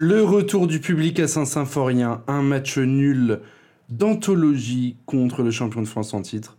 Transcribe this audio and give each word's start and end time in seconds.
Le 0.00 0.22
retour 0.22 0.68
du 0.68 0.78
public 0.78 1.18
à 1.18 1.26
Saint-Symphorien, 1.26 2.22
un 2.28 2.40
match 2.40 2.78
nul 2.78 3.40
d'anthologie 3.88 4.96
contre 5.06 5.42
le 5.42 5.50
champion 5.50 5.82
de 5.82 5.88
France 5.88 6.14
en 6.14 6.22
titre. 6.22 6.56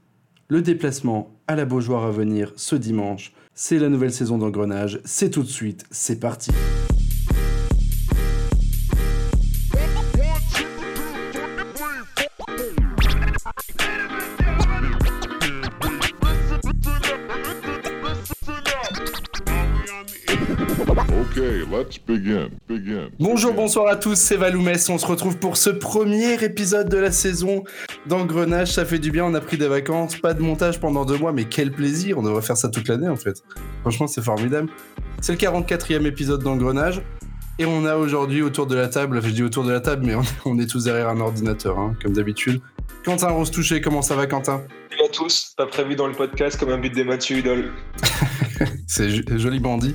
Le 0.49 0.61
déplacement 0.61 1.33
à 1.47 1.55
la 1.55 1.63
Beaujoire 1.63 2.03
à 2.03 2.11
venir 2.11 2.51
ce 2.57 2.75
dimanche. 2.75 3.31
C'est 3.53 3.79
la 3.79 3.87
nouvelle 3.87 4.11
saison 4.11 4.37
d'engrenage. 4.37 4.99
C'est 5.05 5.29
tout 5.29 5.43
de 5.43 5.47
suite. 5.47 5.85
C'est 5.89 6.19
parti. 6.19 6.51
Bonjour, 23.21 23.53
bonsoir 23.53 23.87
à 23.87 23.97
tous, 23.97 24.15
c'est 24.15 24.37
Valoumès. 24.37 24.87
On 24.87 24.97
se 24.97 25.05
retrouve 25.05 25.35
pour 25.35 25.57
ce 25.57 25.69
premier 25.69 26.41
épisode 26.41 26.87
de 26.87 26.95
la 26.95 27.11
saison 27.11 27.65
d'Engrenage. 28.05 28.71
Ça 28.71 28.85
fait 28.85 28.97
du 28.97 29.11
bien, 29.11 29.25
on 29.25 29.33
a 29.33 29.41
pris 29.41 29.57
des 29.57 29.67
vacances, 29.67 30.15
pas 30.15 30.33
de 30.33 30.41
montage 30.41 30.79
pendant 30.79 31.03
deux 31.03 31.17
mois, 31.17 31.33
mais 31.33 31.43
quel 31.43 31.73
plaisir. 31.73 32.17
On 32.17 32.23
devrait 32.23 32.41
faire 32.41 32.55
ça 32.55 32.69
toute 32.69 32.87
l'année 32.87 33.09
en 33.09 33.17
fait. 33.17 33.43
Franchement, 33.81 34.07
c'est 34.07 34.23
formidable. 34.23 34.69
C'est 35.19 35.33
le 35.33 35.37
44e 35.37 36.05
épisode 36.05 36.41
d'Engrenage. 36.41 37.01
Et 37.59 37.65
on 37.65 37.83
a 37.83 37.97
aujourd'hui 37.97 38.41
autour 38.41 38.67
de 38.67 38.75
la 38.75 38.87
table, 38.87 39.21
je 39.21 39.31
dis 39.31 39.43
autour 39.43 39.65
de 39.65 39.71
la 39.73 39.81
table, 39.81 40.05
mais 40.05 40.15
on, 40.45 40.57
est 40.57 40.67
tous 40.67 40.85
derrière 40.85 41.09
un 41.09 41.19
ordinateur, 41.19 41.77
hein, 41.77 41.97
comme 42.01 42.13
d'habitude. 42.13 42.61
Quentin 43.03 43.31
Rose 43.31 43.51
Touché, 43.51 43.81
comment 43.81 44.01
ça 44.01 44.15
va 44.15 44.27
Quentin? 44.27 44.61
Salut 44.91 45.03
à 45.03 45.09
tous, 45.09 45.55
pas 45.57 45.65
prévu 45.65 45.97
dans 45.97 46.07
le 46.07 46.13
podcast 46.13 46.57
comme 46.57 46.69
un 46.69 46.77
but 46.77 46.95
des 46.95 47.03
Mathieu 47.03 47.39
Idol. 47.39 47.73
c'est 48.87 49.37
joli 49.37 49.59
bandit. 49.59 49.93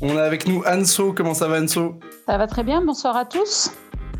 On 0.00 0.16
a 0.16 0.22
avec 0.22 0.46
nous 0.46 0.62
Anso. 0.64 1.12
Comment 1.12 1.34
ça 1.34 1.48
va, 1.48 1.60
Anso? 1.60 1.98
Ça 2.26 2.38
va 2.38 2.46
très 2.46 2.62
bien. 2.62 2.82
Bonsoir 2.82 3.16
à 3.16 3.24
tous. 3.24 3.72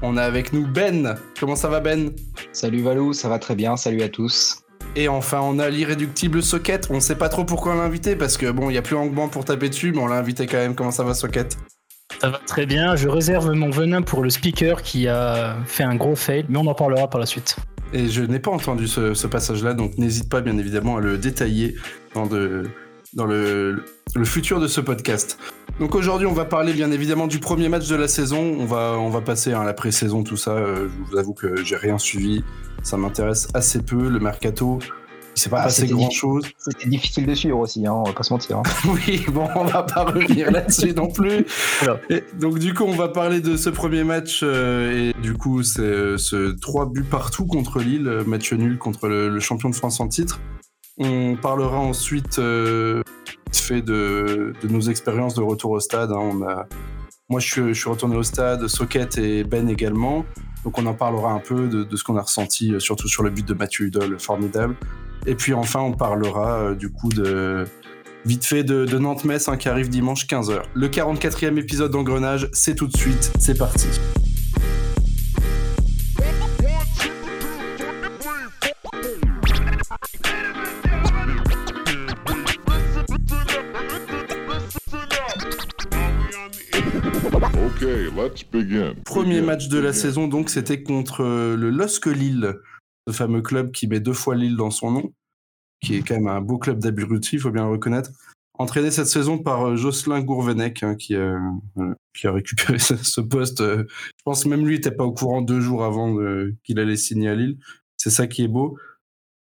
On 0.02 0.16
a 0.16 0.23
avec 0.23 0.52
nous 0.52 0.66
Ben. 0.66 1.14
Comment 1.38 1.55
ça 1.55 1.69
va, 1.69 1.78
Ben? 1.78 2.10
Salut 2.52 2.83
Valou, 2.83 3.12
ça 3.12 3.28
va 3.28 3.39
très 3.39 3.55
bien. 3.55 3.77
Salut 3.77 4.02
à 4.02 4.08
tous. 4.08 4.61
Et 4.97 5.06
enfin, 5.06 5.41
on 5.41 5.61
a 5.61 5.70
l'irréductible 5.70 6.42
Socket. 6.42 6.89
On 6.91 6.94
ne 6.94 7.00
sait 7.00 7.14
pas 7.14 7.28
trop 7.28 7.44
pourquoi 7.44 7.75
on 7.75 7.77
l'a 7.77 7.84
invité 7.84 8.17
parce 8.17 8.36
que 8.36 8.50
bon, 8.50 8.70
il 8.70 8.72
n'y 8.72 8.78
a 8.78 8.83
plus 8.83 8.97
Angban 8.97 9.28
pour 9.28 9.44
taper 9.44 9.69
dessus, 9.69 9.92
mais 9.92 10.00
on 10.00 10.08
l'a 10.08 10.17
invité 10.17 10.47
quand 10.47 10.56
même. 10.56 10.75
Comment 10.75 10.91
ça 10.91 11.05
va, 11.05 11.14
Socket? 11.14 11.56
Ça 12.20 12.30
va 12.30 12.41
très 12.45 12.67
bien. 12.67 12.97
Je 12.97 13.08
réserve 13.08 13.52
mon 13.52 13.70
venin 13.70 14.02
pour 14.02 14.22
le 14.22 14.30
speaker 14.30 14.83
qui 14.83 15.06
a 15.06 15.58
fait 15.64 15.84
un 15.84 15.95
gros 15.95 16.17
fail, 16.17 16.45
mais 16.48 16.58
on 16.58 16.67
en 16.67 16.74
parlera 16.74 17.08
par 17.08 17.20
la 17.20 17.27
suite. 17.27 17.55
Et 17.92 18.08
je 18.08 18.22
n'ai 18.22 18.41
pas 18.41 18.50
entendu 18.50 18.89
ce, 18.89 19.14
ce 19.14 19.27
passage-là, 19.28 19.74
donc 19.74 19.97
n'hésite 19.97 20.28
pas 20.28 20.41
bien 20.41 20.58
évidemment 20.58 20.97
à 20.97 21.00
le 21.00 21.19
détailler 21.19 21.77
dans 22.14 22.27
de, 22.27 22.64
dans 23.14 23.27
le, 23.27 23.84
futur 24.24 24.61
de 24.61 24.67
ce 24.67 24.80
podcast. 24.80 25.39
Donc 25.80 25.94
aujourd'hui, 25.94 26.26
on 26.26 26.32
va 26.32 26.44
parler 26.44 26.72
bien 26.72 26.90
évidemment 26.90 27.28
du 27.28 27.38
premier 27.38 27.68
match 27.68 27.86
de 27.88 27.94
la 27.94 28.08
saison. 28.08 28.56
On 28.58 28.64
va, 28.64 28.96
on 28.98 29.10
va 29.10 29.20
passer 29.20 29.52
à 29.52 29.62
la 29.62 29.74
pré-saison, 29.74 30.24
tout 30.24 30.36
ça. 30.36 30.52
Euh, 30.52 30.88
je 30.88 31.10
vous 31.10 31.16
avoue 31.16 31.34
que 31.34 31.62
j'ai 31.62 31.76
rien 31.76 31.98
suivi. 31.98 32.42
Ça 32.82 32.96
m'intéresse 32.96 33.48
assez 33.54 33.80
peu. 33.80 34.08
Le 34.08 34.18
mercato, 34.18 34.80
il 35.36 35.40
s'est 35.40 35.50
pas 35.50 35.60
ah, 35.60 35.64
passé 35.64 35.86
grand 35.86 36.10
chose. 36.10 36.44
C'était 36.58 36.88
difficile 36.88 37.26
de 37.26 37.34
suivre 37.34 37.60
aussi, 37.60 37.86
hein, 37.86 37.92
on 37.92 38.02
va 38.02 38.12
pas 38.12 38.24
se 38.24 38.32
mentir. 38.32 38.58
Hein. 38.58 38.62
oui, 38.88 39.24
bon, 39.28 39.46
on 39.54 39.64
va 39.64 39.84
pas 39.84 40.02
revenir 40.02 40.50
là-dessus 40.50 40.94
non 40.94 41.12
plus. 41.12 41.46
donc 42.40 42.58
du 42.58 42.74
coup, 42.74 42.82
on 42.82 42.96
va 42.96 43.08
parler 43.08 43.40
de 43.40 43.56
ce 43.56 43.70
premier 43.70 44.02
match 44.02 44.40
euh, 44.42 45.12
et 45.12 45.20
du 45.20 45.34
coup, 45.34 45.62
c'est 45.62 45.80
euh, 45.80 46.18
ce 46.18 46.56
trois 46.58 46.86
buts 46.86 47.04
partout 47.04 47.46
contre 47.46 47.78
Lille, 47.78 48.22
match 48.26 48.52
nul 48.52 48.78
contre 48.78 49.06
le 49.06 49.38
champion 49.38 49.70
de 49.70 49.76
France 49.76 50.00
en 50.00 50.08
titre. 50.08 50.40
On 50.98 51.36
parlera 51.36 51.78
ensuite 51.78 52.40
euh, 52.40 53.02
fait 53.56 53.82
de, 53.82 54.52
nos 54.68 54.80
expériences 54.80 55.34
de 55.34 55.42
retour 55.42 55.72
au 55.72 55.80
stade. 55.80 56.12
Hein. 56.12 56.66
Moi, 57.30 57.41
je 57.41 57.72
suis, 57.74 57.88
retourné 57.88 58.16
au 58.16 58.22
stade, 58.22 58.66
Socket 58.68 59.18
et 59.18 59.44
Ben 59.44 59.68
également. 59.68 60.24
Donc, 60.64 60.78
on 60.78 60.86
en 60.86 60.94
parlera 60.94 61.32
un 61.32 61.40
peu 61.40 61.68
de, 61.68 61.94
ce 61.94 62.02
qu'on 62.02 62.16
a 62.16 62.22
ressenti, 62.22 62.72
euh, 62.72 62.80
surtout 62.80 63.06
sur 63.06 63.22
le 63.22 63.30
but 63.30 63.46
de 63.46 63.52
Mathieu 63.52 63.86
Hudol, 63.86 64.18
formidable. 64.18 64.77
Et 65.27 65.34
puis, 65.34 65.52
enfin, 65.52 65.80
on 65.80 65.92
parlera 65.92 66.55
euh, 66.55 66.74
du 66.74 66.90
coup 66.90 67.11
de 67.11 67.64
vite 68.24 68.45
fait 68.45 68.64
de, 68.64 68.98
Nantes-Metz 68.98 69.48
hein, 69.48 69.56
qui 69.56 69.68
arrive 69.68 69.90
dimanche 69.90 70.27
15h. 70.27 70.62
Le 70.74 70.89
44e 70.89 71.58
épisode 71.58 71.92
d'Engrenage, 71.92 72.48
c'est 72.52 72.74
tout 72.74 72.86
de 72.86 72.96
suite. 72.96 73.30
C'est 73.39 73.58
parti. 73.58 73.89
Premier 89.05 89.40
match 89.40 89.68
de 89.68 89.78
la 89.78 89.92
saison, 89.92 90.27
donc, 90.27 90.50
c'était 90.50 90.83
contre 90.83 91.22
euh, 91.22 91.56
le 91.56 91.70
LOSC 91.70 92.06
Lille, 92.06 92.56
ce 93.06 93.12
fameux 93.12 93.40
club 93.40 93.70
qui 93.70 93.86
met 93.86 94.00
deux 94.00 94.12
fois 94.12 94.34
Lille 94.34 94.56
dans 94.56 94.72
son 94.72 94.90
nom, 94.90 95.12
qui 95.80 95.94
est 95.94 96.02
quand 96.02 96.14
même 96.14 96.27
un 96.27 96.40
beau 96.40 96.58
club 96.58 96.80
d'abrutis, 96.80 97.36
il 97.36 97.40
faut 97.40 97.52
bien 97.52 97.64
le 97.64 97.70
reconnaître. 97.70 98.11
Entraîné 98.55 98.90
cette 98.90 99.06
saison 99.06 99.38
par 99.38 99.68
euh, 99.68 99.77
Jocelyn 99.77 100.20
Gourvenec, 100.22 100.83
hein, 100.83 100.96
qui, 100.96 101.14
euh, 101.14 101.38
qui, 102.14 102.27
a 102.27 102.33
récupéré 102.33 102.78
ce, 102.80 103.20
poste. 103.20 103.62
je 103.62 103.84
pense 104.24 104.44
même 104.46 104.67
lui 104.67 104.74
n'était 104.74 104.90
pas 104.90 105.05
au 105.05 105.12
courant 105.12 105.40
deux 105.40 105.61
jours 105.61 105.84
avant 105.84 106.17
qu'il 106.64 106.80
allait 106.80 106.96
signer 106.96 107.28
à 107.28 107.36
Lille. 107.36 107.58
C'est 107.96 108.11
ça 108.11 108.27
qui 108.27 108.42
est 108.42 108.48
beau. 108.48 108.77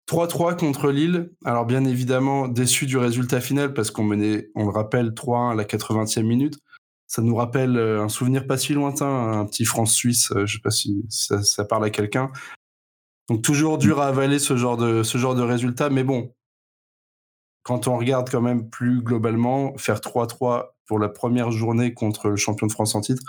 3-3 0.08 0.56
contre 0.56 0.90
Lille. 0.90 1.30
Alors 1.44 1.66
bien 1.66 1.84
évidemment, 1.84 2.48
déçu 2.48 2.86
du 2.86 2.96
résultat 2.96 3.42
final 3.42 3.74
parce 3.74 3.90
qu'on 3.90 4.04
menait, 4.04 4.48
on 4.54 4.64
le 4.64 4.70
rappelle, 4.70 5.10
3-1 5.10 5.52
à 5.52 5.54
la 5.54 5.64
80e 5.64 6.22
minute 6.22 6.58
ça 7.12 7.20
nous 7.20 7.36
rappelle 7.36 7.76
euh, 7.76 8.02
un 8.02 8.08
souvenir 8.08 8.46
pas 8.46 8.56
si 8.56 8.72
lointain, 8.72 9.06
un 9.06 9.44
petit 9.44 9.66
France-Suisse, 9.66 10.32
euh, 10.32 10.46
je 10.46 10.54
sais 10.54 10.62
pas 10.62 10.70
si 10.70 11.04
ça, 11.10 11.64
parle 11.66 11.84
à 11.84 11.90
quelqu'un. 11.90 12.32
Donc 13.28 13.42
toujours 13.42 13.76
dur 13.76 14.00
à 14.00 14.06
avaler 14.06 14.38
ce 14.38 14.56
genre 14.56 14.78
de, 14.78 15.02
ce 15.02 15.18
résultat, 15.18 15.90
mais 15.90 16.04
bon, 16.04 16.34
quand 17.64 17.86
on 17.86 17.98
regarde 17.98 18.30
quand 18.30 18.40
même 18.40 18.70
plus 18.70 19.02
globalement, 19.02 19.76
faire 19.76 19.98
3-3 19.98 20.70
pour 20.86 20.98
la 20.98 21.10
première 21.10 21.50
journée 21.50 21.92
contre 21.92 22.30
le 22.30 22.36
champion 22.36 22.66
de 22.66 22.72
France 22.72 22.94
en 22.94 23.02
titre, 23.02 23.22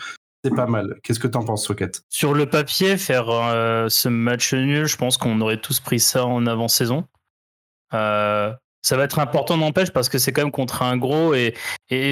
c'est 0.45 0.55
pas 0.55 0.65
mal. 0.65 0.97
Qu'est-ce 1.03 1.19
que 1.19 1.27
t'en 1.27 1.43
penses, 1.43 1.65
Socket? 1.65 2.03
Sur 2.09 2.33
le 2.33 2.49
papier, 2.49 2.95
faire 2.95 3.29
euh, 3.29 3.87
ce 3.89 4.07
match 4.07 4.53
nul, 4.53 4.85
je 4.85 4.95
pense 4.95 5.17
qu'on 5.17 5.41
aurait 5.41 5.59
tous 5.59 5.81
pris 5.81 5.99
ça 5.99 6.25
en 6.25 6.45
avant-saison. 6.47 7.05
Ça 8.83 8.97
va 8.97 9.05
être 9.05 9.17
important 9.17 9.57
n'empêche 9.57 9.91
parce 9.91 10.09
que 10.09 10.17
c'est 10.17 10.31
quand 10.31 10.41
même 10.43 10.51
contre 10.51 10.83
un 10.83 10.97
gros 10.97 11.33
et, 11.33 11.55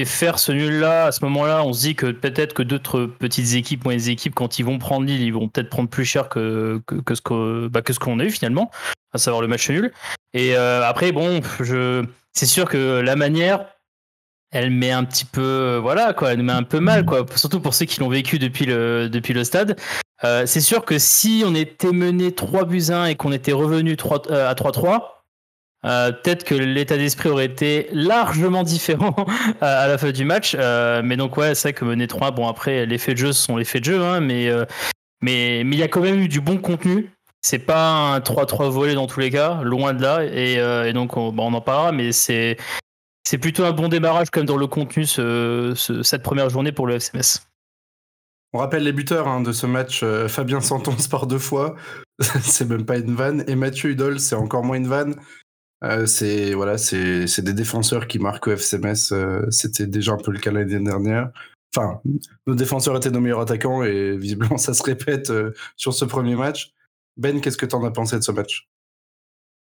faire 0.04 0.38
ce 0.38 0.52
nul 0.52 0.80
là 0.80 1.06
à 1.06 1.12
ce 1.12 1.24
moment 1.24 1.44
là 1.44 1.62
on 1.64 1.72
se 1.72 1.80
dit 1.80 1.94
que 1.94 2.10
peut-être 2.10 2.54
que 2.54 2.62
d'autres 2.62 3.04
petites 3.04 3.54
équipes 3.54 3.84
moyennes 3.84 4.08
équipes 4.08 4.34
quand 4.34 4.58
ils 4.58 4.64
vont 4.64 4.78
prendre 4.78 5.06
l'île 5.06 5.22
ils 5.22 5.32
vont 5.32 5.48
peut-être 5.48 5.68
prendre 5.68 5.88
plus 5.88 6.04
cher 6.04 6.28
que, 6.28 6.80
que, 6.86 7.14
ce 7.14 7.20
que, 7.20 7.68
bah, 7.68 7.82
ce 7.88 7.98
qu'on 7.98 8.18
a 8.20 8.24
eu 8.24 8.30
finalement 8.30 8.70
à 9.12 9.18
savoir 9.18 9.42
le 9.42 9.48
match 9.48 9.68
nul. 9.68 9.92
Et 10.32 10.56
euh, 10.56 10.82
après 10.82 11.12
bon 11.12 11.40
c'est 12.32 12.46
sûr 12.46 12.68
que 12.68 13.00
la 13.00 13.16
manière 13.16 13.66
elle 14.50 14.70
met 14.70 14.92
un 14.92 15.04
petit 15.04 15.24
peu 15.24 15.78
voilà 15.82 16.14
quoi 16.14 16.32
elle 16.32 16.42
met 16.42 16.52
un 16.52 16.62
peu 16.62 16.80
mal 16.80 17.04
quoi 17.04 17.26
surtout 17.34 17.60
pour 17.60 17.74
ceux 17.74 17.86
qui 17.86 18.00
l'ont 18.00 18.08
vécu 18.08 18.38
depuis 18.38 18.64
le 18.64 19.08
depuis 19.10 19.34
le 19.34 19.44
stade. 19.44 19.76
Euh, 20.24 20.46
c'est 20.46 20.60
sûr 20.60 20.84
que 20.84 20.98
si 20.98 21.42
on 21.44 21.54
était 21.54 21.90
mené 21.90 22.32
3 22.32 22.64
buts 22.64 22.90
1 22.90 23.06
et 23.06 23.16
qu'on 23.16 23.32
était 23.32 23.52
revenu 23.52 23.96
3, 23.96 24.30
euh, 24.30 24.48
à 24.48 24.54
3-3 24.54 25.21
euh, 25.84 26.12
peut-être 26.12 26.44
que 26.44 26.54
l'état 26.54 26.96
d'esprit 26.96 27.28
aurait 27.28 27.46
été 27.46 27.88
largement 27.92 28.62
différent 28.62 29.14
à 29.60 29.88
la 29.88 29.98
fin 29.98 30.12
du 30.12 30.24
match. 30.24 30.56
Euh, 30.58 31.02
mais 31.04 31.16
donc, 31.16 31.36
ouais, 31.36 31.54
c'est 31.54 31.68
vrai 31.68 31.72
que 31.72 31.84
mener 31.84 32.06
3, 32.06 32.30
bon, 32.30 32.46
après, 32.46 32.86
les 32.86 32.98
faits 32.98 33.14
de 33.14 33.18
jeu 33.18 33.32
sont 33.32 33.56
les 33.56 33.64
faits 33.64 33.82
de 33.82 33.92
jeu, 33.92 34.02
hein, 34.02 34.20
mais 34.20 34.48
euh, 34.48 34.64
mais 35.22 35.62
mais 35.64 35.76
il 35.76 35.78
y 35.78 35.82
a 35.82 35.88
quand 35.88 36.00
même 36.00 36.20
eu 36.20 36.28
du 36.28 36.40
bon 36.40 36.58
contenu. 36.58 37.10
C'est 37.44 37.58
pas 37.58 38.14
un 38.14 38.20
3-3 38.20 38.70
volé 38.70 38.94
dans 38.94 39.08
tous 39.08 39.18
les 39.18 39.30
cas, 39.30 39.62
loin 39.62 39.94
de 39.94 40.02
là. 40.02 40.24
Et, 40.24 40.92
donc, 40.92 41.16
on, 41.16 41.36
on 41.36 41.54
en 41.54 41.60
parlera, 41.60 41.90
mais 41.90 42.12
c'est 42.12 42.56
c'est 43.24 43.38
plutôt 43.38 43.64
un 43.64 43.72
bon 43.72 43.88
démarrage 43.88 44.30
comme 44.30 44.46
dans 44.46 44.56
le 44.56 44.68
contenu 44.68 45.04
cette 45.06 46.22
première 46.22 46.50
journée 46.50 46.70
pour 46.70 46.86
le 46.86 46.94
FCMS. 47.00 47.40
On 48.52 48.58
rappelle 48.58 48.84
les 48.84 48.92
buteurs 48.92 49.26
hein, 49.26 49.40
de 49.40 49.50
ce 49.50 49.66
match. 49.66 50.04
Fabien 50.28 50.60
Santon 50.60 50.94
par 51.10 51.26
deux 51.26 51.38
fois, 51.38 51.74
c'est 52.20 52.68
même 52.68 52.84
pas 52.84 52.98
une 52.98 53.16
vanne. 53.16 53.42
Et 53.48 53.56
Mathieu 53.56 53.90
Hudol, 53.90 54.20
c'est 54.20 54.36
encore 54.36 54.62
moins 54.62 54.76
une 54.76 54.88
vanne. 54.88 55.16
Euh, 55.82 56.06
c'est 56.06 56.54
voilà, 56.54 56.78
c'est 56.78 57.40
des 57.40 57.52
défenseurs 57.52 58.06
qui 58.06 58.18
marquent 58.18 58.46
au 58.48 58.52
FCMS. 58.52 59.12
Euh, 59.12 59.50
c'était 59.50 59.86
déjà 59.86 60.12
un 60.12 60.18
peu 60.18 60.30
le 60.30 60.38
cas 60.38 60.52
l'année 60.52 60.78
dernière. 60.78 61.30
Enfin, 61.74 62.00
nos 62.46 62.54
défenseurs 62.54 62.96
étaient 62.96 63.10
nos 63.10 63.20
meilleurs 63.20 63.40
attaquants 63.40 63.82
et 63.82 64.16
visiblement 64.16 64.58
ça 64.58 64.74
se 64.74 64.82
répète 64.82 65.30
euh, 65.30 65.52
sur 65.76 65.94
ce 65.94 66.04
premier 66.04 66.36
match. 66.36 66.72
Ben, 67.16 67.40
qu'est-ce 67.40 67.56
que 67.56 67.66
tu 67.66 67.74
en 67.74 67.84
as 67.84 67.90
pensé 67.90 68.16
de 68.16 68.22
ce 68.22 68.32
match? 68.32 68.68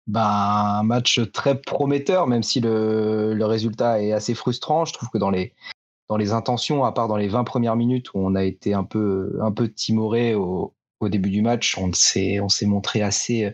Bah, 0.07 0.80
un 0.80 0.83
match 0.83 1.19
très 1.33 1.59
prometteur, 1.59 2.27
même 2.27 2.44
si 2.44 2.62
le, 2.62 3.33
le, 3.33 3.45
résultat 3.45 4.01
est 4.01 4.13
assez 4.13 4.33
frustrant. 4.33 4.86
Je 4.86 4.94
trouve 4.94 5.09
que 5.09 5.18
dans 5.18 5.30
les, 5.30 5.54
dans 6.07 6.15
les 6.15 6.31
intentions, 6.31 6.86
à 6.86 6.94
part 6.94 7.09
dans 7.09 7.18
les 7.18 7.27
20 7.27 7.44
premières 7.44 7.75
minutes 7.75 8.13
où 8.13 8.19
on 8.19 8.33
a 8.36 8.45
été 8.45 8.74
un 8.74 8.86
peu, 8.86 9.38
un 9.42 9.51
peu 9.51 9.68
timoré 9.68 10.33
au, 10.33 10.74
au 11.01 11.09
début 11.09 11.30
du 11.30 11.42
match, 11.42 11.77
on 11.77 11.92
s'est, 11.92 12.39
on 12.39 12.48
s'est 12.48 12.65
montré 12.65 13.01
assez, 13.01 13.54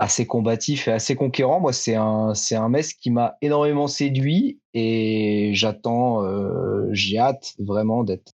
assez 0.00 0.26
combatif 0.26 0.88
et 0.88 0.92
assez 0.92 1.14
conquérant. 1.14 1.60
Moi, 1.60 1.72
c'est 1.72 1.94
un, 1.94 2.34
c'est 2.34 2.56
un 2.56 2.70
Metz 2.70 2.94
qui 2.94 3.10
m'a 3.10 3.36
énormément 3.42 3.86
séduit 3.86 4.58
et 4.72 5.52
j'attends, 5.54 6.24
euh, 6.24 6.88
j'ai 6.90 7.18
hâte 7.18 7.54
vraiment 7.58 8.02
d'être, 8.02 8.32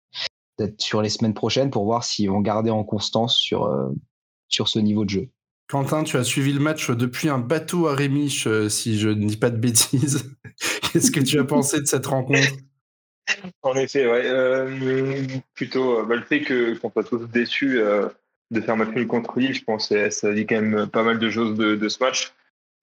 sur 0.78 1.02
les 1.02 1.08
semaines 1.08 1.34
prochaines 1.34 1.70
pour 1.70 1.84
voir 1.84 2.04
s'ils 2.04 2.28
vont 2.30 2.40
garder 2.40 2.70
en 2.70 2.84
constance 2.84 3.36
sur, 3.36 3.72
sur 4.48 4.68
ce 4.68 4.78
niveau 4.78 5.04
de 5.04 5.10
jeu. 5.10 5.28
Quentin, 5.68 6.04
tu 6.04 6.16
as 6.18 6.24
suivi 6.24 6.52
le 6.52 6.60
match 6.60 6.90
depuis 6.90 7.28
un 7.28 7.38
bateau 7.38 7.88
à 7.88 7.94
Rémiche, 7.94 8.46
si 8.68 8.98
je 8.98 9.08
ne 9.08 9.24
dis 9.26 9.38
pas 9.38 9.50
de 9.50 9.56
bêtises. 9.56 10.36
Qu'est-ce 10.92 11.10
que 11.10 11.20
tu 11.20 11.40
as 11.40 11.44
pensé 11.44 11.80
de 11.80 11.86
cette 11.86 12.06
rencontre? 12.06 12.48
En 13.62 13.74
effet, 13.74 14.06
ouais. 14.06 15.42
plutôt 15.54 16.04
bah, 16.04 16.16
le 16.16 16.22
fait 16.22 16.42
qu'on 16.78 16.90
soit 16.90 17.04
tous 17.04 17.26
déçus 17.28 17.80
de 18.52 18.60
faire 18.60 18.76
match 18.76 18.94
nul 18.94 19.06
contre 19.06 19.38
Lille, 19.38 19.54
je 19.54 19.64
pense 19.64 19.88
que 19.88 20.10
ça 20.10 20.32
dit 20.32 20.46
quand 20.46 20.60
même 20.60 20.86
pas 20.86 21.02
mal 21.02 21.18
de 21.18 21.30
choses 21.30 21.56
de, 21.56 21.88
ce 21.88 22.02
match. 22.02 22.32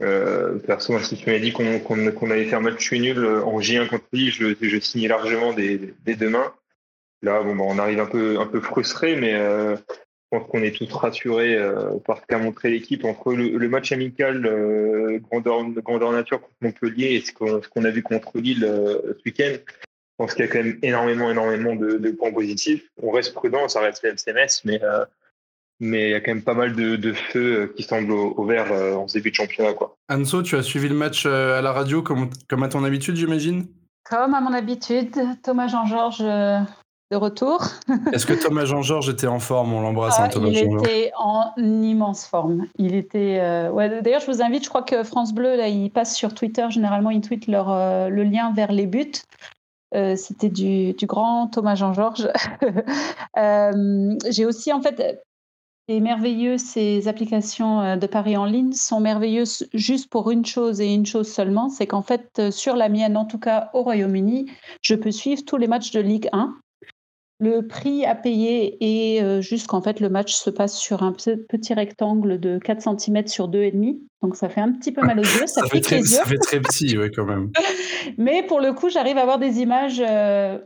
Euh, 0.01 0.57
perso, 0.59 0.97
si 0.99 1.17
tu 1.17 1.29
m'as 1.29 1.39
dit 1.39 1.51
qu'on 1.51 2.31
allait 2.31 2.45
faire 2.45 2.61
match 2.61 2.91
nul 2.91 3.25
en 3.25 3.59
J1 3.59 3.87
contre 3.87 4.05
Lille, 4.13 4.31
je, 4.31 4.79
signais 4.79 5.07
largement 5.07 5.53
des 5.53 5.93
deux 6.05 6.29
mains. 6.29 6.53
Là, 7.21 7.43
bon, 7.43 7.55
bah, 7.55 7.63
on 7.67 7.77
arrive 7.79 7.99
un 7.99 8.05
peu, 8.05 8.61
frustré, 8.61 9.15
mais 9.15 9.33
euh, 9.33 9.75
je 9.75 10.37
pense 10.37 10.47
qu'on 10.49 10.63
est 10.63 10.75
tous 10.75 10.91
rassurés 10.93 11.55
euh, 11.55 11.97
par 12.05 12.19
ce 12.19 12.25
qu'a 12.27 12.37
montré 12.37 12.69
l'équipe 12.69 13.03
entre 13.03 13.33
le, 13.33 13.69
match 13.69 13.91
amical 13.91 14.45
euh, 14.45 15.19
grandeur, 15.19 15.63
grandeur 15.69 16.11
nature 16.11 16.39
contre 16.39 16.55
Montpellier 16.61 17.15
et 17.15 17.21
ce 17.21 17.33
qu'on 17.33 17.83
a 17.83 17.89
vu 17.89 18.03
contre 18.03 18.37
Lille 18.37 18.63
euh, 18.63 19.13
ce 19.17 19.21
week-end. 19.25 19.53
Je 19.53 20.25
pense 20.25 20.33
qu'il 20.33 20.45
y 20.45 20.47
a 20.47 20.51
quand 20.51 20.63
même 20.63 20.79
énormément, 20.81 21.29
énormément 21.31 21.75
de, 21.75 22.11
points 22.11 22.31
positifs. 22.31 22.89
On 23.01 23.11
reste 23.11 23.33
prudent, 23.33 23.67
ça 23.67 23.81
reste 23.81 24.03
le 24.03 24.13
SMS, 24.13 24.63
mais 24.65 24.81
mais 25.79 26.09
il 26.09 26.11
y 26.11 26.15
a 26.15 26.21
quand 26.21 26.31
même 26.31 26.43
pas 26.43 26.53
mal 26.53 26.75
de, 26.75 26.95
de 26.95 27.13
feux 27.13 27.73
qui 27.75 27.83
semblent 27.83 28.11
au, 28.11 28.45
vert 28.45 28.71
en 28.71 29.07
ce 29.07 29.13
début 29.13 29.31
de 29.31 29.35
championnat. 29.35 29.73
Quoi. 29.73 29.95
Anso, 30.09 30.41
tu 30.43 30.55
as 30.55 30.63
suivi 30.63 30.89
le 30.89 30.95
match 30.95 31.25
à 31.25 31.61
la 31.61 31.71
radio 31.71 32.01
comme, 32.01 32.29
comme 32.47 32.63
à 32.63 32.69
ton 32.69 32.83
habitude, 32.83 33.15
j'imagine? 33.15 33.67
Comme 34.03 34.33
à 34.33 34.41
mon 34.41 34.53
habitude, 34.53 35.15
Thomas 35.43 35.67
Jean-Georges 35.67 36.23
de 37.11 37.17
retour. 37.17 37.65
Est-ce 38.13 38.25
que 38.25 38.33
Thomas 38.33 38.65
Jean-Georges 38.65 39.09
était 39.09 39.27
en 39.27 39.39
forme? 39.39 39.73
On 39.73 39.81
l'embrasse, 39.81 40.19
hein, 40.19 40.25
ah, 40.25 40.29
Thomas 40.29 40.49
Il 40.49 40.77
était 40.79 41.11
en 41.17 41.51
immense 41.57 42.25
forme. 42.25 42.67
Il 42.77 42.95
était. 42.95 43.39
Euh, 43.39 43.71
ouais, 43.71 44.01
D'ailleurs, 44.01 44.21
je 44.21 44.27
vous 44.31 44.41
invite. 44.41 44.63
Je 44.63 44.69
crois 44.69 44.83
que 44.83 45.03
France 45.03 45.33
Bleu, 45.33 45.55
là, 45.55 45.67
il 45.67 45.89
passe 45.89 46.15
sur 46.15 46.33
Twitter. 46.33 46.67
Généralement, 46.69 47.09
ils 47.09 47.21
tweetent 47.21 47.47
leur, 47.47 47.71
euh, 47.71 48.09
le 48.09 48.23
lien 48.23 48.53
vers 48.53 48.71
les 48.71 48.85
buts. 48.85 49.11
Euh, 49.95 50.15
c'était 50.15 50.49
du, 50.49 50.93
du, 50.93 51.07
grand 51.07 51.47
Thomas 51.47 51.73
Jean-Georges. 51.73 52.29
J'ai 54.29 54.45
aussi, 54.45 54.71
en 54.71 54.81
fait, 54.81 55.23
c'est 55.89 55.99
merveilleux, 55.99 56.59
ces 56.59 57.07
applications 57.07 57.97
de 57.97 58.05
Paris 58.05 58.37
en 58.37 58.45
ligne 58.45 58.73
sont 58.73 58.99
merveilleuses 58.99 59.67
juste 59.73 60.07
pour 60.09 60.29
une 60.29 60.45
chose 60.45 60.79
et 60.81 60.93
une 60.93 61.07
chose 61.07 61.27
seulement, 61.27 61.69
c'est 61.69 61.87
qu'en 61.87 62.03
fait, 62.03 62.51
sur 62.51 62.75
la 62.75 62.89
mienne, 62.89 63.17
en 63.17 63.25
tout 63.25 63.39
cas 63.39 63.71
au 63.73 63.81
Royaume-Uni, 63.81 64.51
je 64.83 64.93
peux 64.93 65.11
suivre 65.11 65.43
tous 65.45 65.57
les 65.57 65.67
matchs 65.67 65.91
de 65.91 65.99
Ligue 65.99 66.29
1 66.31 66.55
le 67.39 67.65
prix 67.65 68.05
à 68.05 68.15
payer 68.15 68.77
est 68.81 69.23
euh, 69.23 69.41
juste 69.41 69.67
qu'en 69.67 69.81
fait 69.81 70.01
le 70.01 70.09
match 70.09 70.33
se 70.33 70.49
passe 70.49 70.77
sur 70.77 71.03
un 71.03 71.13
petit 71.13 71.73
rectangle 71.73 72.39
de 72.39 72.59
4 72.59 72.99
cm 72.99 73.27
sur 73.27 73.49
2,5. 73.49 73.97
Donc 74.21 74.35
ça 74.35 74.49
fait 74.49 74.59
un 74.59 74.73
petit 74.73 74.91
peu 74.91 75.01
mal 75.01 75.19
aux 75.19 75.23
yeux. 75.23 75.47
Ça, 75.47 75.65
fait, 75.67 75.79
très, 75.79 76.01
ça 76.03 76.25
fait 76.25 76.37
très 76.37 76.59
petit, 76.59 76.97
oui, 76.97 77.09
quand 77.15 77.23
même. 77.23 77.51
Mais 78.17 78.43
pour 78.43 78.59
le 78.59 78.73
coup, 78.73 78.89
j'arrive 78.89 79.17
à 79.17 79.21
avoir 79.21 79.39
des 79.39 79.59
images 79.59 80.01
euh, 80.05 80.59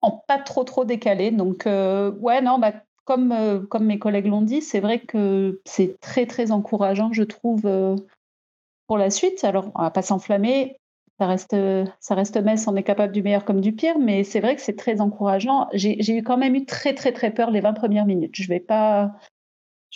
en 0.00 0.22
pas 0.26 0.38
trop 0.38 0.64
trop 0.64 0.86
décalées. 0.86 1.30
Donc 1.30 1.66
euh, 1.66 2.10
ouais, 2.20 2.40
non, 2.40 2.58
bah, 2.58 2.72
comme, 3.04 3.66
comme 3.68 3.86
mes 3.86 3.98
collègues 3.98 4.26
l'ont 4.26 4.42
dit, 4.42 4.62
c'est 4.62 4.80
vrai 4.80 5.00
que 5.00 5.60
c'est 5.64 5.98
très 6.00 6.26
très 6.26 6.52
encourageant, 6.52 7.12
je 7.12 7.22
trouve, 7.22 7.62
pour 8.86 8.98
la 8.98 9.10
suite. 9.10 9.44
Alors 9.44 9.70
on 9.74 9.82
va 9.82 9.90
pas 9.90 10.02
s'enflammer 10.02 10.76
ça 11.22 11.26
reste, 11.26 11.56
ça 12.00 12.14
reste 12.16 12.36
Metz, 12.38 12.66
on 12.66 12.74
est 12.74 12.82
capable 12.82 13.12
du 13.12 13.22
meilleur 13.22 13.44
comme 13.44 13.60
du 13.60 13.72
pire, 13.72 13.98
mais 13.98 14.24
c'est 14.24 14.40
vrai 14.40 14.56
que 14.56 14.62
c'est 14.62 14.76
très 14.76 15.00
encourageant. 15.00 15.68
J'ai 15.72 16.22
quand 16.22 16.36
même 16.36 16.56
eu 16.56 16.64
très, 16.64 16.94
très, 16.94 17.12
très 17.12 17.30
peur 17.30 17.52
les 17.52 17.60
20 17.60 17.74
premières 17.74 18.06
minutes. 18.06 18.34
Je 18.34 18.48
vais 18.48 18.58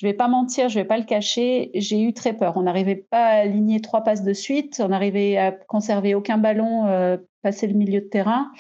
vais 0.02 0.14
pas 0.14 0.29
mentir, 0.29 0.69
je 0.69 0.79
vais 0.79 0.85
pas 0.85 0.99
le 0.99 1.05
cacher. 1.05 1.70
J'ai 1.75 2.00
eu 2.00 2.12
très 2.12 2.32
peur. 2.35 2.56
On 2.56 2.62
n'arrivait 2.62 3.06
pas 3.11 3.25
à 3.25 3.41
aligner 3.41 3.81
trois 3.81 4.05
passes 4.05 4.23
de 4.23 4.32
suite. 4.32 4.81
On 4.85 4.88
n'arrivait 4.88 5.37
à 5.37 5.50
conserver 5.50 6.14
aucun 6.14 6.38
ballon, 6.38 6.87
euh, 6.87 7.17
passer 7.43 7.67
le 7.67 7.75
milieu 7.75 8.00
de 8.00 8.06
terrain. 8.06 8.52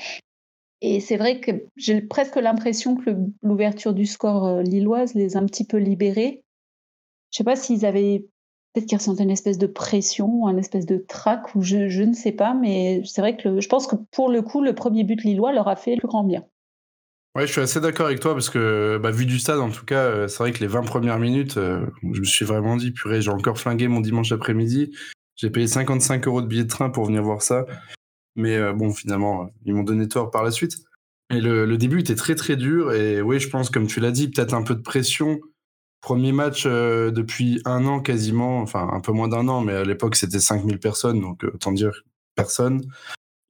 Et 0.82 1.00
c'est 1.00 1.16
vrai 1.16 1.40
que 1.40 1.52
j'ai 1.76 2.00
presque 2.02 2.36
l'impression 2.36 2.96
que 2.96 3.10
l'ouverture 3.42 3.94
du 3.94 4.06
score 4.06 4.44
euh, 4.44 4.62
lilloise 4.62 5.14
les 5.14 5.36
a 5.36 5.40
un 5.40 5.46
petit 5.46 5.66
peu 5.66 5.78
libérés. 5.78 6.44
Je 7.30 7.38
sais 7.38 7.44
pas 7.44 7.56
s'ils 7.56 7.86
avaient 7.86 8.26
peut-être 8.72 8.86
qu'ils 8.86 8.98
ressentaient 8.98 9.22
une 9.22 9.30
espèce 9.30 9.58
de 9.58 9.66
pression, 9.66 10.46
un 10.46 10.56
espèce 10.58 10.84
de 10.84 10.98
trac, 10.98 11.54
ou 11.54 11.62
je, 11.62 11.88
je 11.88 12.02
ne 12.02 12.12
sais 12.12 12.32
pas, 12.32 12.52
mais 12.54 13.02
c'est 13.04 13.22
vrai 13.22 13.36
que 13.36 13.60
je 13.60 13.68
pense 13.68 13.86
que 13.86 13.96
pour 14.12 14.30
le 14.30 14.42
coup, 14.42 14.62
le 14.62 14.74
premier 14.74 15.02
but 15.02 15.22
lillois 15.24 15.52
leur 15.52 15.68
a 15.68 15.76
fait 15.76 15.94
le 15.94 16.00
plus 16.00 16.08
grand 16.08 16.24
bien. 16.24 16.44
Ouais, 17.34 17.46
je 17.46 17.52
suis 17.52 17.60
assez 17.60 17.80
d'accord 17.80 18.06
avec 18.06 18.20
toi 18.20 18.32
parce 18.32 18.48
que, 18.48 18.98
bah, 19.02 19.10
vu 19.10 19.26
du 19.26 19.38
stade, 19.38 19.58
en 19.58 19.70
tout 19.70 19.84
cas, 19.84 20.04
euh, 20.04 20.28
c'est 20.28 20.38
vrai 20.38 20.52
que 20.52 20.60
les 20.60 20.66
20 20.66 20.82
premières 20.82 21.18
minutes, 21.18 21.58
euh, 21.58 21.86
je 22.02 22.20
me 22.20 22.24
suis 22.24 22.46
vraiment 22.46 22.76
dit, 22.76 22.92
purée, 22.92 23.20
j'ai 23.20 23.30
encore 23.30 23.58
flingué 23.58 23.88
mon 23.88 24.00
dimanche 24.00 24.32
après-midi. 24.32 24.92
J'ai 25.36 25.50
payé 25.50 25.66
55 25.66 26.26
euros 26.26 26.40
de 26.40 26.46
billet 26.46 26.64
de 26.64 26.68
train 26.68 26.88
pour 26.88 27.04
venir 27.04 27.22
voir 27.22 27.42
ça. 27.42 27.66
Mais 28.36 28.56
euh, 28.56 28.72
bon, 28.72 28.92
finalement, 28.92 29.50
ils 29.64 29.74
m'ont 29.74 29.82
donné 29.82 30.08
tort 30.08 30.30
par 30.30 30.44
la 30.44 30.50
suite. 30.50 30.76
Et 31.30 31.40
le, 31.40 31.66
le, 31.66 31.78
début 31.78 32.00
était 32.00 32.14
très 32.14 32.36
très 32.36 32.56
dur. 32.56 32.92
Et 32.92 33.20
oui, 33.20 33.40
je 33.40 33.48
pense, 33.48 33.70
comme 33.70 33.86
tu 33.86 33.98
l'as 34.00 34.12
dit, 34.12 34.30
peut-être 34.30 34.54
un 34.54 34.62
peu 34.62 34.74
de 34.74 34.82
pression 34.82 35.40
Premier 36.06 36.30
match 36.30 36.66
euh, 36.66 37.10
depuis 37.10 37.60
un 37.64 37.84
an 37.84 37.98
quasiment, 37.98 38.60
enfin 38.60 38.88
un 38.92 39.00
peu 39.00 39.10
moins 39.10 39.26
d'un 39.26 39.48
an, 39.48 39.60
mais 39.60 39.72
à 39.72 39.82
l'époque 39.82 40.14
c'était 40.14 40.38
5000 40.38 40.78
personnes, 40.78 41.20
donc 41.20 41.42
euh, 41.42 41.50
autant 41.52 41.72
dire 41.72 42.04
personne. 42.36 42.86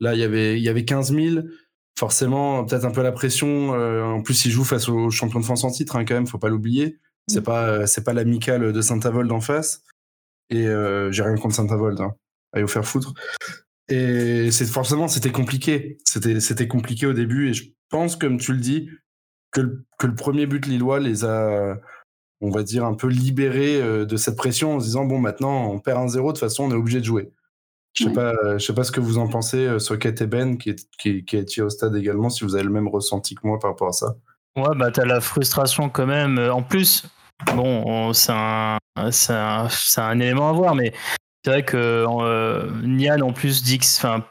Là, 0.00 0.14
il 0.14 0.20
y 0.20 0.22
avait, 0.22 0.56
il 0.56 0.62
y 0.62 0.70
avait 0.70 0.86
15 0.86 1.14
000. 1.14 1.46
Forcément, 1.98 2.64
peut-être 2.64 2.86
un 2.86 2.92
peu 2.92 3.02
la 3.02 3.12
pression. 3.12 3.74
Euh, 3.74 4.04
en 4.04 4.22
plus, 4.22 4.46
il 4.46 4.50
joue 4.50 4.64
face 4.64 4.88
au 4.88 5.10
champion 5.10 5.40
de 5.40 5.44
France 5.44 5.64
en 5.64 5.70
titre, 5.70 5.96
hein, 5.96 6.06
quand 6.06 6.14
même, 6.14 6.26
faut 6.26 6.38
pas 6.38 6.48
l'oublier. 6.48 6.98
C'est 7.28 7.42
pas, 7.42 7.86
c'est 7.86 8.04
pas 8.04 8.14
l'amical 8.14 8.72
de 8.72 8.80
Saint-Avold 8.80 9.30
en 9.32 9.40
face. 9.42 9.82
Et 10.48 10.64
j'ai 10.64 11.22
rien 11.22 11.36
contre 11.36 11.56
Saint-Avold. 11.56 12.00
Hein. 12.00 12.14
Allez 12.52 12.62
vous 12.62 12.70
faire 12.70 12.86
foutre. 12.86 13.12
Et 13.88 14.50
c'est 14.50 14.66
forcément, 14.66 15.08
c'était 15.08 15.32
compliqué. 15.32 15.98
C'était, 16.04 16.40
c'était 16.40 16.68
compliqué 16.68 17.06
au 17.06 17.12
début. 17.12 17.50
Et 17.50 17.54
je 17.54 17.64
pense, 17.88 18.16
comme 18.16 18.38
tu 18.38 18.52
le 18.52 18.58
dis, 18.58 18.88
que 19.52 19.60
le, 19.60 19.84
que 19.98 20.06
le 20.06 20.14
premier 20.14 20.46
but 20.46 20.66
lillois 20.66 20.98
les 20.98 21.24
a, 21.24 21.76
on 22.40 22.50
va 22.50 22.62
dire, 22.62 22.84
un 22.84 22.94
peu 22.94 23.08
libéré 23.08 23.80
euh, 23.80 24.04
de 24.04 24.16
cette 24.16 24.36
pression 24.36 24.76
en 24.76 24.80
se 24.80 24.86
disant 24.86 25.04
bon, 25.04 25.18
maintenant, 25.18 25.70
on 25.70 25.78
perd 25.78 26.02
un 26.02 26.08
zéro, 26.08 26.32
de 26.32 26.38
toute 26.38 26.40
façon, 26.40 26.64
on 26.64 26.70
est 26.70 26.74
obligé 26.74 27.00
de 27.00 27.04
jouer. 27.04 27.32
Je 27.94 28.04
sais 28.04 28.12
pas, 28.12 28.34
je 28.58 28.66
sais 28.66 28.74
pas 28.74 28.84
ce 28.84 28.92
que 28.92 29.00
vous 29.00 29.16
en 29.16 29.26
pensez, 29.26 29.66
euh, 29.66 29.78
Socket 29.78 30.20
et 30.20 30.26
Ben, 30.26 30.58
qui, 30.58 30.70
est, 30.70 30.86
qui, 30.98 31.24
qui 31.24 31.36
été 31.38 31.62
au 31.62 31.70
stade 31.70 31.96
également, 31.96 32.28
si 32.28 32.44
vous 32.44 32.54
avez 32.54 32.64
le 32.64 32.70
même 32.70 32.88
ressenti 32.88 33.34
que 33.34 33.46
moi 33.46 33.58
par 33.58 33.70
rapport 33.70 33.88
à 33.88 33.92
ça. 33.92 34.16
Ouais, 34.54 34.74
bah 34.76 34.90
t'as 34.90 35.06
la 35.06 35.22
frustration 35.22 35.88
quand 35.88 36.06
même. 36.06 36.38
En 36.38 36.62
plus, 36.62 37.06
bon, 37.54 38.12
c'est 38.12 38.32
un, 38.32 38.76
un, 38.96 39.68
un, 39.96 40.20
élément 40.20 40.50
à 40.50 40.52
voir, 40.52 40.74
mais 40.74 40.92
c'est 41.46 41.52
vrai 41.52 41.62
que 41.62 41.76
euh, 41.76 42.68
Nian 42.82 43.20
en 43.20 43.32
plus 43.32 43.62
dit 43.62 43.78
que 43.78 43.86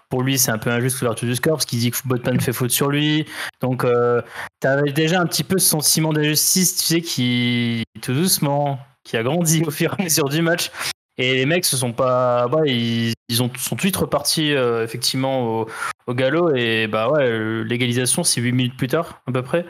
pour 0.10 0.22
lui 0.22 0.38
c'est 0.38 0.52
un 0.52 0.58
peu 0.58 0.70
injuste 0.70 1.00
l'ouverture 1.00 1.30
du 1.30 1.36
score 1.36 1.54
parce 1.54 1.66
qu'il 1.66 1.80
dit 1.80 1.90
que 1.90 1.98
Botman 2.04 2.42
fait 2.42 2.52
faute 2.52 2.72
sur 2.72 2.90
lui. 2.90 3.26
Donc 3.62 3.86
euh, 3.86 4.22
tu 4.60 4.68
avais 4.68 4.92
déjà 4.92 5.22
un 5.22 5.26
petit 5.26 5.46
peu 5.46 5.58
ce 5.58 5.70
sentiment 5.70 6.12
d'injustice, 6.12 6.76
tu 6.76 6.84
sais, 6.84 7.00
qui 7.00 7.86
tout 8.02 8.14
doucement, 8.14 8.80
qui 9.06 9.16
a 9.16 9.24
grandi 9.24 9.64
au 9.66 9.72
fur 9.72 9.96
et 9.98 10.02
à 10.02 10.04
mesure 10.04 10.28
du 10.28 10.42
match. 10.42 10.72
Et 11.18 11.36
les 11.36 11.46
mecs 11.46 11.64
se 11.64 11.78
sont 11.78 11.94
pas, 11.94 12.50
ils, 12.66 13.14
ont 13.40 13.50
sont 13.56 13.70
tout 13.70 13.76
de 13.76 13.80
suite 13.80 13.96
repartis 13.96 14.54
euh, 14.54 14.84
effectivement 14.84 15.62
au, 16.08 16.14
galop 16.14 16.54
et 16.54 16.88
bah 16.88 17.10
ouais, 17.10 17.64
l'égalisation 17.64 18.26
c'est 18.26 18.42
8 18.42 18.52
minutes 18.52 18.78
plus 18.78 18.90
tard 18.90 19.22
à 19.26 19.32
peu 19.32 19.42
près. 19.42 19.66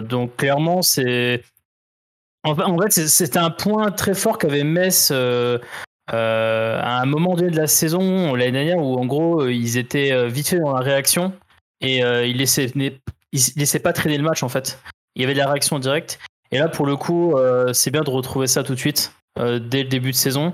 donc 0.00 0.34
clairement 0.34 0.82
c'est 0.82 1.44
en 2.42 2.78
fait, 2.78 2.90
c'était 2.90 3.38
un 3.38 3.50
point 3.50 3.90
très 3.90 4.14
fort 4.14 4.38
qu'avait 4.38 4.64
Metz 4.64 5.10
euh, 5.12 5.58
à 6.12 7.00
un 7.00 7.06
moment 7.06 7.34
donné 7.34 7.50
de 7.50 7.56
la 7.56 7.66
saison, 7.66 8.34
l'année 8.34 8.52
dernière, 8.52 8.78
où 8.78 8.98
en 8.98 9.06
gros, 9.06 9.42
euh, 9.42 9.52
ils 9.52 9.78
étaient 9.78 10.12
euh, 10.12 10.26
vite 10.26 10.48
fait 10.48 10.58
dans 10.58 10.72
la 10.72 10.80
réaction 10.80 11.32
et 11.80 12.00
ils 12.00 12.36
laissaient, 12.36 12.70
ils 12.74 13.40
laissaient 13.56 13.78
pas 13.78 13.94
traîner 13.94 14.18
le 14.18 14.22
match 14.22 14.42
en 14.42 14.50
fait. 14.50 14.78
Il 15.14 15.22
y 15.22 15.24
avait 15.24 15.32
de 15.32 15.38
la 15.38 15.48
réaction 15.48 15.78
directe. 15.78 16.18
Et 16.50 16.58
là, 16.58 16.68
pour 16.68 16.84
le 16.84 16.94
coup, 16.96 17.34
c'est 17.72 17.90
bien 17.90 18.02
de 18.02 18.10
retrouver 18.10 18.46
ça 18.46 18.62
tout 18.62 18.74
de 18.74 18.78
suite, 18.78 19.14
dès 19.38 19.82
le 19.82 19.88
début 19.88 20.10
de 20.10 20.16
saison. 20.16 20.52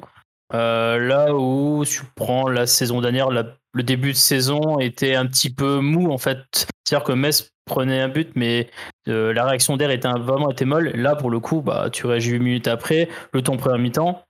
là 0.52 1.34
où 1.34 1.84
tu 1.84 2.02
prends 2.14 2.48
la 2.48 2.68
saison 2.68 3.00
dernière, 3.00 3.30
le 3.30 3.82
début 3.82 4.12
de 4.12 4.16
saison 4.16 4.78
était 4.78 5.16
un 5.16 5.26
petit 5.26 5.50
peu 5.50 5.80
mou 5.80 6.12
en 6.12 6.18
fait. 6.18 6.68
C'est-à-dire 6.84 7.04
que 7.04 7.12
Metz 7.12 7.48
prenait 7.64 8.00
un 8.00 8.08
but, 8.08 8.30
mais 8.36 8.70
la 9.06 9.44
réaction 9.44 9.76
d'air 9.76 9.90
était 9.90 10.06
vraiment 10.06 10.52
été 10.52 10.64
molle. 10.64 10.92
Là, 10.94 11.16
pour 11.16 11.30
le 11.30 11.40
coup, 11.40 11.60
bah, 11.60 11.88
tu 11.90 12.06
réagis 12.06 12.30
8 12.30 12.38
minutes 12.38 12.68
après, 12.68 13.08
le 13.32 13.42
temps 13.42 13.56
premier 13.56 13.82
mi-temps. 13.82 14.25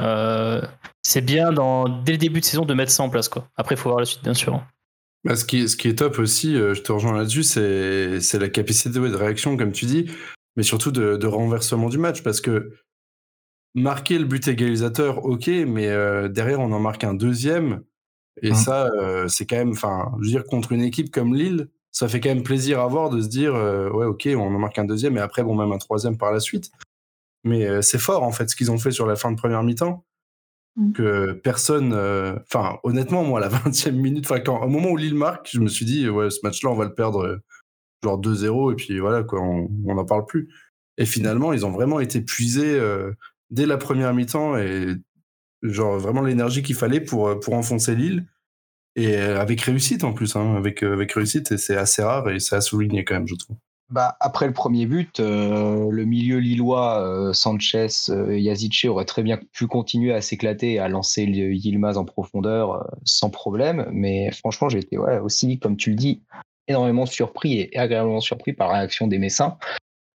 Euh, 0.00 0.62
c'est 1.02 1.20
bien 1.20 1.52
dans, 1.52 1.88
dès 1.88 2.12
le 2.12 2.18
début 2.18 2.40
de 2.40 2.44
saison 2.44 2.64
de 2.64 2.74
mettre 2.74 2.92
ça 2.92 3.02
en 3.02 3.10
place. 3.10 3.28
Quoi. 3.28 3.48
Après, 3.56 3.74
il 3.74 3.78
faut 3.78 3.88
voir 3.88 4.00
la 4.00 4.06
suite, 4.06 4.22
bien 4.22 4.34
sûr. 4.34 4.54
Hein. 4.54 4.66
Bah, 5.24 5.36
ce, 5.36 5.44
qui, 5.44 5.68
ce 5.68 5.76
qui 5.76 5.88
est 5.88 5.98
top 5.98 6.18
aussi, 6.18 6.56
euh, 6.56 6.74
je 6.74 6.82
te 6.82 6.92
rejoins 6.92 7.16
là-dessus, 7.16 7.42
c'est 7.42 8.38
la 8.38 8.48
capacité 8.48 8.90
de 8.90 9.14
réaction, 9.14 9.56
comme 9.56 9.72
tu 9.72 9.84
dis, 9.84 10.10
mais 10.56 10.62
surtout 10.62 10.90
de, 10.90 11.26
renversement 11.26 11.88
du 11.88 11.98
match. 11.98 12.22
Parce 12.22 12.40
que 12.40 12.72
marquer 13.74 14.18
le 14.18 14.24
but 14.24 14.46
égalisateur, 14.48 15.24
ok, 15.24 15.48
mais 15.48 15.88
euh, 15.88 16.28
derrière, 16.28 16.60
on 16.60 16.72
en 16.72 16.80
marque 16.80 17.04
un 17.04 17.14
deuxième. 17.14 17.82
Et 18.42 18.52
mmh. 18.52 18.54
ça, 18.54 18.90
c'est 19.28 19.44
quand 19.44 19.56
même, 19.56 19.72
enfin, 19.72 20.12
je 20.20 20.26
veux 20.26 20.30
dire, 20.30 20.44
contre 20.44 20.72
une 20.72 20.82
équipe 20.82 21.10
comme 21.10 21.34
Lille, 21.34 21.68
ça 21.90 22.08
fait 22.08 22.20
quand 22.20 22.30
même 22.30 22.44
plaisir 22.44 22.80
à 22.80 22.86
voir 22.86 23.10
de 23.10 23.20
se 23.20 23.28
dire, 23.28 23.52
ouais, 23.52 24.06
ok, 24.06 24.28
on 24.34 24.54
en 24.54 24.58
marque 24.58 24.78
un 24.78 24.84
deuxième 24.84 25.18
et 25.18 25.20
après, 25.20 25.42
bon, 25.42 25.54
même 25.54 25.72
un 25.72 25.78
troisième 25.78 26.16
par 26.16 26.32
la 26.32 26.40
suite. 26.40 26.70
Mais 27.44 27.82
c'est 27.82 27.98
fort, 27.98 28.22
en 28.22 28.32
fait, 28.32 28.48
ce 28.50 28.56
qu'ils 28.56 28.70
ont 28.70 28.78
fait 28.78 28.90
sur 28.90 29.06
la 29.06 29.16
fin 29.16 29.30
de 29.30 29.36
première 29.36 29.62
mi-temps. 29.62 30.04
Mmh. 30.76 30.92
Que 30.92 31.32
personne. 31.32 31.92
Enfin, 31.94 32.78
honnêtement, 32.84 33.24
moi, 33.24 33.38
à 33.38 33.42
la 33.42 33.48
20e 33.70 33.92
minute, 33.92 34.30
enfin, 34.30 34.42
au 34.62 34.68
moment 34.68 34.90
où 34.90 34.96
Lille 34.96 35.14
marque, 35.14 35.48
je 35.52 35.60
me 35.60 35.68
suis 35.68 35.84
dit, 35.84 36.08
ouais, 36.08 36.30
ce 36.30 36.40
match-là, 36.42 36.70
on 36.70 36.74
va 36.74 36.84
le 36.84 36.94
perdre 36.94 37.40
genre 38.02 38.20
2-0 38.20 38.72
et 38.72 38.76
puis 38.76 38.98
voilà, 38.98 39.22
quoi, 39.22 39.40
on 39.40 39.68
n'en 39.94 40.04
parle 40.04 40.26
plus. 40.26 40.48
Et 40.96 41.06
finalement, 41.06 41.52
ils 41.52 41.66
ont 41.66 41.70
vraiment 41.70 42.00
été 42.00 42.20
puisés 42.20 42.80
dès 43.50 43.66
la 43.66 43.76
première 43.78 44.14
mi-temps 44.14 44.56
et 44.56 44.94
genre 45.62 45.98
vraiment 45.98 46.22
l'énergie 46.22 46.62
qu'il 46.62 46.76
fallait 46.76 47.00
pour, 47.00 47.38
pour 47.40 47.54
enfoncer 47.54 47.94
Lille. 47.94 48.26
Et 48.96 49.16
avec 49.16 49.60
réussite 49.60 50.04
en 50.04 50.12
plus, 50.12 50.34
hein, 50.36 50.56
avec, 50.56 50.82
avec 50.82 51.12
réussite, 51.12 51.52
et 51.52 51.58
c'est 51.58 51.76
assez 51.76 52.02
rare 52.02 52.28
et 52.28 52.40
c'est 52.40 52.56
à 52.56 52.60
souligner 52.60 53.04
quand 53.04 53.14
même, 53.14 53.28
je 53.28 53.36
trouve. 53.36 53.56
Bah, 53.90 54.16
après 54.20 54.46
le 54.46 54.52
premier 54.52 54.86
but, 54.86 55.18
le 55.18 56.04
milieu 56.04 56.38
lillois, 56.38 57.32
Sanchez, 57.34 57.88
Yazice 58.08 58.84
aurait 58.84 59.04
très 59.04 59.24
bien 59.24 59.38
pu 59.52 59.66
continuer 59.66 60.14
à 60.14 60.20
s'éclater 60.20 60.74
et 60.74 60.78
à 60.78 60.88
lancer 60.88 61.24
Yilmaz 61.24 61.98
en 61.98 62.04
profondeur 62.04 62.88
sans 63.04 63.30
problème. 63.30 63.88
Mais 63.90 64.30
franchement, 64.30 64.68
j'ai 64.68 64.78
été 64.78 64.96
aussi, 64.96 65.58
comme 65.58 65.76
tu 65.76 65.90
le 65.90 65.96
dis, 65.96 66.22
énormément 66.68 67.04
surpris 67.04 67.58
et 67.58 67.76
agréablement 67.76 68.20
surpris 68.20 68.52
par 68.52 68.68
la 68.68 68.78
réaction 68.78 69.08
des 69.08 69.18
Messins, 69.18 69.58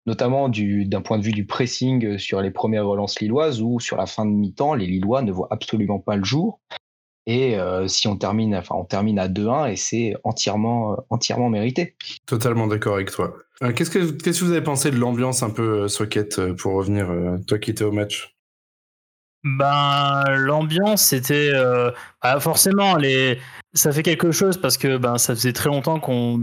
notamment 0.06 0.48
d'un 0.48 1.02
point 1.02 1.18
de 1.18 1.24
vue 1.24 1.34
du 1.34 1.46
pressing 1.46 2.18
sur 2.18 2.40
les 2.42 2.52
premières 2.52 2.86
relances 2.86 3.20
lilloises 3.20 3.62
où 3.62 3.82
sur 3.82 3.98
la 3.98 4.06
fin 4.06 4.26
de 4.26 4.32
mi-temps, 4.32 4.74
les 4.74 4.86
Lillois 4.86 5.22
ne 5.22 5.34
voient 5.34 5.50
absolument 5.52 6.00
pas 6.00 6.16
le 6.16 6.24
jour. 6.24 6.62
Et 7.28 7.58
euh, 7.58 7.88
si 7.88 8.08
on 8.08 8.18
termine, 8.18 8.56
enfin, 8.56 8.76
on 8.76 8.86
termine 8.86 9.18
à 9.18 9.28
2-1 9.28 9.72
et 9.72 9.76
c'est 9.76 10.16
entièrement, 10.24 10.98
entièrement 11.10 11.50
mérité. 11.50 11.96
Totalement 12.26 12.68
d'accord 12.68 12.96
avec 12.96 13.12
toi. 13.12 13.36
Euh, 13.64 13.72
qu'est-ce, 13.74 13.90
que, 13.90 14.44
vous 14.44 14.52
avez 14.52 14.62
pensé 14.62 14.92
de 14.92 14.98
l'ambiance 14.98 15.42
un 15.42 15.50
peu 15.50 15.84
euh, 15.84 15.88
socket 15.88 16.54
pour 16.56 16.74
revenir, 16.74 17.10
toi 17.48 17.58
qui 17.58 17.72
étais 17.72 17.84
au 17.84 17.92
match? 17.92 18.35
Ben, 19.46 20.24
l'ambiance, 20.30 21.04
c'était 21.04 21.52
bah, 22.22 22.40
forcément 22.40 22.98
les. 22.98 23.40
Ça 23.74 23.92
fait 23.92 24.04
quelque 24.04 24.32
chose 24.32 24.58
parce 24.58 24.78
que 24.78 24.98
ben 24.98 25.18
ça 25.18 25.36
faisait 25.36 25.54
très 25.54 25.70
longtemps 25.70 26.00
qu'on 26.00 26.40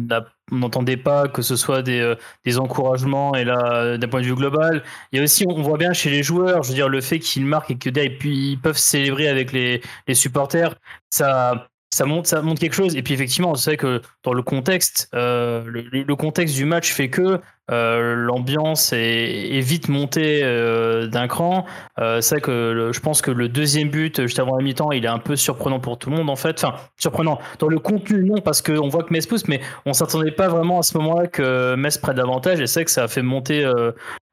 n'entendait 0.50 0.96
pas 0.96 1.28
que 1.28 1.42
ce 1.42 1.56
soit 1.56 1.82
des, 1.82 2.14
des 2.44 2.58
encouragements 2.58 3.34
et 3.34 3.44
là 3.44 3.96
d'un 3.98 4.08
point 4.08 4.20
de 4.20 4.26
vue 4.26 4.34
global. 4.34 4.82
Il 5.10 5.16
y 5.16 5.20
a 5.20 5.24
aussi, 5.24 5.44
on 5.48 5.62
voit 5.62 5.78
bien 5.78 5.92
chez 5.92 6.10
les 6.10 6.22
joueurs, 6.22 6.62
je 6.62 6.68
veux 6.68 6.74
dire 6.74 6.88
le 6.88 7.00
fait 7.00 7.18
qu'ils 7.18 7.46
marquent 7.46 7.72
et 7.72 7.78
que 7.78 7.90
puis 7.90 8.52
ils 8.52 8.60
peuvent 8.60 8.78
célébrer 8.78 9.28
avec 9.28 9.52
les, 9.52 9.82
les 10.06 10.14
supporters, 10.14 10.74
ça 11.10 11.68
ça 11.92 12.06
montre, 12.06 12.28
ça 12.28 12.40
montre 12.40 12.60
quelque 12.60 12.74
chose. 12.74 12.96
Et 12.96 13.02
puis 13.02 13.14
effectivement, 13.14 13.54
c'est 13.54 13.70
vrai 13.70 13.76
que 13.76 14.00
dans 14.24 14.32
le 14.32 14.42
contexte, 14.42 15.08
euh, 15.14 15.62
le, 15.66 16.16
contexte 16.16 16.54
du 16.54 16.64
match 16.64 16.90
fait 16.90 17.10
que 17.10 17.40
euh, 17.70 18.14
l'ambiance 18.14 18.92
est, 18.92 19.60
vite 19.60 19.88
montée 19.88 20.40
euh, 20.42 21.06
d'un 21.06 21.28
cran. 21.28 21.64
c'est 21.96 22.30
vrai 22.30 22.40
que 22.40 22.90
je 22.92 23.00
pense 23.00 23.22
que 23.22 23.30
le 23.30 23.48
deuxième 23.48 23.88
but, 23.88 24.22
juste 24.22 24.38
avant 24.38 24.56
la 24.56 24.64
mi-temps, 24.64 24.92
il 24.92 25.04
est 25.04 25.08
un 25.08 25.18
peu 25.18 25.36
surprenant 25.36 25.80
pour 25.80 25.98
tout 25.98 26.10
le 26.10 26.16
monde 26.16 26.30
en 26.30 26.36
fait. 26.36 26.62
Enfin, 26.62 26.76
surprenant 26.98 27.38
dans 27.58 27.68
le 27.68 27.78
contenu, 27.78 28.24
non, 28.24 28.40
parce 28.40 28.62
qu'on 28.62 28.88
voit 28.88 29.04
que 29.04 29.12
Metz 29.12 29.26
pousse, 29.26 29.46
mais 29.48 29.60
on 29.86 29.92
s'attendait 29.92 30.32
pas 30.32 30.48
vraiment 30.48 30.80
à 30.80 30.82
ce 30.82 30.96
moment-là 30.98 31.26
que 31.28 31.74
Metz 31.76 31.98
prenne 31.98 32.16
davantage. 32.16 32.60
Et 32.60 32.66
c'est 32.66 32.80
vrai 32.80 32.84
que 32.84 32.90
ça 32.90 33.04
a 33.04 33.08
fait 33.08 33.22
monter 33.22 33.64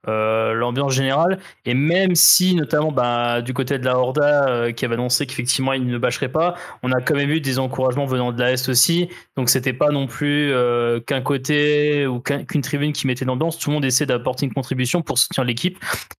euh, 0.08 0.54
l'ambiance 0.54 0.94
générale. 0.94 1.40
Et 1.66 1.74
même 1.74 2.16
si, 2.16 2.56
notamment 2.56 2.92
bah, 2.92 3.42
du 3.42 3.54
côté 3.54 3.78
de 3.78 3.84
la 3.84 3.98
Horda, 3.98 4.48
euh, 4.48 4.72
qui 4.72 4.86
avait 4.86 4.94
annoncé 4.94 5.26
qu'effectivement 5.26 5.74
il 5.74 5.86
ne 5.86 5.98
bâcherait 5.98 6.32
pas, 6.32 6.56
on 6.84 6.92
a 6.94 7.02
quand 7.02 7.16
même 7.16 7.30
eu 7.30 7.42
des 7.42 7.60
encouragements 7.60 8.06
venant 8.06 8.32
de 8.32 8.40
la 8.40 8.54
Est 8.54 8.70
aussi. 8.70 9.10
Donc 9.36 9.50
c'était 9.50 9.74
pas 9.74 9.90
non 9.90 10.08
plus 10.08 10.54
euh, 10.54 11.02
qu'un 11.02 11.20
côté 11.22 12.08
ou 12.08 12.22
qu'une 12.22 12.62
tribune 12.62 12.94
qui 12.94 13.08
mettait 13.08 13.26
l'ambiance. 13.30 13.58
Tout 13.58 13.70
le 13.70 13.76
monde 13.76 13.86
essaie 13.86 14.06
d'apporter 14.06 14.46
une 14.46 14.54
contribution 14.54 15.02
pour 15.02 15.18
soutenir 15.18 15.46
l'équipe. 15.46 15.78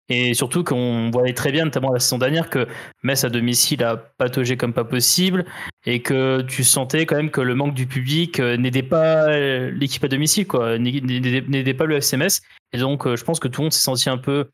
Et 0.08 0.34
surtout 0.34 0.64
qu'on 0.64 1.10
voyait 1.10 1.34
très 1.34 1.52
bien, 1.52 1.64
notamment 1.64 1.92
la 1.92 2.00
saison 2.00 2.18
dernière, 2.18 2.50
que 2.50 2.66
Metz 3.02 3.24
à 3.24 3.28
domicile 3.28 3.84
a 3.84 3.96
pataugé 3.96 4.56
comme 4.56 4.72
pas 4.72 4.84
possible 4.84 5.44
et 5.86 6.02
que 6.02 6.42
tu 6.42 6.64
sentais 6.64 7.06
quand 7.06 7.16
même 7.16 7.30
que 7.30 7.40
le 7.40 7.54
manque 7.54 7.74
du 7.74 7.86
public 7.86 8.40
n'aidait 8.40 8.82
pas 8.82 9.38
l'équipe 9.70 10.02
à 10.04 10.08
domicile, 10.08 10.46
quoi, 10.46 10.78
n'aidait 10.78 11.74
pas 11.74 11.84
le 11.84 11.96
FCMS. 11.96 12.40
Et 12.72 12.78
donc, 12.78 13.06
euh, 13.06 13.16
je 13.16 13.24
pense 13.24 13.40
que 13.40 13.48
tout 13.48 13.60
le 13.60 13.66
monde 13.66 13.72
s'est 13.72 13.82
senti 13.82 14.08
un 14.08 14.18
peu 14.18 14.50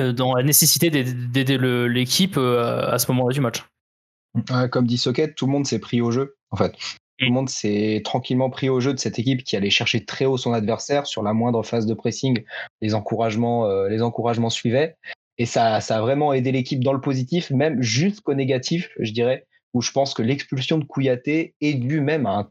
euh, 0.00 0.12
dans 0.12 0.34
la 0.34 0.42
nécessité 0.42 0.90
d'aider 0.90 1.58
l'équipe 1.58 2.36
euh, 2.36 2.90
à 2.90 2.98
ce 2.98 3.10
moment-là 3.12 3.32
du 3.32 3.40
match. 3.40 3.64
comme 4.70 4.86
dit 4.86 4.98
Socket, 4.98 5.34
tout 5.34 5.46
le 5.46 5.52
monde 5.52 5.66
s'est 5.66 5.78
pris 5.78 6.00
au 6.00 6.10
jeu, 6.10 6.36
en 6.50 6.56
fait. 6.56 6.74
Tout 7.18 7.26
le 7.26 7.32
monde 7.32 7.48
s'est 7.48 8.02
tranquillement 8.04 8.50
pris 8.50 8.68
au 8.68 8.80
jeu 8.80 8.92
de 8.92 8.98
cette 8.98 9.18
équipe 9.18 9.42
qui 9.42 9.56
allait 9.56 9.70
chercher 9.70 10.04
très 10.04 10.26
haut 10.26 10.36
son 10.36 10.52
adversaire 10.52 11.06
sur 11.06 11.22
la 11.22 11.32
moindre 11.32 11.62
phase 11.62 11.86
de 11.86 11.94
pressing. 11.94 12.44
Les 12.82 12.94
encouragements, 12.94 13.66
les 13.86 14.02
encouragements 14.02 14.50
suivaient. 14.50 14.96
Et 15.38 15.46
ça, 15.46 15.80
ça 15.80 15.98
a 15.98 16.00
vraiment 16.00 16.32
aidé 16.32 16.52
l'équipe 16.52 16.82
dans 16.82 16.92
le 16.92 17.00
positif, 17.00 17.50
même 17.50 17.82
jusqu'au 17.82 18.34
négatif, 18.34 18.90
je 18.98 19.12
dirais, 19.12 19.46
où 19.74 19.82
je 19.82 19.92
pense 19.92 20.14
que 20.14 20.22
l'expulsion 20.22 20.78
de 20.78 20.84
Kouyaté 20.84 21.54
est 21.60 21.74
due 21.74 22.00
même 22.00 22.26
à 22.26 22.38
un, 22.38 22.50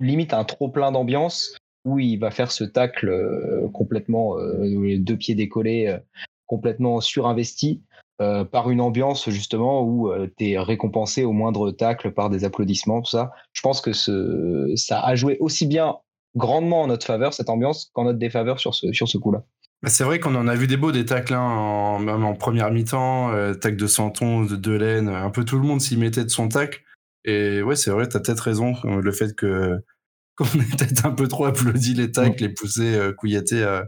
limite 0.00 0.32
à 0.32 0.38
un 0.38 0.44
trop 0.44 0.68
plein 0.68 0.92
d'ambiance 0.92 1.56
où 1.86 1.98
il 1.98 2.18
va 2.18 2.30
faire 2.30 2.52
ce 2.52 2.64
tacle 2.64 3.08
euh, 3.08 3.68
complètement, 3.72 4.38
euh, 4.38 4.64
les 4.64 4.98
deux 4.98 5.16
pieds 5.16 5.34
décollés, 5.34 5.86
euh, 5.86 5.98
complètement 6.46 7.00
surinvesti. 7.00 7.82
Par 8.50 8.70
une 8.70 8.80
ambiance 8.80 9.30
justement 9.30 9.82
où 9.82 10.12
tu 10.36 10.50
es 10.50 10.58
récompensé 10.58 11.24
au 11.24 11.32
moindre 11.32 11.70
tacle 11.70 12.12
par 12.12 12.28
des 12.28 12.44
applaudissements, 12.44 13.00
tout 13.00 13.10
ça. 13.10 13.30
Je 13.52 13.62
pense 13.62 13.80
que 13.80 13.92
ce, 13.92 14.72
ça 14.76 15.00
a 15.00 15.14
joué 15.14 15.38
aussi 15.40 15.66
bien 15.66 15.96
grandement 16.36 16.82
en 16.82 16.86
notre 16.86 17.06
faveur, 17.06 17.34
cette 17.34 17.50
ambiance, 17.50 17.90
qu'en 17.92 18.04
notre 18.04 18.18
défaveur 18.18 18.60
sur 18.60 18.74
ce, 18.74 18.92
sur 18.92 19.08
ce 19.08 19.18
coup-là. 19.18 19.42
Bah, 19.82 19.88
c'est 19.88 20.04
vrai 20.04 20.20
qu'on 20.20 20.34
en 20.34 20.46
a 20.46 20.54
vu 20.54 20.66
des 20.66 20.76
beaux 20.76 20.92
des 20.92 21.06
tacles, 21.06 21.34
hein, 21.34 21.40
en, 21.40 21.98
même 21.98 22.24
en 22.24 22.34
première 22.34 22.70
mi-temps, 22.70 23.32
euh, 23.32 23.54
tacle 23.54 23.76
de 23.76 23.86
Santon, 23.86 24.44
de 24.44 24.56
Delaine, 24.56 25.08
un 25.08 25.30
peu 25.30 25.44
tout 25.44 25.56
le 25.56 25.66
monde 25.66 25.80
s'y 25.80 25.96
mettait 25.96 26.24
de 26.24 26.30
son 26.30 26.48
tacle. 26.48 26.82
Et 27.24 27.62
ouais, 27.62 27.76
c'est 27.76 27.90
vrai, 27.90 28.08
tu 28.08 28.16
as 28.16 28.20
peut-être 28.20 28.40
raison, 28.40 28.74
le 28.84 29.12
fait 29.12 29.34
que 29.34 29.78
qu'on 30.36 30.46
ait 30.46 30.76
peut-être 30.76 31.04
un 31.04 31.12
peu 31.12 31.28
trop 31.28 31.44
applaudi 31.46 31.94
les 31.94 32.12
tacles 32.12 32.44
et 32.44 32.48
poussé 32.48 32.94
euh, 32.94 33.12
Kouyaté 33.12 33.62
à, 33.62 33.86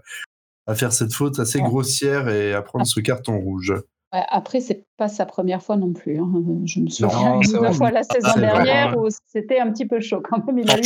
à, 0.67 0.75
faire 0.75 0.93
cette 0.93 1.15
faute 1.15 1.39
assez 1.39 1.61
grossière 1.61 2.29
et 2.29 2.53
à 2.53 2.61
prendre 2.63 2.87
ce 2.87 3.01
carton 3.01 3.39
rouge. 3.39 3.73
Après, 4.13 4.61
c'est 4.61 4.85
pas 4.99 5.09
sa 5.09 5.25
première 5.25 5.63
fois 5.63 5.77
non 5.77 5.93
plus. 5.93 6.19
Hein. 6.19 6.31
Je 6.67 6.81
me 6.81 6.89
souviens 6.89 7.41
une 7.41 7.75
fois 7.75 7.91
la 7.91 8.03
saison 8.03 8.39
dernière 8.39 8.97
où 8.99 9.09
c'était 9.27 9.59
un 9.59 9.73
petit 9.73 9.87
peu 9.87 10.01
chaud 10.01 10.23
quand 10.23 10.47
même. 10.47 10.59
Il 10.59 10.71
a 10.71 10.77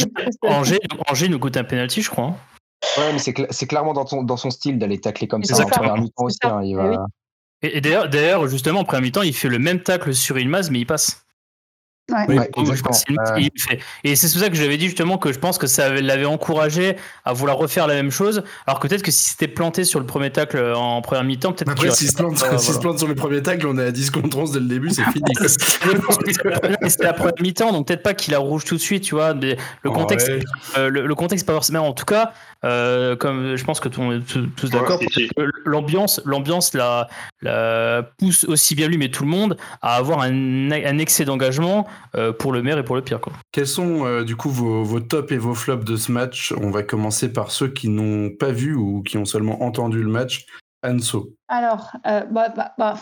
Angers, 0.42 0.78
Angers 1.08 1.28
nous 1.28 1.40
coûte 1.40 1.56
un 1.56 1.64
penalty, 1.64 2.02
je 2.02 2.10
crois. 2.10 2.26
Hein. 2.26 2.36
Ouais, 2.98 3.12
mais 3.12 3.18
c'est 3.18 3.66
clairement 3.66 3.94
dans, 3.94 4.04
ton, 4.04 4.22
dans 4.22 4.36
son 4.36 4.50
style 4.50 4.78
d'aller 4.78 5.00
tacler 5.00 5.26
comme 5.26 5.42
ça 5.42 5.64
en 5.64 5.66
première 5.66 5.96
mi-temps 5.96 6.24
aussi. 6.24 6.38
Hein, 6.44 6.60
il 6.62 6.76
va... 6.76 7.06
Et, 7.62 7.80
d'ailleurs, 7.80 8.46
justement, 8.48 8.80
en 8.80 8.84
première 8.84 9.02
mi-temps, 9.02 9.22
il 9.22 9.34
fait 9.34 9.48
le 9.48 9.58
même 9.58 9.82
tacle 9.82 10.14
sur 10.14 10.38
Ilmaz, 10.38 10.70
mais 10.70 10.80
il 10.80 10.86
passe. 10.86 11.25
Ouais. 12.12 12.50
Et 14.04 14.14
c'est 14.14 14.30
pour 14.30 14.40
ça 14.40 14.48
que 14.48 14.54
j'avais 14.54 14.76
dit 14.76 14.86
justement 14.86 15.18
que 15.18 15.32
je 15.32 15.40
pense 15.40 15.58
que 15.58 15.66
ça 15.66 15.88
l'avait 15.90 16.24
encouragé 16.24 16.96
à 17.24 17.32
vouloir 17.32 17.56
refaire 17.56 17.88
la 17.88 17.94
même 17.94 18.12
chose. 18.12 18.44
Alors 18.66 18.78
peut-être 18.78 19.02
que 19.02 19.10
si 19.10 19.30
c'était 19.30 19.48
planté 19.48 19.82
sur 19.82 19.98
le 19.98 20.06
premier 20.06 20.30
tacle 20.30 20.72
en 20.76 21.02
première 21.02 21.24
mi-temps, 21.24 21.52
peut-être 21.52 21.72
Après, 21.72 21.90
s'il 21.90 22.08
se, 22.08 22.14
plante, 22.14 22.38
se 22.58 22.78
plante 22.78 22.98
sur 22.98 23.08
le 23.08 23.16
premier 23.16 23.42
tacle, 23.42 23.66
on 23.66 23.76
est 23.78 23.86
à 23.86 23.90
10 23.90 24.10
contre 24.10 24.38
11 24.38 24.52
dès 24.52 24.60
le 24.60 24.66
début, 24.66 24.90
c'est 24.90 25.02
fini. 25.04 25.32
c'était 26.88 27.04
la 27.04 27.12
première 27.12 27.34
mi-temps, 27.40 27.72
donc 27.72 27.88
peut-être 27.88 28.04
pas 28.04 28.14
qu'il 28.14 28.34
a 28.34 28.38
rouge 28.38 28.64
tout 28.64 28.76
de 28.76 28.80
suite, 28.80 29.02
tu 29.02 29.16
vois. 29.16 29.34
Mais 29.34 29.56
le 29.82 29.90
contexte, 29.90 30.30
euh, 30.76 30.88
le, 30.88 31.14
contexte, 31.16 31.44
pas 31.44 31.54
forcément. 31.54 31.88
En 31.88 31.92
tout 31.92 32.04
cas, 32.04 32.32
euh, 32.66 33.14
comme 33.14 33.54
je 33.54 33.64
pense 33.64 33.78
que 33.78 33.88
tout, 33.88 34.02
tous 34.56 34.70
d'accord, 34.70 34.98
l'ambiance, 35.64 36.20
l'ambiance 36.24 36.74
la, 36.74 37.06
la, 37.40 38.02
pousse 38.18 38.44
aussi 38.44 38.74
bien 38.74 38.88
lui, 38.88 38.98
mais 38.98 39.08
tout 39.08 39.22
le 39.22 39.30
monde 39.30 39.56
à 39.82 39.94
avoir 39.94 40.20
un, 40.22 40.70
un 40.70 40.98
excès 40.98 41.24
d'engagement 41.24 41.86
euh, 42.16 42.32
pour 42.32 42.52
le 42.52 42.62
maire 42.62 42.78
et 42.78 42.84
pour 42.84 42.96
le 42.96 43.02
pire. 43.02 43.20
Quoi. 43.20 43.32
Quels 43.52 43.68
sont 43.68 44.04
euh, 44.04 44.24
du 44.24 44.34
coup 44.34 44.50
vos, 44.50 44.82
vos 44.82 45.00
tops 45.00 45.30
et 45.32 45.38
vos 45.38 45.54
flops 45.54 45.84
de 45.84 45.96
ce 45.96 46.10
match? 46.10 46.52
On 46.60 46.70
va 46.70 46.82
commencer 46.82 47.32
par 47.32 47.52
ceux 47.52 47.68
qui 47.68 47.88
n'ont 47.88 48.30
pas 48.30 48.50
vu 48.50 48.74
ou 48.74 49.02
qui 49.02 49.16
ont 49.16 49.24
seulement 49.24 49.62
entendu 49.62 50.02
le 50.02 50.10
match. 50.10 50.46
Anso. 50.84 51.32
Alors, 51.48 51.92
euh, 52.06 52.24
bah, 52.30 52.50
bah, 52.50 52.74
bah, 52.78 52.94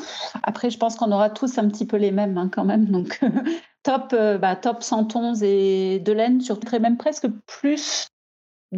après, 0.43 0.71
je 0.71 0.79
pense 0.79 0.97
qu'on 0.97 1.11
aura 1.11 1.29
tous 1.29 1.59
un 1.59 1.69
petit 1.69 1.87
peu 1.87 1.97
les 1.97 2.13
mêmes 2.13 2.39
hein, 2.39 2.49
quand 2.51 2.65
même. 2.65 2.87
Donc, 2.87 3.21
top, 3.83 4.15
bah, 4.41 4.57
top 4.57 4.83
111 4.83 5.43
et 5.43 5.99
Delaine, 6.01 6.41
surtout 6.41 6.79
même 6.79 6.97
presque 6.97 7.27
plus 7.47 8.07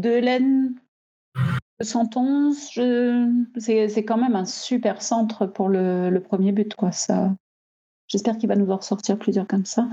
Delaine 0.01 0.75
que 1.79 1.85
111. 1.85 2.71
C'est 3.59 4.05
quand 4.05 4.17
même 4.17 4.37
un 4.37 4.45
super 4.45 5.03
centre 5.03 5.47
pour 5.47 5.69
le, 5.69 6.11
le 6.11 6.23
premier 6.23 6.53
but. 6.53 6.75
Quoi. 6.75 6.93
Ça, 6.93 7.31
J'espère 8.09 8.39
qu'il 8.39 8.49
va 8.49 8.55
nous 8.55 8.71
en 8.71 8.77
ressortir 8.77 9.19
plusieurs 9.19 9.49
comme 9.49 9.65
ça. 9.65 9.89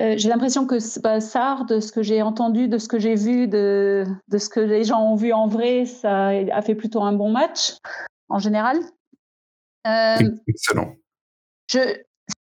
Euh, 0.00 0.14
j'ai 0.16 0.30
l'impression 0.30 0.66
que 0.66 0.76
bah, 1.00 1.18
de 1.18 1.80
ce 1.80 1.92
que 1.92 2.02
j'ai 2.02 2.22
entendu, 2.22 2.66
de 2.66 2.78
ce 2.78 2.88
que 2.88 2.98
j'ai 2.98 3.14
vu, 3.14 3.46
de, 3.46 4.04
de, 4.28 4.38
ce 4.38 4.48
que 4.48 4.60
les 4.60 4.84
gens 4.84 5.02
ont 5.02 5.16
vu 5.16 5.32
en 5.32 5.48
vrai, 5.48 5.84
ça 5.84 6.28
a 6.28 6.62
fait 6.62 6.74
plutôt 6.74 7.02
un 7.02 7.12
bon 7.12 7.30
match 7.30 7.76
en 8.30 8.38
général. 8.38 8.78
Euh, 9.86 10.16
Excellent. 10.46 10.94
Je, 11.70 11.78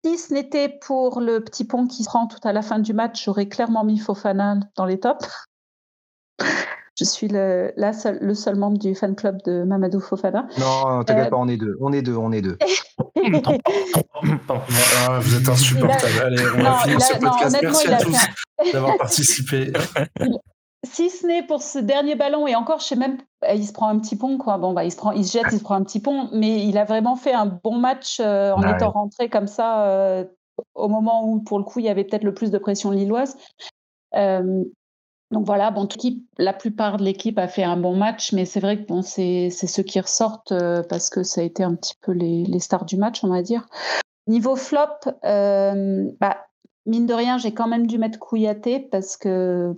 si 0.06 0.18
ce 0.18 0.34
n'était 0.34 0.70
pour 0.70 1.20
le 1.20 1.44
petit 1.44 1.66
pont 1.66 1.86
qui 1.86 2.06
se 2.06 2.10
rend 2.10 2.28
tout 2.28 2.40
à 2.44 2.54
la 2.54 2.62
fin 2.62 2.80
du 2.80 2.94
match, 2.94 3.26
j'aurais 3.26 3.50
clairement 3.50 3.84
mis 3.84 3.98
Fofana 3.98 4.58
dans 4.76 4.86
les 4.86 5.02
tops. 5.02 5.28
Je 7.00 7.06
suis 7.06 7.30
le, 7.30 7.72
seul, 7.94 8.18
le 8.20 8.34
seul 8.34 8.56
membre 8.56 8.78
du 8.78 8.94
fan 8.94 9.16
club 9.16 9.38
de 9.46 9.64
Mamadou 9.64 10.02
Fofana. 10.02 10.48
Non, 10.60 11.04
t'inquiète 11.06 11.28
euh, 11.28 11.30
pas, 11.30 11.38
on 11.38 11.48
est 11.48 11.56
deux. 11.56 11.78
On 11.80 11.94
est 11.94 12.02
deux, 12.02 12.18
on 12.18 12.32
est 12.34 12.42
deux. 12.42 12.58
Ah, 14.50 15.20
vous 15.22 15.36
êtes 15.36 15.48
insupportable. 15.48 16.14
Allez, 16.26 16.44
on 16.58 16.62
va 16.62 16.78
finir 16.80 17.02
ce 17.02 17.18
podcast. 17.18 17.58
Merci 17.62 17.88
à 17.88 17.98
tous 17.98 18.18
d'avoir 18.74 18.98
participé. 18.98 19.72
si 20.84 21.10
ce 21.10 21.26
n'est 21.26 21.44
pour 21.44 21.62
ce 21.62 21.80
dernier 21.80 22.16
ballon, 22.16 22.48
et 22.48 22.56
encore, 22.56 22.80
je 22.80 22.86
sais 22.86 22.96
même, 22.98 23.18
bah, 23.42 23.54
il 23.54 23.66
se 23.66 23.72
prend 23.72 23.88
un 23.88 24.00
petit 24.00 24.18
pont, 24.18 24.38
quoi. 24.38 24.58
Bon, 24.58 24.74
bah, 24.74 24.84
il 24.84 24.92
se 24.92 24.98
prend, 24.98 25.12
il 25.12 25.26
se 25.26 25.38
jette, 25.38 25.48
il 25.54 25.60
se 25.60 25.64
prend 25.64 25.76
un 25.76 25.84
petit 25.84 26.02
pont, 26.02 26.28
mais 26.34 26.66
il 26.66 26.78
a 26.78 26.84
vraiment 26.84 27.16
fait 27.16 27.34
un 27.34 27.46
bon 27.46 27.78
match 27.78 28.20
euh, 28.20 28.52
en 28.52 28.62
étant 28.64 28.92
rentré 28.92 29.30
comme 29.30 29.48
ça 29.48 29.86
euh, 29.86 30.26
au 30.76 30.90
moment 30.90 31.26
où, 31.30 31.40
pour 31.40 31.60
le 31.60 31.64
coup, 31.64 31.80
il 31.80 31.86
y 31.86 31.90
avait 31.90 32.04
peut-être 32.04 32.26
le 32.26 32.34
plus 32.34 32.52
de 32.52 32.58
pression 32.58 32.92
lilloise. 32.92 33.38
Euh, 34.16 34.64
donc 35.32 35.46
voilà, 35.46 35.70
bon, 35.70 35.88
la 36.38 36.54
plupart 36.54 36.98
de 36.98 37.04
l'équipe 37.04 37.38
a 37.38 37.48
fait 37.48 37.64
un 37.64 37.78
bon 37.78 37.96
match, 37.96 38.34
mais 38.34 38.46
c'est 38.46 38.60
vrai 38.60 38.82
que 38.82 38.88
bon, 38.88 39.02
c'est 39.02 39.50
ceux 39.52 39.84
qui 39.84 40.00
ressortent 40.00 40.54
parce 40.90 41.10
que 41.10 41.24
ça 41.24 41.42
a 41.42 41.44
été 41.44 41.64
un 41.64 41.76
petit 41.76 41.96
peu 42.02 42.12
les, 42.12 42.46
les, 42.46 42.60
stars 42.60 42.86
du 42.86 42.98
match, 42.98 43.24
on 43.24 43.30
va 43.30 43.44
dire. 43.44 43.68
Niveau 44.26 44.56
flop, 44.56 44.90
bah, 45.24 46.38
mine 46.86 47.06
de 47.06 47.14
rien, 47.14 47.38
j'ai 47.38 47.54
quand 47.54 47.68
même 47.68 47.88
dû 47.88 47.98
mettre 48.00 48.18
Kouyaté 48.18 48.80
parce 48.80 49.18
que 49.18 49.76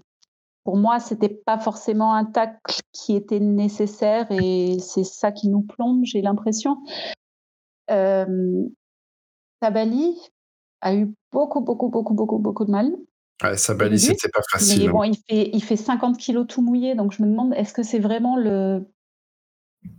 pour 0.63 0.77
moi, 0.77 0.99
c'était 0.99 1.29
pas 1.29 1.57
forcément 1.57 2.13
un 2.13 2.25
tacle 2.25 2.81
qui 2.91 3.15
était 3.15 3.39
nécessaire 3.39 4.27
et 4.31 4.77
c'est 4.79 5.03
ça 5.03 5.31
qui 5.31 5.49
nous 5.49 5.61
plombe, 5.61 6.05
j'ai 6.05 6.21
l'impression. 6.21 6.77
Euh, 7.89 8.63
Sabali 9.61 10.17
a 10.81 10.95
eu 10.95 11.13
beaucoup, 11.31 11.61
beaucoup, 11.61 11.89
beaucoup, 11.89 12.13
beaucoup, 12.13 12.37
beaucoup 12.37 12.65
de 12.65 12.71
mal. 12.71 12.95
Ouais, 13.43 13.57
Sabali, 13.57 13.99
c'était 13.99 14.29
pas 14.29 14.41
facile. 14.51 14.85
Mais 14.85 14.91
bon, 14.91 15.03
il 15.03 15.17
fait, 15.17 15.49
il 15.53 15.63
fait 15.63 15.75
50 15.75 16.17
kilos 16.17 16.45
tout 16.47 16.61
mouillé, 16.61 16.95
donc 16.95 17.11
je 17.11 17.23
me 17.23 17.27
demande, 17.27 17.53
est-ce 17.55 17.73
que 17.73 17.83
c'est 17.83 17.99
vraiment 17.99 18.37
le. 18.37 18.85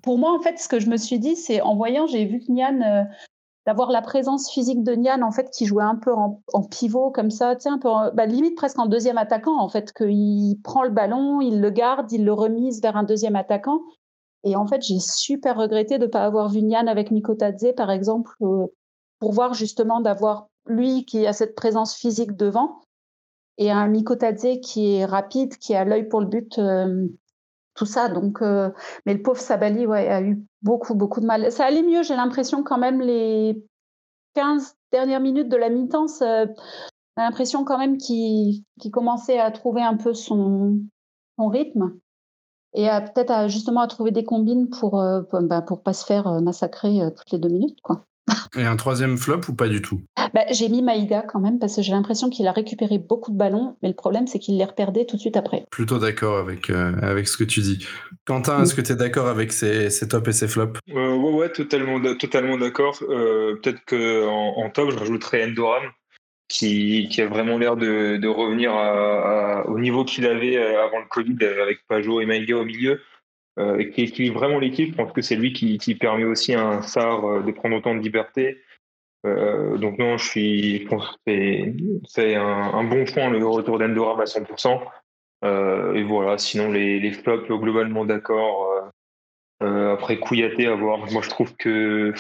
Pour 0.03 0.19
moi, 0.19 0.33
en 0.33 0.41
fait, 0.41 0.59
ce 0.59 0.69
que 0.69 0.79
je 0.79 0.89
me 0.89 0.97
suis 0.97 1.19
dit, 1.19 1.35
c'est 1.35 1.61
en 1.61 1.75
voyant, 1.75 2.07
j'ai 2.07 2.25
vu 2.25 2.39
que 2.39 2.53
Nian 2.53 2.81
euh, 2.83 3.03
d'avoir 3.67 3.91
la 3.91 4.03
présence 4.03 4.51
physique 4.51 4.83
de 4.83 4.95
Nian 4.95 5.23
en 5.23 5.31
fait 5.31 5.51
qui 5.51 5.67
jouait 5.67 5.85
un 5.85 5.95
peu 5.97 6.13
en, 6.13 6.41
pivot 6.71 7.11
comme 7.11 7.31
ça, 7.31 7.55
tu 7.55 7.63
sais 7.63 7.69
un 7.69 7.79
peu 7.79 7.89
bah, 8.15 8.27
limite 8.27 8.57
presque 8.57 8.79
en 8.79 8.87
deuxième 8.87 9.19
attaquant 9.19 9.59
en 9.59 9.69
fait 9.69 9.93
qu'il 9.93 10.61
prend 10.63 10.83
le 10.83 10.91
ballon, 10.91 11.41
il 11.41 11.61
le 11.61 11.71
garde, 11.71 12.11
il 12.11 12.25
le 12.25 12.33
remise 12.33 12.83
vers 12.83 12.97
un 12.97 13.05
deuxième 13.05 13.37
attaquant 13.37 13.81
et 14.45 14.57
en 14.57 14.67
fait 14.67 14.83
j'ai 14.83 14.99
super 14.99 15.57
regretté 15.57 15.99
de 15.99 16.07
ne 16.07 16.11
pas 16.11 16.25
avoir 16.25 16.49
vu 16.49 16.63
Nian 16.63 16.89
avec 16.89 17.13
Mikotadze 17.13 17.73
par 17.77 17.91
exemple 17.91 18.33
euh, 18.43 18.67
pour 19.21 19.33
voir 19.33 19.55
justement 19.55 20.01
d'avoir 20.01 20.49
lui 20.67 21.05
qui 21.05 21.27
a 21.27 21.33
cette 21.33 21.55
présence 21.55 21.95
physique 21.95 22.37
devant 22.37 22.81
et 23.59 23.71
un 23.71 23.89
Mikotadze 23.89 24.61
qui 24.63 24.97
est 24.97 25.05
rapide, 25.05 25.57
qui 25.57 25.75
a 25.75 25.85
l'œil 25.85 26.09
pour 26.09 26.21
le 26.21 26.27
but. 26.27 26.59
Euh, 26.59 27.09
tout 27.75 27.87
ça. 27.87 28.09
Donc, 28.09 28.43
euh, 28.43 28.71
mais 29.07 29.15
le 29.15 29.23
pauvre 29.23 29.41
Sabali 29.41 29.87
a 29.87 30.23
eu 30.23 30.45
beaucoup, 30.63 30.95
beaucoup 30.95 31.21
de 31.21 31.27
mal. 31.27 31.51
Ça 31.53 31.65
allait 31.65 31.83
mieux, 31.83 32.03
j'ai 32.03 32.17
l'impression, 32.17 32.63
quand 32.63 32.79
même, 32.79 33.01
les 33.01 33.65
15 34.35 34.77
dernières 34.93 35.21
minutes 35.21 35.49
de 35.49 35.57
la 35.57 35.71
mi-temps, 35.71 36.07
j'ai 36.21 36.47
l'impression 37.17 37.65
quand 37.65 37.79
même 37.79 37.99
qu'il 37.99 38.65
commençait 38.93 39.39
à 39.39 39.51
trouver 39.51 39.83
un 39.83 39.97
peu 39.97 40.15
son, 40.15 40.81
rythme 41.39 41.99
et 42.73 42.87
peut-être 42.87 43.49
justement 43.49 43.81
à 43.81 43.89
trouver 43.89 44.13
des 44.13 44.23
combines 44.23 44.71
pour, 44.71 45.01
euh, 45.01 45.23
pour, 45.23 45.43
bah, 45.43 45.61
pour 45.61 45.83
pas 45.83 45.93
se 45.93 46.07
faire 46.07 46.29
euh, 46.29 46.41
massacrer 46.41 47.01
toutes 47.17 47.33
les 47.33 47.39
deux 47.39 47.49
minutes. 47.49 47.81
Quoi. 47.83 48.07
Et 48.57 48.65
un 48.65 48.77
troisième 48.77 49.17
flop 49.17 49.41
ou 49.49 49.55
pas 49.55 49.69
du 49.69 49.83
tout? 49.83 50.01
Bah, 50.35 50.45
J'ai 50.51 50.69
mis 50.69 50.83
Maïga 50.83 51.23
quand 51.23 51.41
même 51.41 51.59
parce 51.59 51.77
que 51.77 51.83
j'ai 51.83 51.93
l'impression 51.93 52.31
qu'il 52.31 52.47
a 52.47 52.53
récupéré 52.53 52.99
beaucoup 52.99 53.33
de 53.33 53.37
ballons, 53.37 53.77
mais 53.83 53.89
le 53.89 53.95
problème 53.95 54.27
c'est 54.27 54.39
qu'il 54.39 54.57
les 54.59 54.65
reperdait 54.65 55.07
tout 55.07 55.17
de 55.17 55.21
suite 55.21 55.37
après. 55.37 55.65
Plutôt 55.71 55.99
d'accord 55.99 56.39
avec, 56.39 56.71
euh, 56.71 56.95
avec 57.03 57.29
ce 57.29 57.37
que 57.37 57.45
tu 57.45 57.61
dis. 57.61 57.87
Quentin, 58.27 58.63
est-ce 58.63 58.75
que 58.75 58.81
tu 58.81 58.93
es 58.93 58.97
d'accord 58.97 59.27
avec 59.27 59.53
ces, 59.53 59.91
ces 59.91 60.09
tops 60.09 60.29
et 60.29 60.33
ces 60.33 60.49
flops? 60.49 60.79
Euh, 60.91 61.15
Ouais, 61.15 61.33
ouais, 61.33 61.49
totalement, 61.51 62.01
totalement 62.17 62.57
d'accord. 62.57 62.99
Euh, 63.09 63.57
peut-être 63.63 63.85
qu'en 63.85 64.55
en, 64.57 64.71
top, 64.71 64.91
je 64.91 64.99
rajouterais 64.99 65.45
Endoram. 65.45 65.85
Qui, 66.49 67.09
qui 67.11 67.23
a 67.23 67.29
vraiment 67.29 67.57
l'air 67.57 67.77
de, 67.77 68.19
de 68.19 68.29
revenir 68.29 68.75
au 69.69 69.79
niveau 69.79 70.05
qu'il 70.05 70.27
avait 70.27 70.59
avant 70.59 70.99
le 70.99 71.09
Covid 71.09 71.37
avec 71.63 71.79
Pajot 71.89 72.21
et 72.21 72.27
Maïga 72.27 72.57
au 72.59 72.65
milieu. 72.65 73.01
Euh, 73.59 73.85
qui 73.91 74.03
équilibre 74.03 74.39
vraiment 74.39 74.59
l'équipe. 74.59 74.93
Je 74.93 74.97
pense 74.97 75.13
que 75.13 75.21
c'est 75.21 75.37
lui 75.37 75.53
qui, 75.53 75.77
qui, 75.77 75.95
permet 75.95 76.25
aussi 76.25 76.55
à 76.55 76.67
un 76.67 76.81
SAR 76.81 77.23
euh, 77.25 77.43
de 77.43 77.53
prendre 77.53 77.77
autant 77.77 77.95
de 77.95 78.01
liberté. 78.01 78.63
Euh, 79.27 79.77
donc 79.77 79.99
non, 79.99 80.17
je 80.17 80.27
suis, 80.27 80.79
je 80.81 80.89
pense 80.89 81.07
que 81.27 81.73
c'est 82.07 82.35
un, 82.35 82.85
bon 82.85 83.05
point 83.05 83.29
le 83.29 83.47
retour 83.47 83.79
d'Endoram 83.79 84.21
à 84.21 84.25
100%. 84.25 84.81
Euh, 85.45 85.93
et 85.93 86.03
voilà, 86.03 86.39
sinon 86.39 86.73
les, 86.73 86.99
les 86.99 87.13
flops 87.13 87.47
globalement 87.49 88.07
d'accord. 88.07 88.91
Après 89.61 90.19
Kouyaté, 90.19 90.67
à 90.67 90.75
voir. 90.75 90.99
Moi 91.13 91.21
je 91.23 91.29
trouve 91.29 91.55
que 91.57 92.15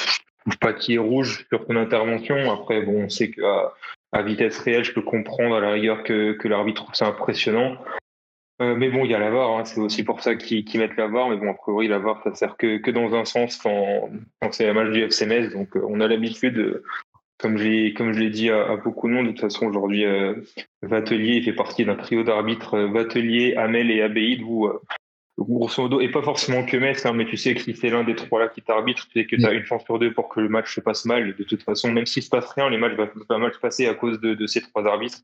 pas 0.61 0.75
qui 0.75 0.95
est 0.95 0.99
rouge 0.99 1.47
sur 1.49 1.64
son 1.66 1.77
intervention. 1.77 2.53
Après 2.53 2.83
bon, 2.83 3.05
on 3.05 3.09
sait 3.09 3.31
qu'à 3.31 3.73
à 4.12 4.23
vitesse 4.23 4.59
réelle, 4.59 4.85
je 4.85 4.92
peux 4.92 5.03
comprendre 5.03 5.57
à 5.57 5.61
la 5.61 5.71
rigueur 5.71 6.03
que, 6.05 6.33
que 6.33 6.47
l'arbitre 6.47 6.83
trouve 6.83 6.95
ça 6.95 7.07
impressionnant. 7.07 7.79
Euh, 8.61 8.77
mais 8.77 8.91
bon, 8.91 9.05
il 9.05 9.11
y 9.11 9.15
a 9.15 9.19
la 9.19 9.31
VAR, 9.31 9.57
hein, 9.57 9.65
c'est 9.65 9.81
aussi 9.81 10.05
pour 10.05 10.21
ça 10.21 10.37
qu'ils 10.37 10.79
mettent 10.79 10.97
la 10.97 11.09
VAR. 11.09 11.31
Mais 11.31 11.37
bon, 11.37 11.51
a 11.51 11.55
priori, 11.55 11.88
la 11.88 11.99
VAR, 11.99 12.23
ça 12.23 12.35
sert 12.35 12.57
que, 12.57 12.79
que 12.79 12.91
dans 12.91 13.15
un 13.15 13.25
sens 13.25 13.57
quand, 13.57 14.11
quand 14.41 14.53
c'est 14.53 14.67
la 14.67 14.75
match 14.75 14.93
du 14.93 15.03
FCMS. 15.03 15.53
Donc, 15.53 15.77
euh, 15.77 15.85
on 15.88 16.01
a 16.01 16.07
l'habitude, 16.07 16.83
comme, 17.38 17.57
comme 17.97 18.12
je 18.12 18.21
l'ai 18.21 18.31
dit 18.31 18.51
à, 18.51 18.77
beaucoup 18.77 19.09
de 19.09 19.15
monde, 19.15 19.27
de 19.27 19.31
toute 19.33 19.41
façon, 19.41 19.67
aujourd'hui, 19.67 20.05
euh, 20.05 20.35
Vatelier 20.83 21.43
fait 21.43 21.55
partie 21.55 21.85
d'un 21.85 21.97
trio 21.97 22.23
d'arbitres, 22.25 22.79
Vatelier, 22.79 23.57
Hamel 23.57 23.91
et 23.91 24.03
Abéid, 24.03 24.43
où, 24.43 24.71
grosso 25.38 25.83
modo, 25.83 26.01
et 26.01 26.11
pas 26.11 26.23
forcément 26.23 26.65
que 26.65 26.77
Metz, 26.77 27.05
hein, 27.07 27.15
mais 27.15 27.25
tu 27.25 27.38
sais 27.38 27.55
que 27.55 27.62
si 27.62 27.75
c'est 27.75 27.88
l'un 27.88 28.05
des 28.05 28.15
trois 28.15 28.38
là 28.38 28.49
qui 28.49 28.61
t'arbitre, 28.61 29.09
tu 29.09 29.19
sais 29.19 29.27
que 29.27 29.35
tu 29.35 29.47
as 29.47 29.53
une 29.55 29.65
chance 29.65 29.83
sur 29.85 29.99
deux 29.99 30.12
pour 30.12 30.29
que 30.29 30.41
le 30.41 30.51
match 30.51 30.73
se 30.73 30.81
passe 30.81 31.05
mal. 31.07 31.35
De 31.35 31.43
toute 31.43 31.62
façon, 31.62 31.91
même 31.91 32.07
s'il 32.07 32.23
se 32.23 32.29
passe 32.29 32.49
rien, 32.53 32.69
les 32.69 32.77
matchs 32.77 32.97
vont 32.97 33.38
mal 33.38 33.53
se 33.53 33.59
passer 33.59 33.88
à 33.88 33.95
cause 33.95 34.21
de, 34.21 34.35
de 34.35 34.47
ces 34.47 34.61
trois 34.61 34.87
arbitres. 34.87 35.19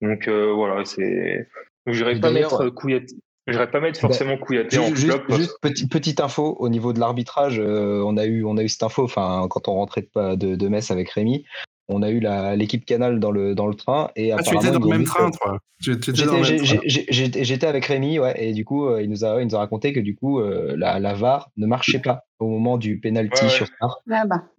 Donc 0.00 0.28
voilà, 0.28 0.84
c'est 0.84 1.48
je 1.92 2.04
n'irais 2.04 2.20
pas 2.20 2.30
mettre 2.30 2.68
Kouyaté. 2.70 3.16
pas 3.46 3.80
mettre 3.80 4.00
forcément 4.00 4.36
Kouyaté 4.36 4.78
en 4.78 4.94
juste, 4.94 5.20
Juste 5.30 5.58
petite 5.60 6.20
info 6.20 6.56
au 6.58 6.68
niveau 6.68 6.92
de 6.92 7.00
l'arbitrage, 7.00 7.58
euh, 7.58 8.02
on 8.04 8.16
a 8.16 8.26
eu 8.26 8.44
on 8.44 8.56
a 8.56 8.62
eu 8.62 8.68
cette 8.68 8.82
info. 8.82 9.04
Enfin, 9.04 9.46
quand 9.50 9.68
on 9.68 9.74
rentrait 9.74 10.08
de, 10.14 10.34
de, 10.34 10.54
de 10.56 10.68
Metz 10.68 10.90
avec 10.90 11.10
Rémi, 11.10 11.44
on 11.88 12.02
a 12.02 12.10
eu 12.10 12.20
l'équipe 12.56 12.84
Canal 12.84 13.18
dans 13.18 13.30
le, 13.30 13.54
dans 13.54 13.66
le 13.66 13.74
train. 13.74 14.10
Et 14.14 14.32
ah, 14.32 14.42
tu 14.42 14.54
étais 14.54 14.70
dans 14.70 14.78
le 14.78 14.86
même 14.86 15.04
train, 15.04 15.30
toi 15.30 15.58
J'étais 15.80 17.66
avec 17.66 17.86
Rémi, 17.86 18.18
ouais, 18.18 18.34
et 18.36 18.52
du 18.52 18.64
coup, 18.64 18.86
euh, 18.86 19.02
il, 19.02 19.08
nous 19.08 19.24
a, 19.24 19.40
il 19.40 19.46
nous 19.46 19.54
a 19.54 19.58
raconté 19.58 19.92
que 19.92 20.00
du 20.00 20.14
coup, 20.14 20.40
euh, 20.40 20.74
la, 20.76 20.98
la 20.98 21.14
VAR 21.14 21.50
ne 21.56 21.66
marchait 21.66 22.00
pas 22.00 22.24
au 22.40 22.48
moment 22.48 22.76
du 22.76 23.00
penalty 23.00 23.48
sur 23.48 23.66
Star. 23.66 24.00
Ah 24.10 24.26
bah, 24.26 24.42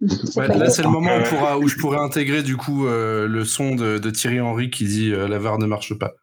là, 0.56 0.70
c'est 0.70 0.82
le 0.82 0.88
moment 0.88 1.16
où, 1.18 1.22
pourra, 1.22 1.58
où, 1.58 1.68
je 1.68 1.76
pourrais 1.76 1.98
intégrer 1.98 2.42
du 2.42 2.56
coup 2.56 2.86
le 2.86 3.44
son 3.44 3.76
de, 3.76 3.98
de 3.98 4.10
Thierry 4.10 4.40
Henry 4.40 4.70
qui 4.70 4.84
dit 4.84 5.10
la 5.10 5.38
VAR 5.38 5.58
ne 5.58 5.66
marche 5.66 5.94
pas. 5.94 6.14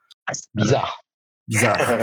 Bizarre. 0.54 1.02
Bizarre. 1.48 2.02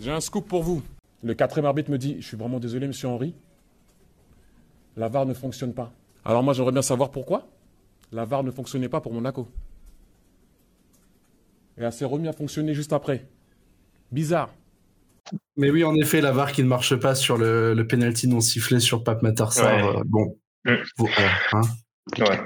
J'ai 0.00 0.10
un 0.10 0.20
scoop 0.20 0.46
pour 0.46 0.62
vous. 0.62 0.82
Le 1.22 1.34
quatrième 1.34 1.66
arbitre 1.66 1.90
me 1.90 1.98
dit 1.98 2.16
Je 2.20 2.26
suis 2.26 2.36
vraiment 2.36 2.60
désolé, 2.60 2.86
monsieur 2.86 3.08
Henry. 3.08 3.34
La 4.96 5.08
VAR 5.08 5.26
ne 5.26 5.34
fonctionne 5.34 5.74
pas. 5.74 5.92
Alors, 6.24 6.42
moi, 6.42 6.54
j'aimerais 6.54 6.72
bien 6.72 6.82
savoir 6.82 7.10
pourquoi. 7.10 7.46
La 8.12 8.24
VAR 8.24 8.42
ne 8.42 8.50
fonctionnait 8.50 8.88
pas 8.88 9.00
pour 9.00 9.12
Monaco. 9.12 9.48
Et 11.78 11.82
elle 11.82 11.92
s'est 11.92 12.04
remis 12.04 12.28
à 12.28 12.32
fonctionner 12.32 12.74
juste 12.74 12.92
après. 12.92 13.26
Bizarre. 14.10 14.50
Mais 15.56 15.70
oui, 15.70 15.84
en 15.84 15.94
effet, 15.94 16.20
la 16.20 16.32
VAR 16.32 16.52
qui 16.52 16.62
ne 16.62 16.68
marche 16.68 16.96
pas 16.96 17.14
sur 17.14 17.36
le, 17.36 17.74
le 17.74 17.86
penalty 17.86 18.28
non 18.28 18.40
sifflé 18.40 18.80
sur 18.80 19.04
Pape 19.04 19.22
Matarsar. 19.22 19.98
Euh, 19.98 20.02
bon. 20.06 20.38
Mm. 20.64 20.74
Hein. 21.52 21.60
ouais. 22.18 22.40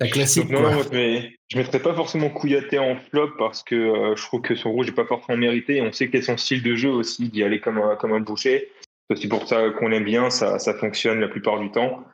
La 0.00 0.08
classique. 0.08 0.50
non, 0.50 0.62
je 0.92 1.56
ne 1.56 1.62
mettrais 1.62 1.80
pas 1.80 1.94
forcément 1.94 2.28
Kouyaté 2.28 2.78
en 2.78 2.96
flop 2.96 3.30
parce 3.38 3.62
que 3.62 3.74
euh, 3.74 4.16
je 4.16 4.22
trouve 4.24 4.42
que 4.42 4.54
son 4.54 4.70
rouge 4.70 4.86
n'est 4.86 4.92
pas 4.92 5.06
forcément 5.06 5.38
mérité. 5.38 5.76
Et 5.76 5.82
on 5.82 5.92
sait 5.92 6.08
que 6.08 6.20
son 6.20 6.36
style 6.36 6.62
de 6.62 6.74
jeu 6.74 6.90
aussi, 6.90 7.28
d'y 7.28 7.42
aller 7.42 7.60
comme 7.60 7.78
un, 7.78 7.96
comme 7.96 8.12
un 8.12 8.20
boucher. 8.20 8.70
C'est 9.08 9.16
aussi 9.16 9.28
pour 9.28 9.48
ça 9.48 9.70
qu'on 9.70 9.90
aime 9.92 10.04
bien, 10.04 10.30
ça, 10.30 10.58
ça 10.58 10.74
fonctionne 10.74 11.20
la 11.20 11.28
plupart 11.28 11.60
du 11.60 11.70
temps. 11.70 12.04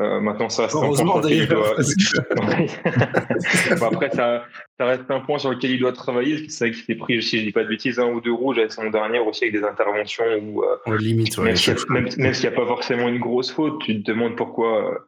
Euh, 0.00 0.20
maintenant, 0.20 0.48
ça 0.48 0.62
reste 0.62 0.76
un 0.76 0.80
point 0.80 0.96
doit... 0.96 1.20
après, 3.82 4.08
ça, 4.10 4.46
ça, 4.78 4.86
reste 4.86 5.10
un 5.10 5.20
point 5.20 5.38
sur 5.38 5.50
lequel 5.50 5.72
il 5.72 5.80
doit 5.80 5.92
travailler. 5.92 6.48
C'est 6.48 6.68
vrai 6.68 6.74
qu'il 6.74 6.84
s'est 6.84 6.94
pris, 6.94 7.22
si 7.22 7.40
je 7.40 7.44
dis 7.44 7.52
pas 7.52 7.62
de 7.62 7.68
bêtises, 7.68 7.98
un 7.98 8.06
ou 8.06 8.22
deux 8.22 8.32
rouges 8.32 8.56
la 8.56 8.70
saison 8.70 8.88
dernière 8.88 9.26
aussi 9.26 9.44
avec 9.44 9.54
des 9.54 9.64
interventions 9.64 10.24
où, 10.42 10.64
euh, 10.64 10.78
limite, 10.96 11.36
même 11.36 11.56
s'il 11.56 11.74
n'y 11.74 12.46
a, 12.46 12.48
a, 12.48 12.52
pas 12.52 12.66
forcément 12.66 13.06
une 13.08 13.18
grosse 13.18 13.52
faute, 13.52 13.82
tu 13.82 14.02
te 14.02 14.10
demandes 14.10 14.34
pourquoi 14.34 15.04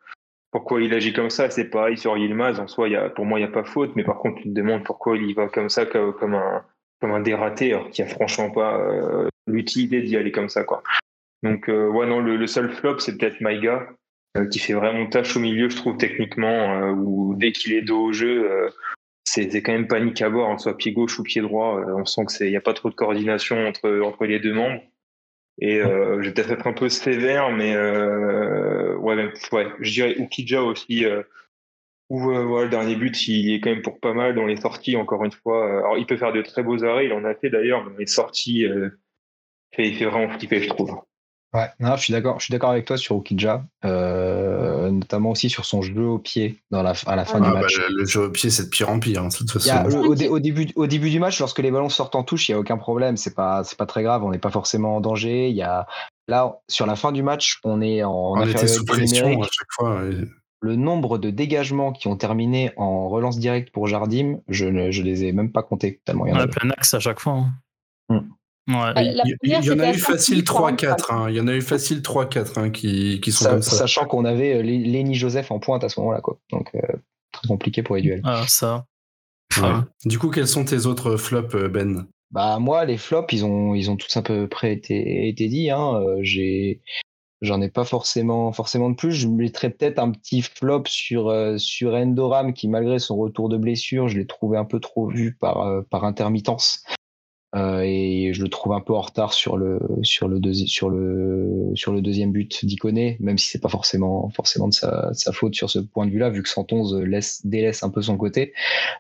pourquoi 0.55 0.81
il 0.81 0.95
agit 0.95 1.13
comme 1.13 1.31
ça. 1.31 1.51
C'est 1.51 1.65
pareil 1.65 1.99
sur 1.99 2.17
Yilmaz. 2.17 2.61
En 2.61 2.69
soi, 2.69 2.89
pour 3.17 3.25
moi, 3.25 3.41
il 3.41 3.43
n'y 3.43 3.49
a 3.49 3.53
pas 3.53 3.65
faute. 3.65 3.97
Mais 3.97 4.05
par 4.05 4.19
contre, 4.19 4.37
tu 4.37 4.45
te 4.45 4.55
demandes 4.55 4.85
pourquoi 4.85 5.17
il 5.17 5.29
y 5.29 5.33
va 5.33 5.49
comme 5.49 5.69
ça, 5.69 5.85
comme 5.85 6.37
un, 6.37 7.21
dératé, 7.21 7.73
alors 7.73 7.91
qu'il 7.91 8.05
n'y 8.05 8.11
a 8.13 8.15
franchement 8.15 8.53
pas 8.53 8.79
euh, 8.79 9.29
l'utilité 9.49 10.01
d'y 10.01 10.17
aller 10.17 10.31
comme 10.31 10.49
ça. 10.49 10.63
Quoi. 10.63 10.85
Donc, 11.43 11.69
euh, 11.69 11.89
ouais, 11.89 12.07
non, 12.07 12.21
le, 12.21 12.47
seul 12.47 12.71
flop, 12.71 13.01
c'est 13.01 13.19
peut-être 13.19 13.41
Maïga, 13.41 13.89
euh, 14.37 14.47
qui 14.47 14.61
fait 14.61 14.75
vraiment 14.75 15.07
tâche 15.07 15.37
au 15.37 15.41
milieu, 15.41 15.69
je 15.69 15.77
trouve, 15.77 15.97
techniquement, 15.97 16.89
ou 16.93 17.35
dès 17.35 17.51
qu'il 17.51 17.73
est 17.73 17.83
dos 17.83 18.05
au 18.05 18.13
jeu, 18.13 18.71
c'est 19.25 19.61
quand 19.61 19.73
même 19.73 19.89
panique 19.89 20.23
à 20.23 20.31
bord, 20.31 20.51
hein, 20.51 20.59
soit 20.59 20.77
pied 20.77 20.93
gauche 20.93 21.19
ou 21.19 21.25
pied 21.25 21.43
droit. 21.43 21.83
on 21.85 22.05
sent 22.05 22.27
qu'il 22.27 22.49
n'y 22.49 22.57
a 22.57 22.61
pas 22.61 22.75
trop 22.75 22.91
de 22.91 22.95
coordination 22.95 23.67
entre, 23.67 24.03
entre 24.05 24.25
les 24.25 24.39
deux 24.39 24.55
membres. 24.55 24.81
Et 25.61 25.81
euh, 25.81 26.23
je 26.23 26.31
peut-être 26.31 26.51
être 26.51 26.67
un 26.67 26.73
peu 26.73 26.89
sévère, 26.89 27.51
mais 27.51 27.75
euh, 27.75 28.97
ouais, 28.97 29.33
ouais, 29.53 29.69
je 29.81 29.93
dirais 29.93 30.15
Ukija 30.19 30.63
aussi. 30.63 31.05
Euh, 31.05 31.23
où 32.11 32.31
le 32.31 32.69
dernier 32.69 32.97
but, 32.97 33.29
il 33.29 33.55
est 33.55 33.61
quand 33.61 33.71
même 33.71 33.83
pour 33.83 33.99
pas 33.99 34.13
mal 34.13 34.35
dans 34.35 34.45
les 34.45 34.59
sorties, 34.59 34.95
encore 34.95 35.25
une 35.25 35.33
fois. 35.33 35.79
Alors, 35.79 35.97
il 35.97 36.05
peut 36.05 36.19
faire 36.19 36.35
de 36.35 36.43
très 36.43 36.63
beaux 36.63 36.85
arrêts, 36.85 37.07
il 37.07 37.13
en 37.15 37.25
a 37.25 37.35
fait 37.35 37.49
d'ailleurs, 37.49 37.83
mais 37.85 38.01
les 38.01 38.07
sorties, 38.07 38.67
il 39.79 39.97
fait 39.97 40.05
vraiment 40.05 40.29
flipper, 40.39 40.61
je 40.61 40.69
trouve. 40.69 41.01
Ouais, 41.55 41.69
non, 41.79 41.95
je 41.97 42.03
suis 42.03 42.13
d'accord. 42.13 42.41
Je 42.41 42.45
suis 42.47 42.53
d'accord 42.53 42.71
avec 42.71 42.85
toi 42.85 42.97
sur 42.97 43.15
Okidja, 43.17 43.65
euh, 43.85 44.91
notamment 44.91 45.31
aussi 45.31 45.49
sur 45.49 45.65
son 45.65 45.83
jeu 45.83 46.05
au 46.05 46.19
pied 46.19 46.59
dans 46.71 46.83
la, 46.83 46.95
à 47.07 47.15
la 47.17 47.25
fin 47.25 47.41
du 47.41 47.47
Ah, 47.49 47.55
match. 47.55 47.79
bah, 47.79 47.85
le 47.91 48.05
jeu 48.05 48.25
au 48.27 48.31
pied, 48.31 48.51
c'est 48.51 48.65
de 48.65 48.69
pire 48.71 48.89
en 48.91 48.99
pire. 48.99 49.23
hein, 49.23 49.29
de 49.29 49.47
toute 49.47 49.65
y 49.65 49.71
a- 49.71 49.85
façon. 49.85 49.99
au, 50.01 50.15
dé- 50.15 50.29
au 50.29 50.41
début, 50.41 50.69
au 50.75 50.87
début 50.87 51.11
du 51.11 51.21
match, 51.21 51.39
lorsque 51.39 51.61
les 51.61 51.71
ballons 51.71 51.89
sortent 51.89 52.17
en 52.17 52.25
touche, 52.25 52.49
il 52.49 52.53
n'y 52.53 52.57
a 52.57 52.59
aucun 52.61 52.77
problème. 52.77 53.17
C'est 53.17 53.35
pas, 53.35 53.63
c'est 53.65 53.79
pas 53.79 53.87
très 53.87 54.03
grave. 54.03 54.25
On 54.25 54.31
n'est 54.31 54.39
pas 54.39 54.51
forcément 54.51 54.97
en 54.97 55.01
danger. 55.01 55.49
Il 55.49 55.57
y 55.57 55.63
a 55.63 55.87
là 56.29 56.59
sur 56.69 56.87
la 56.87 56.97
fin 56.97 57.13
du 57.13 57.23
match, 57.23 57.61
on 57.65 57.81
est 57.81 58.03
en 58.03 58.33
On 58.33 58.47
était 58.47 58.67
sous 58.67 58.85
pression 58.85 59.41
à 59.43 59.47
chaque 59.51 59.71
fois. 59.73 60.01
Le 60.61 60.77
nombre 60.77 61.19
de 61.19 61.29
dégagements 61.31 61.93
qui 61.93 62.09
ont 62.09 62.17
terminé 62.17 62.73
en 62.79 63.09
relance 63.11 63.39
directe 63.39 63.71
pour 63.71 63.87
Jardim, 63.87 64.39
je 64.49 64.65
ne, 64.65 64.91
je 64.91 65.03
les 65.03 65.25
ai 65.25 65.33
même 65.33 65.53
pas 65.53 65.63
comptés 65.63 66.01
tellement 66.07 66.25
il 66.27 66.31
y 66.31 66.33
en 66.33 66.37
On 66.37 66.41
a. 66.41 66.45
a 66.45 66.47
plein 66.49 66.71
axe 66.71 66.95
à 66.95 67.01
chaque 67.01 67.21
fois. 67.21 67.35
hein. 67.35 67.53
Hmm. 68.09 68.21
Ouais. 68.67 69.15
Il, 69.43 69.51
y 69.51 69.71
en 69.71 69.79
a 69.79 69.91
eu 69.91 69.99
facile 69.99 70.47
5 70.47 70.81
3-4. 70.81 71.13
hein, 71.13 71.27
Il 71.29 71.37
y 71.37 71.41
en 71.41 71.49
a 71.49 71.55
eu 71.55 71.61
facile 71.61 72.01
3-4 72.01 72.59
hein, 72.59 72.71
qui, 72.71 73.21
qui 73.21 73.31
sont 73.31 73.45
comme 73.45 73.63
ça. 73.63 73.77
Sachant 73.77 74.07
qu'on 74.07 74.25
avait 74.25 74.55
euh, 74.55 74.63
Lenny 74.63 75.15
Joseph 75.15 75.51
en 75.51 75.59
pointe 75.59 75.85
à 75.85 75.89
ce 75.89 76.01
moment-là, 76.01 76.21
quoi. 76.21 76.39
Donc 76.51 76.71
euh, 76.75 76.81
très 77.33 77.47
compliqué 77.47 77.83
pour 77.83 77.97
les 77.97 78.03
duels. 78.03 78.23
Ah, 78.25 78.45
ça. 78.49 78.87
Ouais. 79.61 79.69
Du 80.07 80.19
coup, 80.19 80.31
quels 80.31 80.49
sont 80.49 80.65
tes 80.65 80.87
autres 80.87 81.17
flops, 81.17 81.55
euh, 81.55 81.69
Ben? 81.69 82.07
Bah 82.31 82.59
moi, 82.59 82.85
les 82.85 82.97
flops, 82.97 83.33
ils 83.33 83.45
ont, 83.45 83.75
ils 83.75 83.91
ont 83.91 83.97
tous 83.97 84.17
à 84.17 84.23
peu 84.23 84.49
près 84.49 84.73
été, 84.73 85.29
été 85.29 85.47
dit. 85.47 85.71
Hein. 85.71 86.01
J'ai, 86.23 86.81
j'en 87.45 87.61
ai 87.61 87.69
pas 87.69 87.85
forcément, 87.85 88.53
forcément 88.53 88.91
de 88.91 88.97
plus. 88.97 89.13
Je 89.13 89.29
mettrais 89.29 89.71
peut-être 89.71 89.99
un 89.99 90.11
petit 90.11 90.43
flop 90.43 90.85
sur 90.87 91.29
euh, 91.29 91.59
sur 91.59 91.95
Endoram 91.95 92.53
qui, 92.53 92.69
malgré 92.69 92.99
son 92.99 93.17
retour 93.17 93.49
de 93.49 93.57
blessure, 93.57 94.09
je 94.09 94.19
l'ai 94.19 94.27
trouvé 94.27 94.59
un 94.59 94.65
peu 94.65 94.81
trop 94.81 95.09
vu 95.09 95.37
par 95.41 95.61
euh, 95.63 95.83
par 95.91 96.05
intermittence. 96.05 96.83
Euh, 97.55 97.83
et 97.85 98.33
je 98.33 98.43
le 98.43 98.49
trouve 98.49 98.73
un 98.73 98.81
peu 98.81 98.95
en 98.95 99.01
retard 99.01 99.33
sur 99.33 99.57
le 99.57 99.79
sur 100.03 100.27
le 100.27 100.41
deuxi- 100.41 100.67
sur 100.67 100.91
le 100.91 101.71
sur 101.75 101.93
le 101.93 102.03
deuxième 102.03 102.33
but 102.33 102.65
d'Iconé, 102.65 103.17
même 103.21 103.39
si 103.39 103.49
c'est 103.49 103.61
pas 103.61 103.69
forcément 103.69 104.29
forcément 104.31 104.67
de 104.69 104.75
sa, 104.75 105.11
de 105.11 105.15
sa 105.15 105.33
faute 105.33 105.55
sur 105.55 105.71
ce 105.71 105.79
point 105.79 106.07
de 106.07 106.11
vue-là, 106.11 106.31
vu 106.31 106.43
que 106.43 106.49
Santonze 106.49 106.97
laisse 106.97 107.47
délaisse 107.47 107.85
un 107.85 107.91
peu 107.91 108.03
son 108.03 108.17
côté. 108.17 108.53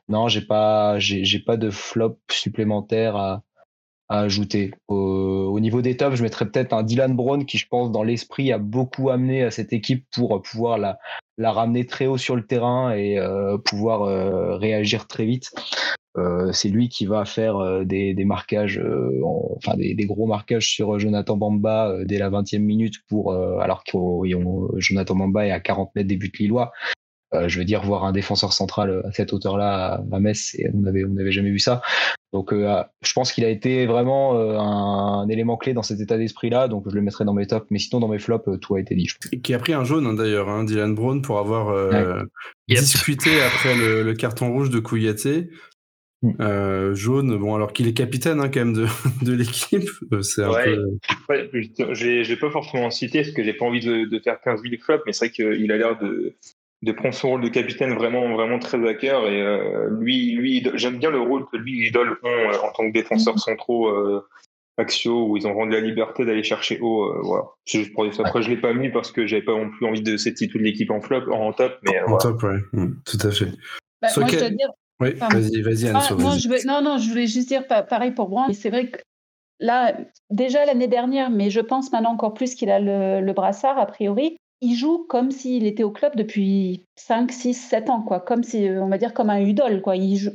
Non, 0.08 0.28
j'ai 0.28 0.42
pas 0.42 0.98
j'ai 1.00 1.40
pas 1.40 1.56
de 1.56 1.70
flop 1.70 2.18
supplémentaire 2.30 3.16
à 3.16 3.42
à 4.08 4.20
ajouter. 4.20 4.72
Au, 4.88 4.96
au 5.52 5.60
niveau 5.60 5.82
des 5.82 5.96
tops, 5.96 6.16
je 6.16 6.22
mettrais 6.22 6.46
peut-être 6.46 6.72
un 6.72 6.82
Dylan 6.82 7.14
Brown 7.14 7.44
qui, 7.46 7.58
je 7.58 7.66
pense, 7.68 7.90
dans 7.90 8.02
l'esprit, 8.02 8.52
a 8.52 8.58
beaucoup 8.58 9.10
amené 9.10 9.42
à 9.42 9.50
cette 9.50 9.72
équipe 9.72 10.04
pour 10.14 10.40
pouvoir 10.42 10.78
la, 10.78 10.98
ramener 11.38 11.86
très 11.86 12.06
haut 12.06 12.18
sur 12.18 12.36
le 12.36 12.46
terrain 12.46 12.94
et 12.94 13.18
euh, 13.18 13.58
pouvoir 13.58 14.02
euh, 14.02 14.56
réagir 14.56 15.06
très 15.06 15.24
vite. 15.24 15.50
Euh, 16.16 16.52
c'est 16.52 16.68
lui 16.68 16.88
qui 16.88 17.06
va 17.06 17.24
faire 17.24 17.56
euh, 17.56 17.84
des, 17.84 18.14
marquages, 18.24 18.78
euh, 18.78 19.20
en- 19.24 19.56
enfin 19.56 19.76
des, 19.76 19.96
gros 20.06 20.26
marquages 20.26 20.68
sur 20.70 20.96
Jonathan 20.98 21.36
Bamba 21.36 21.88
euh, 21.88 22.04
dès 22.04 22.18
la 22.18 22.30
20e 22.30 22.60
minute 22.60 22.94
pour 23.08 23.32
euh, 23.32 23.58
alors 23.58 23.82
que 23.82 23.98
Jonathan 24.78 25.16
Bamba 25.16 25.46
est 25.46 25.50
à 25.50 25.58
40 25.58 25.90
mètres 25.96 26.08
des 26.08 26.16
buts 26.16 26.30
lillois. 26.38 26.70
Euh, 27.34 27.48
je 27.48 27.58
veux 27.58 27.64
dire 27.64 27.82
voir 27.82 28.04
un 28.04 28.12
défenseur 28.12 28.52
central 28.52 29.02
à 29.04 29.12
cette 29.12 29.32
hauteur-là 29.32 30.02
à- 30.12 30.20
Metz, 30.20 30.54
et 30.58 30.68
on 30.74 30.84
avait 30.84 31.04
on 31.04 31.10
n'avait 31.10 31.32
jamais 31.32 31.50
vu 31.50 31.58
ça. 31.58 31.82
Donc 32.32 32.52
euh, 32.52 32.82
je 33.02 33.12
pense 33.12 33.32
qu'il 33.32 33.44
a 33.44 33.48
été 33.48 33.86
vraiment 33.86 34.36
euh, 34.38 34.58
un, 34.58 35.28
élément 35.28 35.56
clé 35.56 35.72
dans 35.74 35.82
cet 35.82 36.00
état 36.00 36.16
d'esprit-là, 36.18 36.66
donc 36.68 36.84
je 36.88 36.94
le 36.94 37.00
mettrai 37.02 37.24
dans 37.24 37.34
mes 37.34 37.46
tops. 37.46 37.66
Mais 37.70 37.78
sinon 37.78 38.00
dans 38.00 38.08
mes 38.08 38.18
flops, 38.18 38.48
euh, 38.48 38.56
tout 38.56 38.74
a 38.74 38.80
été 38.80 38.94
dit. 38.94 39.06
je 39.06 39.14
pense. 39.16 39.32
Et 39.32 39.40
Qui 39.40 39.54
a 39.54 39.58
pris 39.58 39.72
un 39.72 39.84
jaune 39.84 40.06
hein, 40.06 40.14
d'ailleurs, 40.14 40.48
hein, 40.48 40.64
Dylan 40.64 40.94
Brown, 40.94 41.22
pour 41.22 41.38
avoir 41.38 41.68
euh, 41.68 42.22
Yep. 42.68 42.78
discuté 42.80 43.30
après 43.42 43.76
le, 43.76 44.02
le 44.02 44.14
carton 44.14 44.50
rouge 44.52 44.70
de 44.70 44.78
Kouyaté. 44.80 45.50
Mm. 46.22 46.30
Euh, 46.40 46.94
jaune, 46.94 47.36
bon, 47.36 47.54
alors 47.54 47.72
qu'il 47.74 47.86
est 47.86 47.92
capitaine 47.92 48.40
hein, 48.40 48.48
quand 48.48 48.60
même 48.60 48.72
de, 48.72 48.86
de 49.22 49.32
l'équipe. 49.34 49.88
euh, 50.12 50.22
C'est 50.22 50.42
un 50.42 50.50
Ouais. 50.50 50.64
peu. 50.64 50.82
Ouais, 51.28 51.50
je 51.52 51.94
je 51.94 52.28
l'ai 52.30 52.36
pas 52.36 52.50
forcément 52.50 52.90
cité 52.90 53.20
parce 53.22 53.32
que 53.34 53.44
j'ai 53.44 53.52
pas 53.52 53.66
envie 53.66 53.80
de, 53.80 54.06
de 54.06 54.18
faire 54.18 54.40
15 54.40 54.62
000 54.62 54.74
flops, 54.80 55.02
mais 55.06 55.12
c'est 55.12 55.26
vrai 55.26 55.32
qu'il 55.32 55.70
a 55.70 55.76
l'air 55.76 55.98
de, 55.98 56.34
de 56.84 56.92
prendre 56.92 57.14
son 57.14 57.30
rôle 57.30 57.40
de 57.42 57.48
capitaine 57.48 57.94
vraiment, 57.94 58.32
vraiment 58.34 58.58
très 58.58 58.86
à 58.88 58.94
cœur. 58.94 59.26
Et 59.28 59.40
euh, 59.40 59.88
lui, 60.00 60.32
lui 60.32 60.66
j'aime 60.74 60.98
bien 60.98 61.10
le 61.10 61.20
rôle 61.20 61.46
que 61.50 61.56
lui 61.56 61.82
et 61.82 61.88
Idol 61.88 62.18
ont 62.22 62.28
euh, 62.28 62.58
en 62.62 62.72
tant 62.72 62.86
que 62.86 62.92
défenseurs 62.92 63.38
centraux 63.38 63.88
euh, 63.88 64.26
axiaux 64.76 65.28
où 65.28 65.36
ils 65.36 65.46
ont 65.46 65.54
rendu 65.54 65.72
la 65.72 65.80
liberté 65.80 66.24
d'aller 66.24 66.42
chercher 66.42 66.78
haut. 66.80 67.04
euh, 67.04 67.20
voilà. 67.22 67.44
C'est 67.64 67.78
juste 67.80 67.92
pour 67.94 68.04
dire 68.04 68.14
ça. 68.14 68.22
Après, 68.24 68.42
je 68.42 68.50
l'ai 68.50 68.56
pas 68.60 68.72
mis 68.72 68.90
parce 68.90 69.10
que 69.12 69.26
j'avais 69.26 69.42
pas 69.42 69.52
non 69.52 69.70
plus 69.70 69.86
envie 69.86 70.02
de 70.02 70.16
citer 70.16 70.48
toute 70.48 70.60
l'équipe 70.60 70.90
en 70.90 71.00
flop, 71.00 71.32
en 71.32 71.52
top, 71.52 71.78
mais 71.82 71.96
euh, 71.98 72.04
En 72.04 72.08
voilà. 72.10 72.22
top, 72.22 72.42
ouais. 72.42 72.58
Mm, 72.72 72.92
tout 73.04 73.18
à 73.26 73.30
fait. 73.30 73.46
Bah, 74.02 74.08
moi, 74.16 74.26
je 74.26 74.30
quel- 74.30 74.40
dois 74.40 74.50
dire, 74.50 74.70
Oui, 75.00 75.10
vas-y, 75.14 75.62
vas-y, 75.62 75.88
Anne. 75.88 75.96
Ah, 75.96 76.14
non, 76.18 76.32
je 76.38 76.48
veux- 76.48 76.66
non, 76.66 76.82
non, 76.82 76.98
je 76.98 77.08
voulais 77.08 77.26
juste 77.26 77.48
dire 77.48 77.66
pa- 77.66 77.82
pareil 77.82 78.10
pour 78.12 78.28
Brand. 78.28 78.52
C'est 78.52 78.70
vrai 78.70 78.90
que 78.90 78.98
là, 79.60 79.96
déjà 80.30 80.64
l'année 80.66 80.88
dernière, 80.88 81.30
mais 81.30 81.50
je 81.50 81.60
pense 81.60 81.92
maintenant 81.92 82.12
encore 82.12 82.34
plus 82.34 82.54
qu'il 82.54 82.70
a 82.70 82.78
le, 82.80 83.24
le 83.24 83.32
brassard, 83.32 83.78
a 83.78 83.86
priori, 83.86 84.36
il 84.64 84.76
joue 84.76 85.04
comme 85.08 85.30
s'il 85.30 85.66
était 85.66 85.82
au 85.84 85.90
club 85.90 86.16
depuis 86.16 86.84
5, 86.96 87.30
6, 87.30 87.54
7 87.54 87.90
ans, 87.90 88.02
quoi. 88.02 88.20
Comme 88.20 88.42
si, 88.42 88.68
on 88.70 88.88
va 88.88 88.98
dire, 88.98 89.14
comme 89.14 89.30
un 89.30 89.40
udol, 89.40 89.82
quoi. 89.82 89.96
Il 89.96 90.16
joue... 90.16 90.30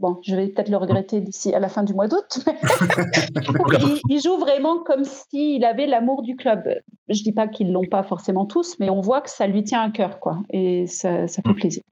Bon, 0.00 0.18
je 0.22 0.36
vais 0.36 0.46
peut-être 0.46 0.68
le 0.68 0.76
regretter 0.76 1.20
d'ici 1.20 1.52
à 1.52 1.58
la 1.58 1.68
fin 1.68 1.82
du 1.82 1.92
mois 1.92 2.06
d'août, 2.06 2.38
mais 2.46 2.56
il, 3.80 4.00
il 4.08 4.22
joue 4.22 4.38
vraiment 4.38 4.78
comme 4.78 5.02
s'il 5.04 5.64
avait 5.64 5.88
l'amour 5.88 6.22
du 6.22 6.36
club. 6.36 6.62
Je 7.08 7.20
dis 7.24 7.32
pas 7.32 7.48
qu'ils 7.48 7.72
l'ont 7.72 7.84
pas 7.84 8.04
forcément 8.04 8.46
tous, 8.46 8.76
mais 8.78 8.90
on 8.90 9.00
voit 9.00 9.20
que 9.22 9.30
ça 9.30 9.48
lui 9.48 9.64
tient 9.64 9.82
à 9.82 9.90
cœur, 9.90 10.20
quoi. 10.20 10.38
Et 10.50 10.86
ça, 10.86 11.26
ça 11.26 11.42
fait 11.42 11.54
plaisir. 11.54 11.82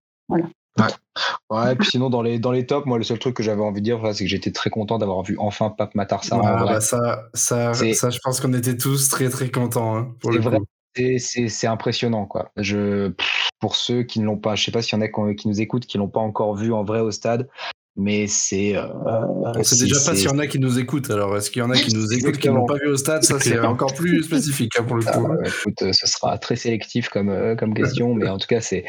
Ouais, 1.50 1.74
puis 1.76 1.88
sinon 1.88 2.10
dans 2.10 2.22
les 2.22 2.38
dans 2.38 2.52
les 2.52 2.66
tops, 2.66 2.86
moi 2.86 2.98
le 2.98 3.04
seul 3.04 3.18
truc 3.18 3.34
que 3.34 3.42
j'avais 3.42 3.62
envie 3.62 3.80
de 3.80 3.84
dire, 3.84 3.98
voilà, 3.98 4.14
c'est 4.14 4.24
que 4.24 4.30
j'étais 4.30 4.52
très 4.52 4.68
content 4.68 4.98
d'avoir 4.98 5.22
vu 5.22 5.36
enfin 5.38 5.70
Pape 5.70 5.94
Matarsa 5.94 6.38
Ah, 6.44 6.64
bah, 6.64 6.80
ça, 6.80 7.22
ça, 7.34 7.72
ça, 7.72 8.10
je 8.10 8.18
pense 8.22 8.40
qu'on 8.40 8.52
était 8.52 8.76
tous 8.76 9.08
très 9.08 9.28
très 9.30 9.50
contents. 9.50 9.96
hein, 9.96 10.14
pour 10.20 10.32
le 10.32 10.40
vrai. 10.40 10.58
C'est- 10.96 11.66
impressionnant 11.66 12.26
quoi. 12.26 12.50
Je 12.56 13.12
pour 13.60 13.76
ceux 13.76 14.02
qui 14.02 14.20
ne 14.20 14.26
l'ont 14.26 14.38
pas, 14.38 14.54
je 14.54 14.64
sais 14.64 14.70
pas 14.72 14.82
s'il 14.82 14.98
y 14.98 15.02
en 15.02 15.02
a 15.02 15.34
qui, 15.34 15.48
nous 15.48 15.60
écoutent 15.60 15.86
qui 15.86 15.98
l'ont 15.98 16.08
pas 16.08 16.20
encore 16.20 16.54
vu 16.56 16.72
en 16.72 16.84
vrai 16.84 17.00
au 17.00 17.10
stade, 17.10 17.48
mais 17.96 18.26
c'est. 18.26 18.76
euh, 18.76 18.86
On 19.06 19.62
sait 19.62 19.76
c'est- 19.76 19.84
déjà 19.84 19.96
pas 20.04 20.14
s'il 20.14 20.26
y 20.26 20.28
en 20.28 20.38
a 20.38 20.46
qui 20.46 20.58
nous 20.58 20.78
écoutent. 20.78 21.10
Alors, 21.10 21.36
est-ce 21.36 21.50
qu'il 21.50 21.60
y 21.60 21.62
en 21.64 21.70
a 21.70 21.76
qui 21.78 21.94
nous 21.94 22.12
écoutent 22.12 22.36
qui 22.38 22.48
n'ont 22.50 22.66
pas 22.66 22.76
vu 22.76 22.88
au 22.88 22.96
stade? 22.96 23.22
Ça, 23.24 23.38
c'est 23.40 23.58
encore 23.60 23.94
plus 23.94 24.22
spécifique 24.22 24.72
hein, 24.78 24.84
pour 24.84 24.96
le 24.96 25.04
Ah, 25.06 25.12
coup. 25.12 25.26
écoute, 25.44 25.82
euh, 25.82 25.92
ce 25.92 26.06
sera 26.06 26.36
très 26.38 26.56
sélectif 26.56 27.08
comme, 27.08 27.30
euh, 27.30 27.56
comme 27.56 27.74
question, 27.74 28.14
mais 28.14 28.28
en 28.28 28.38
tout 28.38 28.48
cas, 28.48 28.60
c'est 28.60 28.84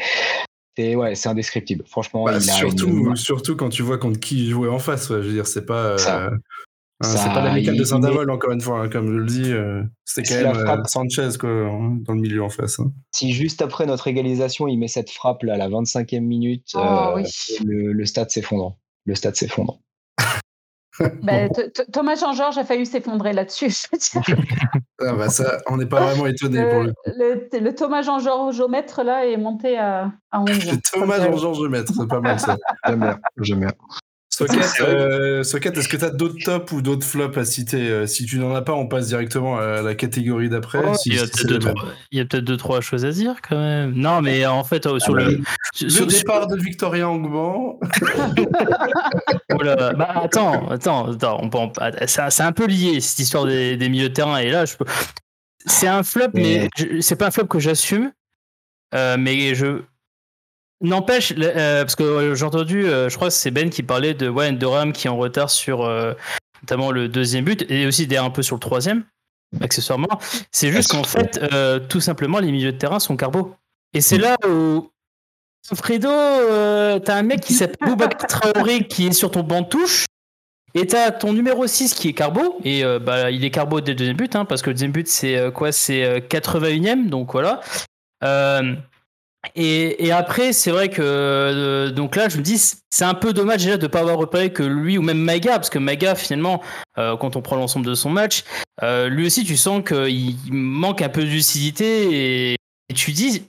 c'est 0.76 0.94
ouais, 0.94 1.14
c'est 1.16 1.28
indescriptible. 1.28 1.84
Franchement, 1.88 2.24
Bah, 2.24 2.32
il 2.32 2.36
a 2.36 2.40
surtout, 2.54 2.86
une- 2.88 3.16
surtout 3.16 3.56
quand 3.56 3.68
tu 3.68 3.82
vois 3.82 3.98
contre 3.98 4.20
qui 4.20 4.48
jouait 4.50 4.68
en 4.68 4.78
face. 4.78 5.10
ouais, 5.10 5.22
je 5.22 5.26
veux 5.28 5.32
dire, 5.34 5.46
c'est 5.46 5.66
pas. 5.66 5.96
euh, 5.98 6.30
c'est 7.02 7.28
pas 7.28 7.42
l'amical 7.44 7.76
de 7.76 7.84
Saint-Davol, 7.84 8.30
encore 8.30 8.50
une 8.52 8.60
fois, 8.60 8.80
hein, 8.80 8.88
comme 8.88 9.06
je 9.12 9.18
le 9.18 9.26
dis. 9.26 9.52
euh, 9.52 9.82
C'est 10.04 10.22
quand 10.22 10.34
la 10.34 10.42
même 10.52 10.56
euh, 10.56 10.64
frappe. 10.64 10.86
Sanchez 10.88 11.28
quoi, 11.38 11.48
hein, 11.50 11.96
dans 12.00 12.14
le 12.14 12.20
milieu 12.20 12.42
en 12.42 12.48
face. 12.48 12.80
hein. 12.80 12.90
si 13.14 13.32
juste 13.32 13.62
après 13.62 13.86
notre 13.86 14.08
égalisation, 14.08 14.66
il 14.68 14.78
met 14.78 14.88
cette 14.88 15.10
frappe 15.10 15.42
là 15.44 15.54
à 15.54 15.56
la 15.56 15.68
25e 15.68 16.20
minute, 16.20 16.66
Oh, 16.74 16.78
euh, 16.78 17.14
oui. 17.16 17.24
le, 17.64 17.92
le 17.92 18.04
stade 18.04 18.30
s'effondre. 18.30 18.76
Le 19.06 19.14
stade 19.14 19.36
s'effondre. 19.36 19.78
Th- 21.00 21.70
Thomas 21.92 22.16
Jean-Georges 22.16 22.58
a 22.58 22.64
failli 22.64 22.84
s'effondrer 22.84 23.32
là-dessus. 23.32 23.70
je 23.70 23.86
veux 23.92 24.32
dire. 24.36 24.44
Ah, 25.00 25.12
bah, 25.14 25.28
ça, 25.28 25.58
on 25.68 25.76
n'est 25.76 25.86
pas 25.86 26.00
vraiment 26.00 26.26
étonné 26.26 26.68
pour 26.68 26.82
le 26.82 26.92
le, 27.06 27.72
Thomas 27.72 28.02
Jean-Georges 28.02 28.60
là 29.04 29.24
est 29.24 29.36
monté 29.36 29.78
à, 29.78 30.10
à 30.32 30.40
11. 30.40 30.48
C'est 30.60 30.82
Thomas 30.92 31.20
Jean-Georges 31.20 31.68
Maître, 31.68 31.92
c'est 31.96 32.08
pas 32.08 32.20
mal 32.20 32.40
ça. 32.40 32.56
J'aime 32.84 32.98
bien. 32.98 33.18
J'aime 33.42 33.60
bien. 33.60 33.70
Socket, 34.46 34.60
euh, 34.80 35.42
Socket, 35.42 35.76
est-ce 35.76 35.88
que 35.88 35.96
tu 35.96 36.04
as 36.04 36.10
d'autres 36.10 36.42
tops 36.44 36.70
ou 36.72 36.80
d'autres 36.82 37.04
flops 37.06 37.36
à 37.36 37.44
citer 37.44 37.88
Euh, 37.88 38.06
Si 38.06 38.24
tu 38.24 38.38
n'en 38.38 38.54
as 38.54 38.62
pas, 38.62 38.72
on 38.74 38.86
passe 38.86 39.08
directement 39.08 39.58
à 39.58 39.82
la 39.82 39.94
catégorie 39.94 40.48
d'après. 40.48 40.78
Oh, 40.84 40.94
si- 40.94 41.08
il 41.10 41.16
y 41.16 41.18
a 41.18 41.26
si 41.26 41.30
peut-être 41.32 42.44
deux, 42.44 42.56
trois- 42.56 42.80
choses 42.80 43.04
à 43.04 43.10
dire 43.10 43.36
quand 43.46 43.58
même. 43.58 43.92
Non, 43.94 44.20
mais 44.22 44.46
en 44.46 44.62
fait, 44.64 44.86
euh, 44.86 44.98
sur 45.00 45.14
bah, 45.14 45.24
le. 45.24 45.40
sur- 45.74 45.86
Le 45.86 45.90
sur- 45.90 46.06
départ 46.06 46.46
de 46.46 46.56
Victoria 46.56 47.08
Angban. 47.08 47.78
Oh. 49.52 49.56
Bah, 49.64 50.12
attends, 50.22 50.68
attends, 50.68 51.10
attends. 51.12 51.38
On 51.42 51.48
peut 51.50 51.58
en- 51.58 51.72
ah, 51.78 51.90
C'est 52.06 52.42
un 52.42 52.52
peu 52.52 52.66
lié, 52.66 53.00
cette 53.00 53.18
histoire 53.18 53.46
des, 53.46 53.76
des 53.76 53.88
milieux 53.88 54.08
de 54.08 54.14
terrain. 54.14 54.38
Et 54.38 54.50
là, 54.50 54.64
je 54.64 54.76
peux. 54.76 54.84
C'est 55.66 55.88
un 55.88 56.02
flop, 56.02 56.28
mais 56.34 56.68
Mais- 56.78 57.00
c'est 57.02 57.16
pas 57.16 57.26
un 57.26 57.30
flop 57.30 57.46
que 57.46 57.58
j'assume. 57.58 58.12
Euh, 58.94 59.16
mais 59.18 59.54
je. 59.54 59.82
N'empêche, 60.80 61.34
euh, 61.36 61.82
parce 61.82 61.96
que 61.96 62.04
euh, 62.04 62.34
j'ai 62.36 62.44
entendu, 62.44 62.86
euh, 62.86 63.08
je 63.08 63.16
crois 63.16 63.28
que 63.28 63.34
c'est 63.34 63.50
Ben 63.50 63.68
qui 63.68 63.82
parlait 63.82 64.14
de 64.14 64.28
ouais, 64.28 64.52
Durham 64.52 64.92
qui 64.92 65.08
est 65.08 65.10
en 65.10 65.16
retard 65.16 65.50
sur 65.50 65.84
euh, 65.84 66.14
notamment 66.62 66.92
le 66.92 67.08
deuxième 67.08 67.44
but 67.44 67.68
et 67.68 67.86
aussi 67.86 68.06
d'ailleurs 68.06 68.26
un 68.26 68.30
peu 68.30 68.42
sur 68.42 68.56
le 68.56 68.60
troisième, 68.60 69.04
accessoirement. 69.60 70.20
C'est 70.52 70.70
juste 70.70 70.92
qu'en 70.92 71.04
fait, 71.04 71.40
euh, 71.52 71.80
tout 71.80 72.00
simplement, 72.00 72.38
les 72.38 72.52
milieux 72.52 72.72
de 72.72 72.78
terrain 72.78 73.00
sont 73.00 73.16
carbo. 73.16 73.56
Et 73.92 74.00
c'est 74.00 74.18
là 74.18 74.36
où 74.46 74.90
Fredo, 75.74 76.08
euh, 76.08 76.98
t'as 76.98 77.16
un 77.16 77.22
mec 77.22 77.40
qui 77.40 77.54
s'appelle 77.54 77.88
Boubacar 77.88 78.26
Traoré 78.26 78.86
qui 78.86 79.08
est 79.08 79.12
sur 79.12 79.30
ton 79.30 79.42
banc 79.42 79.62
de 79.62 79.68
touche. 79.68 80.04
Et 80.74 80.86
t'as 80.86 81.10
ton 81.10 81.32
numéro 81.32 81.66
6 81.66 81.94
qui 81.94 82.08
est 82.08 82.12
Carbo, 82.12 82.58
et 82.62 82.84
euh, 82.84 82.98
bah, 82.98 83.30
il 83.30 83.42
est 83.42 83.50
Carbo 83.50 83.80
dès 83.80 83.92
le 83.92 83.96
deuxième 83.96 84.18
but, 84.18 84.36
hein, 84.36 84.44
parce 84.44 84.60
que 84.60 84.68
le 84.68 84.74
deuxième 84.74 84.92
but 84.92 85.08
c'est 85.08 85.36
euh, 85.36 85.50
quoi? 85.50 85.72
C'est 85.72 86.20
81ème, 86.28 87.08
donc 87.08 87.32
voilà. 87.32 87.60
Et, 89.54 90.06
et, 90.06 90.12
après, 90.12 90.52
c'est 90.52 90.70
vrai 90.70 90.88
que 90.88 91.90
donc 91.90 92.16
là, 92.16 92.28
je 92.28 92.38
me 92.38 92.42
dis, 92.42 92.58
c'est 92.58 93.04
un 93.04 93.14
peu 93.14 93.32
dommage 93.32 93.64
déjà 93.64 93.76
de 93.76 93.82
ne 93.82 93.88
pas 93.88 94.00
avoir 94.00 94.18
repéré 94.18 94.52
que 94.52 94.64
lui 94.64 94.98
ou 94.98 95.02
même 95.02 95.18
Maga, 95.18 95.52
parce 95.52 95.70
que 95.70 95.78
Maga, 95.78 96.14
finalement, 96.16 96.60
quand 96.96 97.36
on 97.36 97.40
prend 97.40 97.56
l'ensemble 97.56 97.86
de 97.86 97.94
son 97.94 98.10
match, 98.10 98.42
lui 98.82 99.26
aussi, 99.26 99.44
tu 99.44 99.56
sens 99.56 99.82
qu'il 99.84 100.36
manque 100.50 101.02
un 101.02 101.08
peu 101.08 101.22
de 101.22 101.28
lucidité 101.28 102.50
et, 102.52 102.56
et 102.88 102.94
tu 102.94 103.12
dis, 103.12 103.44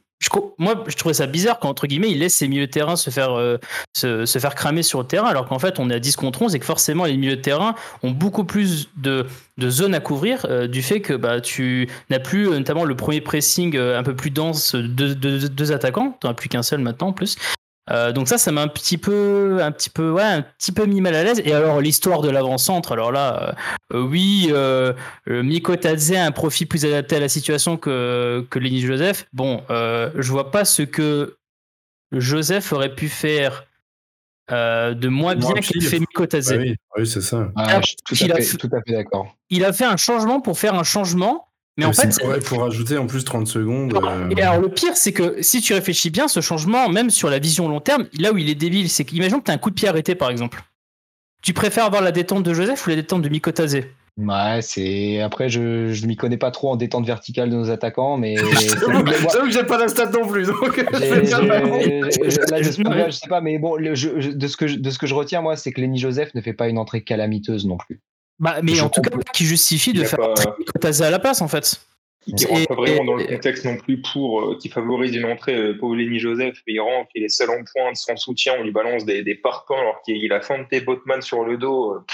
moi, 0.57 0.83
je 0.87 0.95
trouvais 0.95 1.13
ça 1.13 1.27
bizarre 1.27 1.59
quand, 1.59 1.69
entre 1.69 1.87
guillemets, 1.87 2.11
il 2.11 2.19
laisse 2.19 2.35
ses 2.35 2.47
milieux 2.47 2.67
de 2.67 2.71
terrain 2.71 2.95
se 2.95 3.09
faire, 3.09 3.31
euh, 3.33 3.57
se, 3.95 4.25
faire 4.25 4.55
cramer 4.55 4.83
sur 4.83 4.99
le 4.99 5.07
terrain, 5.07 5.27
alors 5.27 5.47
qu'en 5.47 5.59
fait, 5.59 5.79
on 5.79 5.89
est 5.89 5.95
à 5.95 5.99
10 5.99 6.17
contre 6.17 6.41
11 6.41 6.55
et 6.55 6.59
que 6.59 6.65
forcément, 6.65 7.05
les 7.05 7.17
milieux 7.17 7.37
de 7.37 7.41
terrain 7.41 7.75
ont 8.03 8.11
beaucoup 8.11 8.43
plus 8.43 8.89
de, 8.97 9.25
de 9.57 9.69
zones 9.69 9.95
à 9.95 9.99
couvrir 9.99 10.45
euh, 10.49 10.67
du 10.67 10.81
fait 10.81 10.99
que 10.99 11.13
bah, 11.13 11.39
tu 11.39 11.89
n'as 12.09 12.19
plus 12.19 12.49
euh, 12.49 12.57
notamment 12.57 12.83
le 12.83 12.95
premier 12.95 13.21
pressing 13.21 13.77
un 13.77 14.03
peu 14.03 14.15
plus 14.15 14.29
dense 14.29 14.75
de 14.75 15.13
deux 15.13 15.71
attaquants, 15.71 16.17
tu 16.19 16.27
n'en 16.27 16.31
as 16.31 16.35
plus 16.35 16.49
qu'un 16.49 16.63
seul 16.63 16.79
maintenant 16.81 17.07
en 17.07 17.13
plus, 17.13 17.37
euh, 17.89 18.11
donc 18.11 18.27
ça, 18.27 18.37
ça 18.37 18.51
m'a 18.51 18.61
un 18.61 18.67
petit 18.67 18.97
peu, 18.97 19.59
un 19.61 19.71
petit 19.71 19.89
peu, 19.89 20.11
ouais, 20.11 20.23
un 20.23 20.41
petit 20.41 20.71
peu 20.71 20.85
mis 20.85 21.01
mal 21.01 21.15
à 21.15 21.23
l'aise. 21.23 21.41
Et 21.43 21.53
alors 21.53 21.81
l'histoire 21.81 22.21
de 22.21 22.29
l'avant-centre, 22.29 22.91
alors 22.91 23.11
là, 23.11 23.55
euh, 23.93 23.97
euh, 23.97 24.01
oui, 24.01 24.49
euh, 24.51 24.93
Miko 25.27 25.75
Tadze 25.75 26.13
a 26.13 26.25
un 26.25 26.31
profil 26.31 26.67
plus 26.67 26.85
adapté 26.85 27.15
à 27.15 27.19
la 27.19 27.29
situation 27.29 27.77
que 27.77 28.45
que 28.49 28.59
Lenny 28.59 28.81
Joseph. 28.81 29.25
Bon, 29.33 29.63
je 29.69 30.31
vois 30.31 30.51
pas 30.51 30.65
ce 30.65 30.83
que 30.83 31.37
Joseph 32.11 32.71
aurait 32.73 32.93
pu 32.93 33.09
faire 33.09 33.65
de 34.49 35.07
moins 35.07 35.35
bien 35.35 35.53
qu'il 35.53 35.83
fait 35.83 35.99
Miko 35.99 36.25
Tadze. 36.25 36.53
oui, 36.57 36.75
oui 36.97 37.07
c'est 37.07 37.21
ça. 37.21 37.51
Ah, 37.55 37.81
je 37.81 37.87
suis 37.87 38.27
tout, 38.27 38.33
à 38.33 38.41
fait, 38.41 38.57
tout 38.57 38.69
à 38.71 38.81
fait 38.81 38.93
d'accord. 38.93 39.35
Il 39.49 39.65
a 39.65 39.73
fait 39.73 39.85
un 39.85 39.97
changement 39.97 40.41
pour 40.41 40.57
faire 40.57 40.75
un 40.75 40.83
changement 40.83 41.48
mais 41.79 41.85
en 41.85 41.93
fait, 41.93 42.17
il 42.35 42.41
faut 42.41 42.57
rajouter 42.57 42.97
en 42.97 43.07
plus 43.07 43.23
30 43.23 43.47
secondes. 43.47 43.93
Euh. 43.95 44.29
Et 44.35 44.41
alors 44.41 44.61
le 44.61 44.69
pire, 44.69 44.95
c'est 44.95 45.13
que 45.13 45.41
si 45.41 45.61
tu 45.61 45.73
réfléchis 45.73 46.09
bien, 46.09 46.27
ce 46.27 46.41
changement, 46.41 46.89
même 46.89 47.09
sur 47.09 47.29
la 47.29 47.39
vision 47.39 47.69
long 47.69 47.79
terme, 47.79 48.07
là 48.19 48.33
où 48.33 48.37
il 48.37 48.49
est 48.49 48.55
débile, 48.55 48.89
c'est 48.89 49.05
qu'imagine 49.05 49.39
que 49.39 49.45
tu 49.45 49.51
as 49.51 49.53
un 49.53 49.57
coup 49.57 49.69
de 49.69 49.75
pied 49.75 49.87
arrêté 49.87 50.15
par 50.15 50.29
exemple. 50.29 50.61
Tu 51.41 51.53
préfères 51.53 51.85
avoir 51.85 52.01
la 52.01 52.11
détente 52.11 52.43
de 52.43 52.53
Joseph 52.53 52.85
ou 52.85 52.89
la 52.89 52.97
détente 52.97 53.21
de 53.21 53.29
Mikotazé? 53.29 53.91
Ouais, 54.17 54.59
c'est. 54.61 55.21
Après, 55.21 55.47
je, 55.47 55.93
je 55.93 56.05
m'y 56.05 56.17
connais 56.17 56.35
pas 56.35 56.51
trop 56.51 56.69
en 56.69 56.75
détente 56.75 57.05
verticale 57.05 57.49
de 57.49 57.55
nos 57.55 57.71
attaquants, 57.71 58.17
mais. 58.17 58.35
J'avoue 58.35 59.47
que 59.47 59.51
j'ai 59.51 59.63
pas 59.63 59.77
la 59.77 59.87
stat 59.87 60.09
non 60.09 60.27
plus, 60.27 60.47
donc. 60.47 60.75
je, 60.93 63.11
sais 63.11 63.29
pas, 63.29 63.39
mais 63.39 63.57
bon, 63.57 63.77
de, 63.77 63.95
ce 63.95 64.57
que 64.57 64.67
je, 64.67 64.75
de 64.75 64.89
ce 64.89 64.97
que 64.97 65.07
je 65.07 65.15
retiens, 65.15 65.39
moi, 65.39 65.55
c'est 65.55 65.71
que 65.71 65.79
Lenny 65.79 65.99
Joseph 65.99 66.35
ne 66.35 66.41
fait 66.41 66.51
pas 66.51 66.67
une 66.67 66.77
entrée 66.77 67.01
calamiteuse 67.01 67.65
non 67.65 67.77
plus. 67.77 68.01
Bah, 68.39 68.59
mais 68.63 68.79
en 68.79 68.89
tout 68.89 69.01
cas, 69.01 69.11
qui 69.33 69.45
justifie 69.45 69.93
de 69.93 70.03
faire 70.03 70.19
pas... 70.81 71.03
à 71.03 71.09
la 71.09 71.19
place, 71.19 71.41
en 71.41 71.47
fait. 71.47 71.81
Qui 72.37 72.45
rentre 72.45 72.67
pas 72.67 72.75
vraiment 72.75 73.05
dans 73.05 73.15
le 73.15 73.25
contexte 73.25 73.65
non 73.65 73.77
plus 73.77 74.01
pour 74.01 74.41
euh, 74.41 74.57
qui 74.59 74.69
favorise 74.69 75.15
une 75.15 75.25
entrée 75.25 75.55
euh, 75.55 75.95
Lenny 75.95 76.19
Joseph, 76.19 76.61
il 76.67 76.79
rentre, 76.79 77.09
il 77.15 77.23
est 77.23 77.29
seul 77.29 77.49
en 77.49 77.63
pointe, 77.63 77.95
sans 77.95 78.17
soutien, 78.17 78.53
on 78.59 78.63
lui 78.63 78.71
balance 78.71 79.05
des, 79.05 79.23
des 79.23 79.35
parpaings 79.35 79.79
alors 79.79 80.01
qu'il 80.03 80.31
a 80.31 80.41
Fante 80.41 80.67
Botman 80.85 81.21
sur 81.21 81.43
le 81.43 81.57
dos. 81.57 81.93
Euh, 81.93 82.05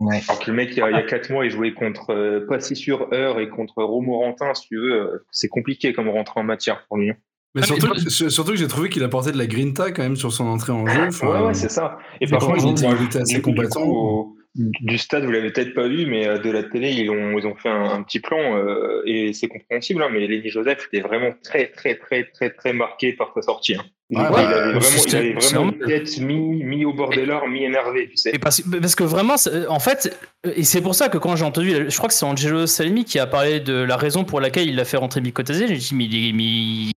ouais. 0.00 0.20
Alors 0.28 0.40
que 0.40 0.50
le 0.50 0.56
mec, 0.56 0.70
il 0.72 0.78
y 0.78 0.80
a 0.80 1.02
4 1.02 1.30
mois, 1.30 1.44
il 1.44 1.50
jouait 1.50 1.74
contre 1.74 2.10
euh, 2.10 2.46
Passy 2.48 2.74
sur 2.74 3.12
Heure 3.12 3.40
et 3.40 3.48
contre 3.48 3.82
Romorantin, 3.82 4.54
si 4.54 4.68
tu 4.68 4.78
veux. 4.78 5.24
c'est 5.30 5.48
compliqué 5.48 5.92
comme 5.92 6.08
rentrer 6.08 6.40
en 6.40 6.44
matière 6.44 6.84
pour 6.88 6.96
lui. 6.96 7.10
Hein. 7.10 7.16
Mais 7.54 7.62
surtout, 7.62 7.94
surtout 8.08 8.52
que 8.52 8.56
j'ai 8.56 8.66
trouvé 8.66 8.88
qu'il 8.88 9.04
apportait 9.04 9.32
de 9.32 9.36
la 9.36 9.46
grinta 9.46 9.92
quand 9.92 10.02
même 10.02 10.16
sur 10.16 10.32
son 10.32 10.46
entrée 10.46 10.72
en 10.72 10.86
jeu. 10.86 11.08
ouais, 11.26 11.42
ouais, 11.42 11.54
c'est 11.54 11.70
ça. 11.70 11.98
Et 12.22 12.26
par 12.26 12.40
contre, 12.40 12.64
il 12.64 13.04
était 13.04 13.18
assez 13.20 13.42
combattant 13.42 14.32
du 14.54 14.98
stade, 14.98 15.24
vous 15.24 15.30
l'avez 15.30 15.50
peut-être 15.50 15.74
pas 15.74 15.88
vu, 15.88 16.04
mais 16.04 16.28
euh, 16.28 16.38
de 16.38 16.50
la 16.50 16.62
télé, 16.62 16.92
ils 16.92 17.10
ont, 17.10 17.38
ils 17.38 17.46
ont 17.46 17.54
fait 17.54 17.70
un, 17.70 18.02
petit 18.02 18.20
plan 18.20 18.56
euh, 18.56 19.02
et 19.06 19.32
c'est 19.32 19.48
compréhensible. 19.48 20.02
Hein, 20.02 20.08
mais 20.12 20.26
Lenny 20.26 20.50
Joseph 20.50 20.88
était 20.92 21.00
vraiment 21.00 21.32
très, 21.42 21.68
très, 21.68 21.94
très, 21.94 22.24
très, 22.24 22.50
très 22.50 22.72
marqué 22.74 23.14
par 23.14 23.32
sa 23.34 23.40
sortie. 23.40 23.76
Hein. 23.76 23.84
il, 24.10 24.18
avait 24.18 24.72
vraiment, 24.72 25.70
une 25.70 25.78
tête 25.78 26.18
mi, 26.20 26.84
au 26.84 26.92
bord 26.92 27.10
des 27.10 27.24
larmes, 27.24 27.50
mi 27.50 27.64
énervé, 27.64 28.10
tu 28.10 28.18
sais. 28.18 28.38
parce, 28.38 28.60
parce, 28.60 28.94
que 28.94 29.04
vraiment, 29.04 29.36
en 29.68 29.80
fait, 29.80 30.18
et 30.44 30.64
c'est 30.64 30.82
pour 30.82 30.94
ça 30.94 31.08
que 31.08 31.16
quand 31.16 31.34
j'ai 31.36 31.44
entendu, 31.44 31.70
je 31.88 31.96
crois 31.96 32.08
que 32.08 32.14
c'est 32.14 32.26
Angelo 32.26 32.66
Salimi 32.66 33.06
qui 33.06 33.18
a 33.18 33.26
parlé 33.26 33.60
de 33.60 33.74
la 33.74 33.96
raison 33.96 34.24
pour 34.24 34.40
laquelle 34.40 34.68
il 34.68 34.78
a 34.80 34.84
fait 34.84 34.98
rentrer 34.98 35.22
Mikotazé, 35.22 35.66
j'ai 35.66 35.76
dit, 35.76 35.94
mais 35.94 36.04
il, 36.04 36.92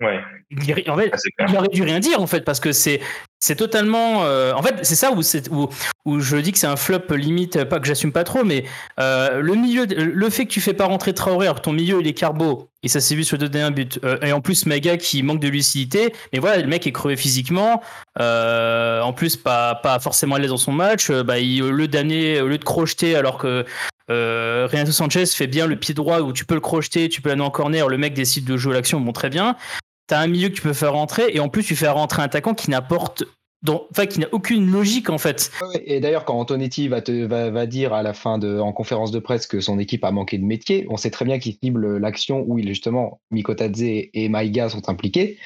Ouais. 0.00 0.20
Il, 0.66 0.90
en 0.90 0.96
fait, 0.96 1.12
ah, 1.38 1.46
il 1.48 1.56
aurait 1.56 1.68
dû 1.68 1.82
rien 1.82 2.00
dire 2.00 2.20
en 2.20 2.26
fait 2.26 2.42
parce 2.42 2.60
que 2.60 2.72
c'est 2.72 3.00
c'est 3.40 3.56
totalement 3.56 4.24
euh, 4.24 4.52
en 4.54 4.62
fait 4.62 4.76
c'est 4.82 4.94
ça 4.94 5.12
où, 5.12 5.20
où, 5.50 5.68
où 6.04 6.20
je 6.20 6.36
dis 6.36 6.52
que 6.52 6.58
c'est 6.58 6.66
un 6.66 6.76
flop 6.76 7.00
limite 7.10 7.64
pas 7.64 7.80
que 7.80 7.86
j'assume 7.86 8.12
pas 8.12 8.24
trop 8.24 8.44
mais 8.44 8.64
euh, 8.98 9.40
le 9.40 9.54
milieu 9.54 9.84
le 9.84 10.30
fait 10.30 10.46
que 10.46 10.50
tu 10.50 10.60
fais 10.60 10.72
pas 10.72 10.86
rentrer 10.86 11.12
Traoré 11.12 11.46
alors 11.46 11.56
que 11.56 11.62
ton 11.62 11.72
milieu 11.72 12.00
il 12.00 12.06
est 12.06 12.14
carbo 12.14 12.68
et 12.82 12.88
ça 12.88 13.00
s'est 13.00 13.14
vu 13.14 13.24
sur 13.24 13.36
le 13.36 13.48
dernier 13.48 13.74
but 13.74 14.00
euh, 14.04 14.18
et 14.22 14.32
en 14.32 14.40
plus 14.40 14.66
Mega 14.66 14.96
qui 14.96 15.22
manque 15.22 15.40
de 15.40 15.48
lucidité 15.48 16.14
mais 16.32 16.38
voilà 16.38 16.62
le 16.62 16.68
mec 16.68 16.86
est 16.86 16.92
crevé 16.92 17.16
physiquement 17.16 17.82
en 18.18 19.12
plus 19.12 19.36
pas 19.36 19.74
pas 19.74 19.98
forcément 19.98 20.36
à 20.36 20.38
l'aise 20.38 20.50
dans 20.50 20.56
son 20.56 20.72
match 20.72 21.10
bah 21.10 21.38
il, 21.38 21.62
au 21.62 21.70
lieu 21.70 21.88
d'amener 21.88 22.40
au 22.40 22.48
lieu 22.48 22.58
de 22.58 22.64
crocheter 22.64 23.16
alors 23.16 23.38
que 23.38 23.64
euh, 24.10 24.68
Renato 24.70 24.92
Sanchez 24.92 25.26
fait 25.26 25.46
bien 25.46 25.66
le 25.66 25.76
pied 25.76 25.94
droit 25.94 26.20
où 26.20 26.32
tu 26.32 26.44
peux 26.44 26.54
le 26.54 26.60
crocheter, 26.60 27.08
tu 27.08 27.22
peux 27.22 27.30
l'amener 27.30 27.44
en 27.44 27.50
corner, 27.50 27.88
le 27.88 27.98
mec 27.98 28.14
décide 28.14 28.44
de 28.44 28.56
jouer 28.56 28.74
l'action, 28.74 29.00
bon 29.00 29.12
très 29.12 29.30
bien. 29.30 29.56
T'as 30.06 30.20
un 30.20 30.26
milieu 30.26 30.48
que 30.48 30.54
tu 30.54 30.62
peux 30.62 30.72
faire 30.72 30.92
rentrer 30.92 31.24
et 31.32 31.40
en 31.40 31.48
plus 31.48 31.64
tu 31.64 31.76
fais 31.76 31.88
rentrer 31.88 32.22
un 32.22 32.26
attaquant 32.26 32.54
qui 32.54 32.70
n'apporte 32.70 33.24
enfin 33.66 34.06
qui 34.06 34.20
n'a 34.20 34.28
aucune 34.32 34.70
logique 34.70 35.08
en 35.10 35.18
fait. 35.18 35.50
Et 35.84 36.00
d'ailleurs 36.00 36.24
quand 36.24 36.38
Antonetti 36.38 36.88
va, 36.88 37.00
va, 37.00 37.66
dire 37.66 37.92
à 37.94 38.02
la 38.02 38.12
fin 38.12 38.40
en 38.42 38.72
conférence 38.72 39.10
de 39.10 39.18
presse 39.18 39.46
que 39.46 39.60
son 39.60 39.78
équipe 39.78 40.04
a 40.04 40.10
manqué 40.10 40.38
de 40.38 40.44
métier, 40.44 40.86
on 40.90 40.96
sait 40.96 41.10
très 41.10 41.24
bien 41.24 41.38
qu'il 41.38 41.56
cible 41.62 41.96
l'action 41.96 42.44
où 42.46 42.58
il 42.58 42.68
justement 42.68 43.20
Mikotadze 43.30 43.82
et 43.82 44.28
Maïga 44.28 44.68
sont 44.68 44.88
impliqués. 44.88 45.38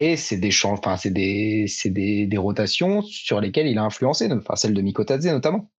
Et 0.00 0.16
c'est 0.16 0.36
des 0.36 0.50
enfin 0.64 0.96
c'est 0.96 1.10
des, 1.10 1.66
des, 1.84 2.26
des, 2.26 2.36
rotations 2.36 3.02
sur 3.02 3.40
lesquelles 3.40 3.68
il 3.68 3.78
a 3.78 3.84
influencé, 3.84 4.28
enfin 4.32 4.56
celle 4.56 4.74
de 4.74 4.82
Mikotadze 4.82 5.26
notamment. 5.26 5.70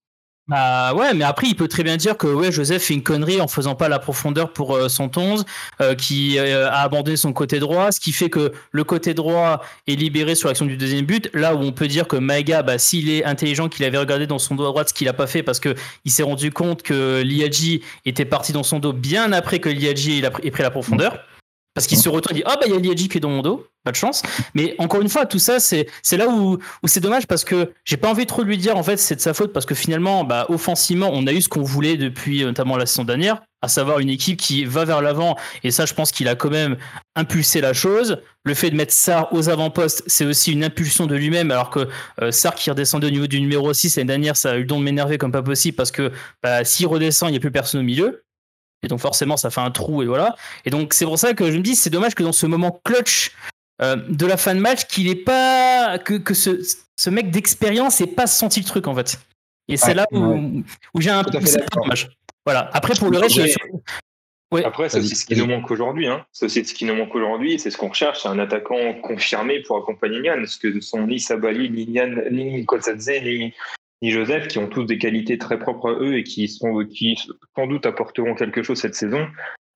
Bah 0.48 0.94
ouais, 0.94 1.16
mais 1.16 1.24
après 1.24 1.48
il 1.48 1.56
peut 1.56 1.68
très 1.68 1.82
bien 1.82 1.98
dire 1.98 2.18
que 2.18 2.28
ouais 2.28 2.52
Joseph 2.52 2.84
fait 2.84 2.94
une 2.94 3.02
connerie 3.02 3.42
en 3.42 3.48
faisant 3.48 3.74
pas 3.74 3.90
la 3.90 3.98
profondeur 3.98 4.54
pour 4.54 4.76
euh, 4.76 4.90
son 4.90 5.12
111, 5.12 5.44
euh, 5.82 5.96
qui 5.96 6.38
euh, 6.38 6.70
a 6.70 6.82
abandonné 6.82 7.18
son 7.18 7.34
côté 7.34 7.58
droit, 7.58 7.92
ce 7.92 8.00
qui 8.00 8.12
fait 8.12 8.30
que 8.30 8.52
le 8.72 8.84
côté 8.84 9.16
droit 9.16 9.64
est 9.88 9.96
libéré 9.96 10.36
sur 10.36 10.48
l'action 10.48 10.68
du 10.68 10.78
deuxième 10.78 11.06
but. 11.06 11.32
Là 11.34 11.56
où 11.56 11.62
on 11.62 11.72
peut 11.72 11.88
dire 11.88 12.08
que 12.08 12.16
Maïga, 12.16 12.62
bah, 12.62 12.78
s'il 12.78 13.10
est 13.10 13.26
intelligent, 13.26 13.70
qu'il 13.70 13.86
avait 13.86 13.98
regardé 13.98 14.28
dans 14.28 14.38
son 14.38 14.54
dos 14.54 14.66
à 14.66 14.68
droite, 14.68 14.90
ce 14.90 14.94
qu'il 14.94 15.10
a 15.10 15.14
pas 15.14 15.26
fait 15.26 15.42
parce 15.42 15.60
que 15.60 15.74
il 16.06 16.12
s'est 16.12 16.22
rendu 16.22 16.52
compte 16.52 16.84
que 16.84 17.24
Liadji 17.24 17.82
était 18.06 18.26
parti 18.26 18.54
dans 18.54 18.62
son 18.62 18.78
dos 18.78 18.94
bien 18.94 19.32
après 19.32 19.58
que 19.58 19.70
Liadji 19.70 20.24
ait 20.44 20.52
pris 20.52 20.62
la 20.62 20.70
profondeur. 20.70 21.18
Parce 21.76 21.88
qu'il 21.88 21.98
se 21.98 22.08
retourne 22.08 22.38
et 22.38 22.40
dit 22.40 22.44
Ah, 22.46 22.56
bah, 22.56 22.68
il 22.68 22.74
y 22.74 22.76
a 22.76 22.80
Liadji 22.80 23.10
qui 23.10 23.18
est 23.18 23.22
dans 23.22 23.30
mon 23.30 23.42
dos, 23.42 23.68
pas 23.84 23.92
de 23.92 23.98
chance. 23.98 24.24
Mais 24.54 24.76
encore 24.80 25.02
une 25.02 25.10
fois, 25.10 25.26
tout 25.26 25.40
ça, 25.40 25.60
c'est, 25.60 25.88
c'est 26.02 26.16
là 26.16 26.30
où, 26.30 26.54
où 26.54 26.88
c'est 26.88 27.02
dommage 27.02 27.28
parce 27.28 27.44
que 27.44 27.74
j'ai 27.84 27.98
pas 27.98 28.10
envie 28.10 28.26
trop 28.26 28.44
de 28.44 28.48
lui 28.48 28.58
dire, 28.58 28.78
en 28.78 28.84
fait, 28.84 28.96
c'est 28.96 29.18
de 29.18 29.22
sa 29.22 29.34
faute 29.34 29.52
parce 29.52 29.66
que 29.66 29.76
finalement, 29.76 30.24
bah, 30.24 30.46
offensivement, 30.48 31.10
on 31.12 31.28
a 31.28 31.34
eu 31.34 31.42
ce 31.42 31.50
qu'on 31.50 31.64
voulait 31.64 31.98
depuis 31.98 32.44
euh, 32.44 32.48
notamment 32.48 32.78
la 32.78 32.86
saison 32.86 33.04
dernière, 33.04 33.42
à 33.62 33.68
savoir 33.68 34.00
une 34.00 34.08
équipe 34.08 34.40
qui 34.40 34.64
va 34.64 34.86
vers 34.86 35.02
l'avant. 35.02 35.36
Et 35.66 35.72
ça, 35.72 35.86
je 35.86 35.94
pense 35.94 36.14
qu'il 36.14 36.30
a 36.30 36.36
quand 36.36 36.50
même 36.50 36.78
impulsé 37.18 37.60
la 37.60 37.74
chose. 37.74 38.22
Le 38.46 38.54
fait 38.54 38.70
de 38.70 38.78
mettre 38.78 38.94
Sar 38.94 39.34
aux 39.34 39.50
avant-postes, 39.50 40.04
c'est 40.08 40.26
aussi 40.26 40.54
une 40.54 40.64
impulsion 40.64 41.08
de 41.08 41.16
lui-même, 41.16 41.52
alors 41.52 41.72
que 41.72 41.90
euh, 42.22 42.32
Sar 42.32 42.56
qui 42.56 42.70
redescendait 42.70 43.08
au 43.08 43.12
niveau 43.12 43.28
du 43.28 43.42
numéro 43.42 43.74
6 43.74 43.98
l'année 43.98 44.08
dernière, 44.08 44.38
ça 44.38 44.52
a 44.52 44.56
eu 44.56 44.60
le 44.60 44.66
don 44.66 44.80
de 44.80 44.86
m'énerver 44.86 45.18
comme 45.18 45.34
pas 45.34 45.44
possible 45.44 45.76
parce 45.76 45.92
que 45.92 46.14
bah, 46.42 46.64
s'il 46.64 46.88
redescend, 46.88 47.30
il 47.30 47.34
n'y 47.34 47.38
a 47.38 47.42
plus 47.42 47.52
personne 47.52 47.82
au 47.82 47.84
milieu. 47.84 48.25
Et 48.86 48.88
donc 48.88 49.00
forcément, 49.00 49.36
ça 49.36 49.50
fait 49.50 49.62
un 49.62 49.72
trou 49.72 50.04
et 50.04 50.06
voilà. 50.06 50.36
Et 50.64 50.70
donc 50.70 50.94
c'est 50.94 51.06
pour 51.06 51.20
ça 51.20 51.34
que 51.34 51.52
je 51.52 51.58
me 51.58 51.62
dis, 51.62 51.76
c'est 51.76 51.90
dommage 51.90 52.16
que 52.16 52.24
dans 52.24 52.32
ce 52.32 52.46
moment 52.46 52.80
clutch 52.86 53.32
euh, 53.82 53.98
de 54.08 54.26
la 54.26 54.38
fin 54.38 54.56
de 54.56 54.60
match, 54.62 54.86
qu'il 54.86 55.10
ait 55.10 55.16
pas 55.16 55.98
que, 55.98 56.14
que 56.14 56.34
ce, 56.34 56.62
ce 56.96 57.10
mec 57.10 57.32
d'expérience 57.32 58.00
ait 58.00 58.08
pas 58.08 58.28
senti 58.28 58.62
le 58.62 58.66
truc 58.66 58.88
en 58.88 58.96
fait. 58.96 59.20
Et 59.68 59.78
c'est 59.78 59.96
là 59.96 60.06
où, 60.12 60.64
où 60.94 61.02
j'ai 61.02 61.10
un 61.10 61.24
peu 61.24 61.32
dommage. 61.32 62.10
Voilà. 62.46 62.70
Après 62.74 62.94
pour 62.94 63.10
le 63.10 63.18
reste. 63.18 63.40
Après, 64.64 64.88
c'est 64.90 65.02
ce 65.02 65.26
qui 65.26 65.36
nous 65.36 65.48
manque 65.48 65.70
aujourd'hui. 65.70 66.08
Hein. 66.08 66.26
C'est 66.32 66.48
ce 66.48 66.74
qui 66.74 66.86
nous 66.86 66.96
manque 66.96 67.14
aujourd'hui. 67.14 67.60
C'est 67.60 67.72
ce 67.72 67.78
qu'on 67.78 67.90
recherche. 67.90 68.22
C'est 68.22 68.30
un 68.30 68.40
attaquant 68.40 68.94
confirmé 69.02 69.62
pour 69.64 69.78
accompagner 69.78 70.22
Nian. 70.22 70.46
Ce 70.46 70.58
que 70.58 70.80
sont 70.80 71.06
ni 71.08 71.20
Sabali, 71.20 71.70
ni 71.70 71.88
Nian, 71.88 72.16
ni 72.32 72.64
Kotsadze, 72.66 73.10
ni, 73.24 73.54
ni 74.02 74.12
Joseph, 74.12 74.48
qui 74.48 74.58
ont 74.60 74.68
tous 74.68 74.84
des 74.84 74.98
qualités 74.98 75.38
très 75.38 75.58
propres 75.58 75.90
à 75.90 75.94
eux 75.94 76.18
et 76.18 76.24
qui, 76.24 76.48
sont, 76.48 76.86
qui 76.86 77.18
sans 77.56 77.68
doute 77.68 77.86
apporteront 77.86 78.36
quelque 78.36 78.62
chose 78.64 78.80
cette 78.80 78.96
saison. 78.96 79.26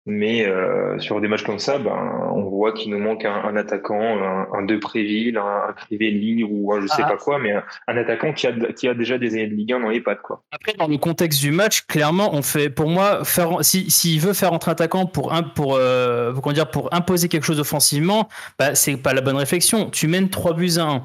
Mais 0.06 0.48
euh, 0.48 0.98
sur 0.98 1.22
des 1.22 1.28
matchs 1.28 1.44
comme 1.44 1.60
ça, 1.60 1.78
ben, 1.78 1.92
on 2.34 2.44
voit 2.50 2.72
qu'il 2.72 2.90
nous 2.90 2.98
manque 3.00 3.26
un, 3.26 3.34
un 3.44 3.56
attaquant, 3.56 4.02
un, 4.02 4.48
un 4.54 4.64
De 4.64 4.78
Préville, 4.78 5.38
un, 5.38 5.70
un 5.70 5.74
Crivelli 5.74 6.44
ou 6.44 6.74
un 6.74 6.82
je 6.82 6.88
sais 6.88 7.04
Ah. 7.04 7.10
pas 7.10 7.18
quoi, 7.18 7.38
mais 7.38 7.52
un, 7.52 7.64
un 7.88 7.98
attaquant 7.98 8.34
qui 8.34 8.48
a, 8.48 8.54
qui 8.74 8.88
a 8.88 8.96
déjà 8.96 9.18
des 9.20 9.34
années 9.34 9.48
de 9.48 9.54
Ligue 9.54 9.74
1 9.74 9.82
dans 9.82 9.90
les 9.90 10.02
pattes. 10.02 10.22
Quoi. 10.24 10.42
Après, 10.52 10.74
dans 10.74 10.88
le 10.88 10.98
contexte 10.98 11.42
du 11.42 11.52
match, 11.52 11.86
clairement, 11.86 12.34
on 12.34 12.42
fait, 12.42 12.70
pour 12.72 12.88
moi, 12.90 13.24
faire, 13.24 13.58
si, 13.62 13.92
s'il 13.92 14.20
veut 14.20 14.34
faire 14.34 14.54
entrer 14.54 14.72
un 14.72 14.74
attaquant 14.74 15.06
pour, 15.06 15.34
un, 15.34 15.44
pour, 15.44 15.76
euh, 15.76 16.34
comment 16.42 16.54
dire, 16.54 16.72
pour 16.72 16.92
imposer 16.94 17.28
quelque 17.28 17.46
chose 17.46 17.60
offensivement, 17.60 18.30
bah, 18.58 18.74
c'est 18.76 18.98
pas 18.98 19.14
la 19.14 19.22
bonne 19.22 19.36
réflexion. 19.38 19.90
Tu 19.92 20.08
mènes 20.08 20.30
3 20.30 20.54
buts 20.56 20.72
à 20.78 20.84
1. 20.86 21.04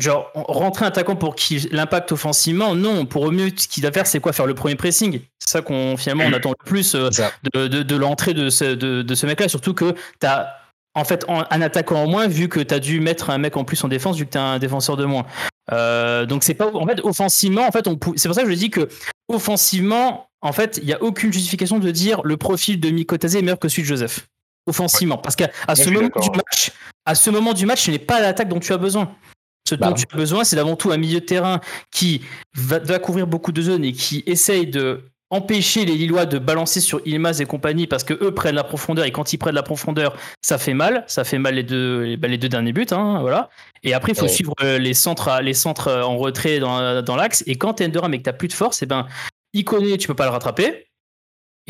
Genre, 0.00 0.30
rentrer 0.34 0.84
un 0.84 0.88
attaquant 0.88 1.14
pour 1.14 1.34
qu'il 1.34 1.68
l'impact 1.70 2.12
offensivement, 2.12 2.74
non. 2.74 3.06
Pour 3.06 3.22
au 3.22 3.30
mieux, 3.30 3.50
ce 3.56 3.68
qu'il 3.68 3.82
va 3.82 3.92
faire, 3.92 4.06
c'est 4.06 4.18
quoi? 4.20 4.32
Faire 4.32 4.46
le 4.46 4.54
premier 4.54 4.74
pressing. 4.74 5.20
C'est 5.38 5.50
ça 5.58 5.62
qu'on, 5.62 5.96
finalement, 5.96 6.24
on 6.26 6.32
attend 6.32 6.50
le 6.50 6.64
plus 6.64 6.94
euh, 6.94 7.10
de, 7.54 7.66
de, 7.68 7.82
de 7.82 7.96
l'entrée 7.96 8.34
de 8.34 8.50
ce, 8.50 8.64
de, 8.64 9.02
de 9.02 9.14
ce 9.14 9.26
mec-là. 9.26 9.48
Surtout 9.48 9.74
que 9.74 9.92
tu 10.20 10.26
as 10.26 10.56
en 10.94 11.04
fait 11.04 11.24
en- 11.28 11.44
un 11.50 11.62
attaquant 11.62 12.02
en 12.02 12.06
moins, 12.08 12.26
vu 12.26 12.48
que 12.48 12.60
tu 12.60 12.74
as 12.74 12.78
dû 12.80 12.98
mettre 13.00 13.30
un 13.30 13.38
mec 13.38 13.56
en 13.56 13.64
plus 13.64 13.82
en 13.84 13.88
défense, 13.88 14.16
vu 14.16 14.26
que 14.26 14.32
tu 14.32 14.38
as 14.38 14.42
un 14.42 14.58
défenseur 14.58 14.96
de 14.96 15.04
moins. 15.04 15.24
Euh, 15.72 16.26
donc 16.26 16.42
c'est 16.42 16.54
pas 16.54 16.66
en 16.74 16.84
fait 16.84 17.00
offensivement 17.04 17.64
en 17.64 17.70
fait 17.70 17.86
on 17.86 17.96
c'est 18.16 18.28
pour 18.28 18.34
ça 18.34 18.42
que 18.42 18.50
je 18.50 18.54
dis 18.56 18.70
que 18.70 18.88
offensivement 19.28 20.26
en 20.42 20.52
fait 20.52 20.78
il 20.82 20.88
y 20.88 20.92
a 20.92 21.00
aucune 21.02 21.32
justification 21.32 21.78
de 21.78 21.90
dire 21.90 22.20
le 22.24 22.36
profil 22.36 22.80
de 22.80 22.90
Mikotazé 22.90 23.38
est 23.38 23.42
meilleur 23.42 23.58
que 23.58 23.68
celui 23.68 23.82
de 23.82 23.88
Joseph 23.88 24.26
offensivement 24.66 25.16
parce 25.18 25.36
qu'à 25.36 25.50
à 25.68 25.74
ce 25.76 25.88
moment 25.90 26.08
du 26.20 26.30
match 26.30 26.72
à 27.06 27.14
ce 27.14 27.30
moment 27.30 27.52
du 27.54 27.66
match 27.66 27.82
ce 27.82 27.90
n'est 27.90 27.98
pas 27.98 28.20
l'attaque 28.20 28.48
dont 28.48 28.58
tu 28.60 28.72
as 28.72 28.78
besoin 28.78 29.10
ce 29.70 29.74
Bah 29.76 29.88
dont 29.88 29.94
tu 29.94 30.04
as 30.12 30.16
besoin 30.16 30.44
c'est 30.44 30.56
d'avant 30.56 30.76
tout 30.76 30.90
un 30.92 30.96
milieu 30.96 31.20
de 31.20 31.24
terrain 31.24 31.60
qui 31.90 32.22
va, 32.54 32.78
va 32.78 32.98
couvrir 32.98 33.26
beaucoup 33.26 33.52
de 33.52 33.62
zones 33.62 33.84
et 33.84 33.92
qui 33.92 34.22
essaye 34.26 34.66
de 34.66 35.04
empêcher 35.32 35.84
les 35.84 35.94
Lillois 35.94 36.26
de 36.26 36.40
balancer 36.40 36.80
sur 36.80 37.00
Ilmaz 37.06 37.40
et 37.40 37.46
compagnie 37.46 37.86
parce 37.86 38.02
que 38.02 38.14
eux 38.14 38.32
prennent 38.34 38.56
la 38.56 38.64
profondeur 38.64 39.04
et 39.04 39.12
quand 39.12 39.32
ils 39.32 39.38
prennent 39.38 39.54
la 39.54 39.62
profondeur 39.62 40.16
ça 40.42 40.58
fait 40.58 40.74
mal. 40.74 41.04
Ça 41.06 41.22
fait 41.22 41.38
mal 41.38 41.54
les 41.54 41.62
deux 41.62 42.02
les, 42.02 42.16
bah, 42.16 42.26
deux 42.28 42.48
derniers 42.48 42.72
buts 42.72 42.86
hein, 42.90 43.18
voilà. 43.20 43.48
Et 43.84 43.94
après 43.94 44.10
il 44.12 44.16
faut 44.18 44.22
Ouais. 44.22 44.28
suivre 44.28 44.54
euh, 44.62 44.78
les 44.78 44.92
centres 44.92 45.40
les 45.40 45.54
centres 45.54 45.86
euh, 45.88 46.02
en 46.02 46.18
retrait 46.18 46.58
dans, 46.58 47.00
dans 47.02 47.14
l'axe. 47.14 47.44
Et 47.46 47.56
quand 47.56 47.74
t'es 47.74 47.86
Enderam 47.86 48.12
et 48.12 48.18
que 48.18 48.24
t'as 48.24 48.32
plus 48.32 48.48
de 48.48 48.52
force 48.54 48.82
et 48.82 48.86
ben 48.86 49.06
Iconé 49.54 49.98
tu 49.98 50.08
peux 50.08 50.14
pas 50.14 50.24
le 50.24 50.30
rattraper 50.32 50.89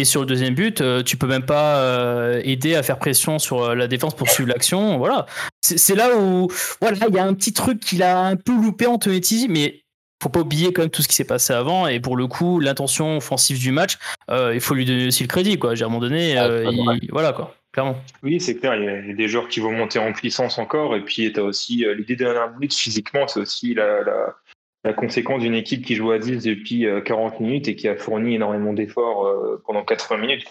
et 0.00 0.04
sur 0.04 0.20
le 0.20 0.26
deuxième 0.26 0.54
but 0.54 0.80
euh, 0.80 1.02
tu 1.02 1.16
peux 1.16 1.26
même 1.26 1.44
pas 1.44 1.76
euh, 1.78 2.40
aider 2.44 2.74
à 2.74 2.82
faire 2.82 2.98
pression 2.98 3.38
sur 3.38 3.62
euh, 3.62 3.74
la 3.74 3.86
défense 3.86 4.14
pour 4.16 4.28
suivre 4.28 4.48
l'action 4.48 4.98
voilà. 4.98 5.26
C'est 5.62 5.94
là 5.94 6.16
où 6.16 6.48
voilà 6.80 6.96
il 7.08 7.14
y 7.14 7.18
a 7.18 7.24
un 7.24 7.34
petit 7.34 7.52
truc 7.52 7.80
qu'il 7.80 8.02
a 8.02 8.18
un 8.20 8.36
peu 8.36 8.52
loupé 8.54 8.86
Antonetti 8.86 9.46
mais 9.48 9.82
faut 10.22 10.28
pas 10.28 10.40
oublier 10.40 10.72
quand 10.72 10.82
même 10.82 10.90
tout 10.90 11.00
ce 11.02 11.08
qui 11.08 11.14
s'est 11.14 11.24
passé 11.24 11.52
avant. 11.54 11.86
Et 11.86 11.98
pour 12.00 12.16
le 12.16 12.26
coup 12.26 12.60
l'intention 12.60 13.16
offensive 13.18 13.58
du 13.58 13.72
match 13.72 13.96
euh, 14.30 14.52
il 14.54 14.60
faut 14.60 14.74
lui 14.74 14.84
donner 14.84 15.06
aussi 15.06 15.22
le 15.22 15.28
crédit 15.28 15.58
quoi. 15.58 15.74
J'ai 15.74 15.84
à 15.84 15.86
un 15.86 15.90
moment 15.90 16.00
donné 16.02 16.36
Ah, 16.36 16.44
euh, 16.46 16.62
vrai. 16.64 16.98
il- 17.02 17.08
voilà 17.10 17.32
quoi. 17.32 17.54
Clairement. 17.72 18.02
Oui, 18.24 18.40
c'est 18.40 18.56
clair, 18.56 18.74
il 18.74 18.84
y, 18.84 18.88
a, 18.88 18.98
il 18.98 19.06
y 19.06 19.10
a 19.12 19.14
des 19.14 19.28
joueurs 19.28 19.46
qui 19.46 19.60
vont 19.60 19.70
monter 19.70 20.00
en 20.00 20.12
puissance 20.12 20.58
encore. 20.58 20.96
Et 20.96 21.02
puis, 21.04 21.32
tu 21.32 21.38
as 21.38 21.44
aussi 21.44 21.84
euh, 21.86 21.94
l'idée 21.94 22.16
de 22.16 22.26
la 22.26 22.48
minute 22.48 22.74
physiquement, 22.74 23.28
c'est 23.28 23.38
aussi 23.38 23.74
la, 23.74 24.02
la, 24.02 24.34
la 24.84 24.94
conséquence 24.94 25.42
d'une 25.42 25.54
équipe 25.54 25.84
qui 25.84 25.94
joue 25.94 26.10
à 26.10 26.18
10 26.18 26.42
depuis 26.42 26.86
euh, 26.86 27.02
40 27.02 27.40
minutes 27.40 27.68
et 27.68 27.76
qui 27.76 27.86
a 27.86 27.96
fourni 27.96 28.34
énormément 28.34 28.72
d'efforts 28.72 29.26
euh, 29.26 29.62
pendant 29.66 29.84
80 29.84 30.16
minutes. 30.18 30.46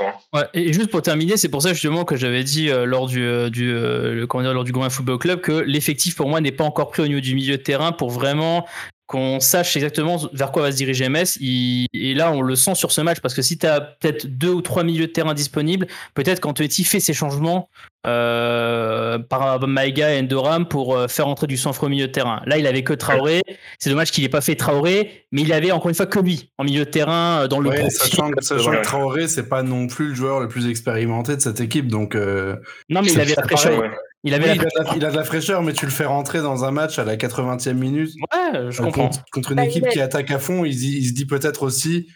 Et 0.54 0.72
juste 0.72 0.92
pour 0.92 1.02
terminer, 1.02 1.36
c'est 1.36 1.50
pour 1.50 1.64
ça 1.64 1.74
justement 1.74 2.06
que 2.06 2.16
j'avais 2.16 2.44
dit 2.44 2.70
euh, 2.70 2.86
lors 2.86 3.08
du, 3.08 3.24
euh, 3.24 3.50
euh, 3.58 4.54
lors 4.54 4.64
du 4.64 4.72
Gouin 4.72 4.90
Football 4.90 5.18
Club 5.18 5.42
que 5.42 5.52
l'effectif 5.52 6.16
pour 6.16 6.30
moi 6.30 6.42
n'est 6.42 6.52
pas 6.52 6.64
encore 6.64 6.90
pris 6.90 7.02
au 7.02 7.08
niveau 7.08 7.22
du 7.22 7.34
milieu 7.34 7.58
de 7.58 7.64
terrain 7.64 7.92
pour 7.92 8.12
vraiment 8.12 8.68
qu'on 9.10 9.40
sache 9.40 9.76
exactement 9.76 10.18
vers 10.34 10.52
quoi 10.52 10.62
va 10.62 10.72
se 10.72 10.78
diriger 10.78 11.10
Metz. 11.10 11.36
Il- 11.42 11.88
et 11.94 12.14
là, 12.14 12.32
on 12.32 12.44
le 12.44 12.56
sent 12.56 12.76
sur 12.76 12.92
ce 12.92 13.02
match 13.02 13.20
parce 13.22 13.34
que 13.34 13.42
si 13.42 13.58
tu 13.58 13.66
as 13.66 13.82
peut-être 13.82 14.28
deux 14.28 14.52
ou 14.52 14.62
trois 14.62 14.84
milieux 14.84 15.08
de 15.08 15.12
terrain 15.12 15.34
disponibles, 15.34 15.88
peut-être 16.14 16.40
qu'Antonetti 16.40 16.84
fait 16.84 17.00
ses 17.00 17.14
changements 17.14 17.70
euh, 18.06 19.18
par 19.18 19.68
Maïga 19.68 20.14
et 20.14 20.20
Endoram 20.20 20.68
pour 20.68 20.96
euh, 20.96 21.08
faire 21.08 21.28
entrer 21.28 21.48
du 21.48 21.58
sang-froid 21.58 21.88
au 21.88 21.90
milieu 21.90 22.06
de 22.08 22.12
terrain. 22.12 22.42
Là, 22.46 22.60
il 22.60 22.68
avait 22.68 22.84
que 22.84 22.94
Traoré. 22.94 23.42
C'est 23.80 23.90
dommage 23.90 24.12
qu'il 24.12 24.24
n'ait 24.24 24.30
pas 24.30 24.42
fait 24.42 24.56
Traoré, 24.56 25.26
mais 25.32 25.42
il 25.42 25.52
avait 25.54 25.72
encore 25.72 25.90
une 25.90 25.96
fois 25.96 26.06
que 26.06 26.20
lui 26.20 26.52
en 26.60 26.64
milieu 26.64 26.86
de 26.86 26.90
terrain 26.92 27.42
euh, 27.44 27.48
dans 27.48 27.60
le 27.60 27.70
Ouais, 27.72 27.80
profil. 27.80 27.98
sachant 27.98 28.30
que, 28.30 28.42
sachant 28.44 28.70
Ouais. 28.70 28.78
que 28.78 28.84
Traoré, 28.84 29.28
c'est 29.28 29.50
pas 29.50 29.64
non 29.64 29.88
plus 29.88 30.10
le 30.10 30.14
joueur 30.16 30.40
le 30.40 30.48
plus 30.48 30.70
expérimenté 30.70 31.36
de 31.36 31.42
cette 31.42 31.62
équipe, 31.62 31.88
donc 31.88 32.14
euh, 32.16 32.56
Non, 32.90 33.02
mais 33.02 33.12
il 33.12 33.20
avait 33.20 33.34
la 33.36 33.44
ouais. 33.80 33.90
Il 34.26 34.34
avait 34.34 34.44
oui, 34.44 34.50
la 34.50 34.56
il, 34.56 34.60
a 34.60 34.64
de 34.84 34.90
la, 34.90 34.96
il 34.98 35.06
a 35.06 35.12
de 35.12 35.16
la 35.16 35.24
fraîcheur, 35.24 35.64
mais 35.64 35.72
tu 35.74 35.86
le 35.86 35.92
fais 35.92 36.06
rentrer 36.06 36.42
dans 36.42 36.66
un 36.66 36.72
match 36.72 37.00
à 37.00 37.06
la 37.06 37.16
80e 37.16 37.74
minute 37.74 38.10
Ouais, 38.34 38.72
je 38.72 38.82
euh, 38.82 38.86
comprends. 38.86 39.04
contre, 39.10 39.24
contre 39.32 39.52
une 39.52 39.58
Bah, 39.58 39.66
équipe 39.66 39.88
qui 39.88 40.02
attaque 40.02 40.30
à 40.32 40.40
fond. 40.40 40.66
Il, 40.66 40.74
se 40.74 40.80
dit- 40.80 40.98
il 40.98 41.08
se 41.08 41.14
dit 41.14 41.26
peut-être 41.26 41.64
aussi, 41.64 42.08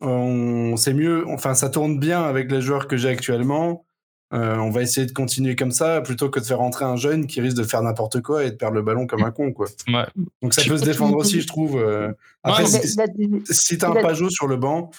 on, 0.00 0.76
c'est 0.76 0.94
mieux, 0.94 1.24
enfin 1.28 1.54
ça 1.54 1.68
tourne 1.70 1.98
bien 1.98 2.22
avec 2.22 2.50
les 2.50 2.60
joueurs 2.60 2.88
que 2.88 2.96
j'ai 2.96 3.08
actuellement. 3.08 3.84
Euh, 4.32 4.56
on 4.56 4.70
va 4.70 4.82
essayer 4.82 5.06
de 5.06 5.12
continuer 5.12 5.54
comme 5.54 5.70
ça 5.70 6.00
plutôt 6.00 6.28
que 6.28 6.40
de 6.40 6.44
faire 6.44 6.58
rentrer 6.58 6.84
un 6.84 6.96
jeune 6.96 7.26
qui 7.28 7.40
risque 7.40 7.56
de 7.56 7.62
faire 7.62 7.82
n'importe 7.82 8.20
quoi 8.20 8.42
et 8.42 8.50
de 8.50 8.56
perdre 8.56 8.74
le 8.74 8.82
ballon 8.82 9.06
comme 9.06 9.22
un 9.22 9.30
con, 9.30 9.52
quoi. 9.52 9.66
Ouais. 9.86 10.06
Donc 10.42 10.54
ça 10.54 10.62
Je 10.62 10.70
peut 10.70 10.78
se 10.78 10.84
défendre 10.84 11.16
aussi, 11.16 11.40
je 11.40 11.46
trouve. 11.46 11.78
euh. 11.78 12.10
Après, 12.42 12.64
Ouais, 12.64 12.68
si, 12.68 12.96
si 13.50 13.78
t'as 13.78 13.90
un 13.90 13.94
Pajot 14.02 14.30
sur 14.30 14.48
le 14.48 14.56
banc, 14.56 14.90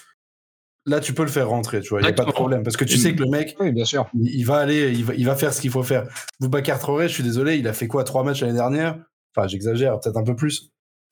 là 0.86 1.00
tu 1.00 1.12
peux 1.12 1.22
le 1.22 1.28
faire 1.30 1.48
rentrer, 1.48 1.80
tu 1.80 1.90
vois, 1.90 2.00
il 2.00 2.04
n'y 2.04 2.10
a 2.10 2.12
pas 2.14 2.24
de 2.24 2.30
problème. 2.32 2.62
Parce 2.62 2.76
que 2.76 2.84
tu 2.84 2.96
sais 2.96 3.14
que 3.14 3.22
le 3.22 3.28
mec, 3.30 3.56
Oui, 3.60 3.72
bien 3.72 3.84
sûr. 3.84 4.06
il, 4.14 4.34
il 4.40 4.44
va 4.44 4.56
aller, 4.58 4.90
il 4.92 5.04
va, 5.04 5.14
il 5.14 5.26
va 5.26 5.34
faire 5.36 5.52
ce 5.52 5.60
qu'il 5.60 5.70
faut 5.70 5.82
faire. 5.82 6.06
Boubacar 6.40 6.78
Traoré, 6.78 7.08
je 7.08 7.14
suis 7.14 7.22
désolé, 7.22 7.56
il 7.56 7.66
a 7.68 7.72
fait 7.72 7.86
quoi 7.88 8.04
Trois 8.04 8.22
matchs 8.24 8.40
l'année 8.42 8.54
dernière? 8.54 8.98
Enfin, 9.36 9.46
j'exagère, 9.48 9.98
peut-être 10.00 10.16
un 10.16 10.24
peu 10.24 10.34
plus. 10.36 10.70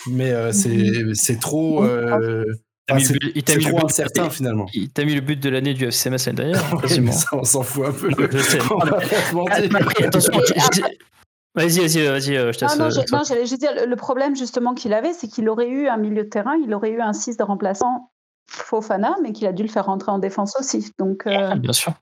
Mais 0.09 0.33
euh, 0.33 0.53
c'est 0.53 1.15
c'est 1.15 1.39
trop, 1.39 1.85
euh, 1.85 2.45
c'est 2.99 3.19
but- 3.19 3.75
incertain 3.85 4.29
finalement. 4.31 4.67
Il 4.75 4.91
t'a 4.91 5.05
mis 5.05 5.15
le 5.15 5.21
but 5.21 5.41
de 5.41 5.49
l'année 5.49 5.73
du 5.75 5.85
FCMS 5.91 6.17
l'année 6.27 6.53
dernière, 6.53 6.75
Ouais, 6.83 7.13
ça, 7.13 7.29
on 7.33 7.45
s'en 7.45 7.63
fout 7.63 7.87
un 7.87 7.93
peu. 7.93 8.11
Je 8.33 8.39
sais. 8.39 8.59
Ah, 9.51 10.05
attention, 10.05 10.33
Vas-y, 11.57 11.79
vas-y, 11.79 12.05
vas-y, 12.09 12.37
euh, 12.37 12.53
je 12.53 12.59
te 12.59 12.65
Ah 12.65 12.75
non, 12.77 12.87
euh, 12.87 13.03
non, 13.13 13.23
j'allais 13.27 13.47
juste 13.47 13.61
dire, 13.61 13.71
le- 13.75 13.87
le 13.89 13.97
problème 13.97 14.35
justement 14.35 14.75
qu'il 14.75 14.93
avait, 14.93 15.13
c'est 15.13 15.29
qu'il 15.29 15.49
aurait 15.49 15.69
eu 15.69 15.87
un 15.87 15.97
milieu 15.97 16.25
de 16.25 16.29
terrain, 16.29 16.57
il 16.67 16.75
aurait 16.75 16.91
eu 16.91 17.01
un 17.01 17.13
6 17.13 17.37
de 17.37 17.45
remplaçant 17.45 18.11
Fofana, 18.47 19.17
mais 19.23 19.33
qu'il 19.33 19.47
a 19.47 19.53
dû 19.53 19.63
le 19.63 19.69
faire 19.69 19.87
rentrer 19.87 20.13
en 20.13 20.19
défense 20.19 20.55
aussi. 20.59 20.91
Donc, 20.99 21.27
euh, 21.27 21.51
Ah, 21.53 21.57
Bien 21.57 21.73
sûr. 21.73 21.93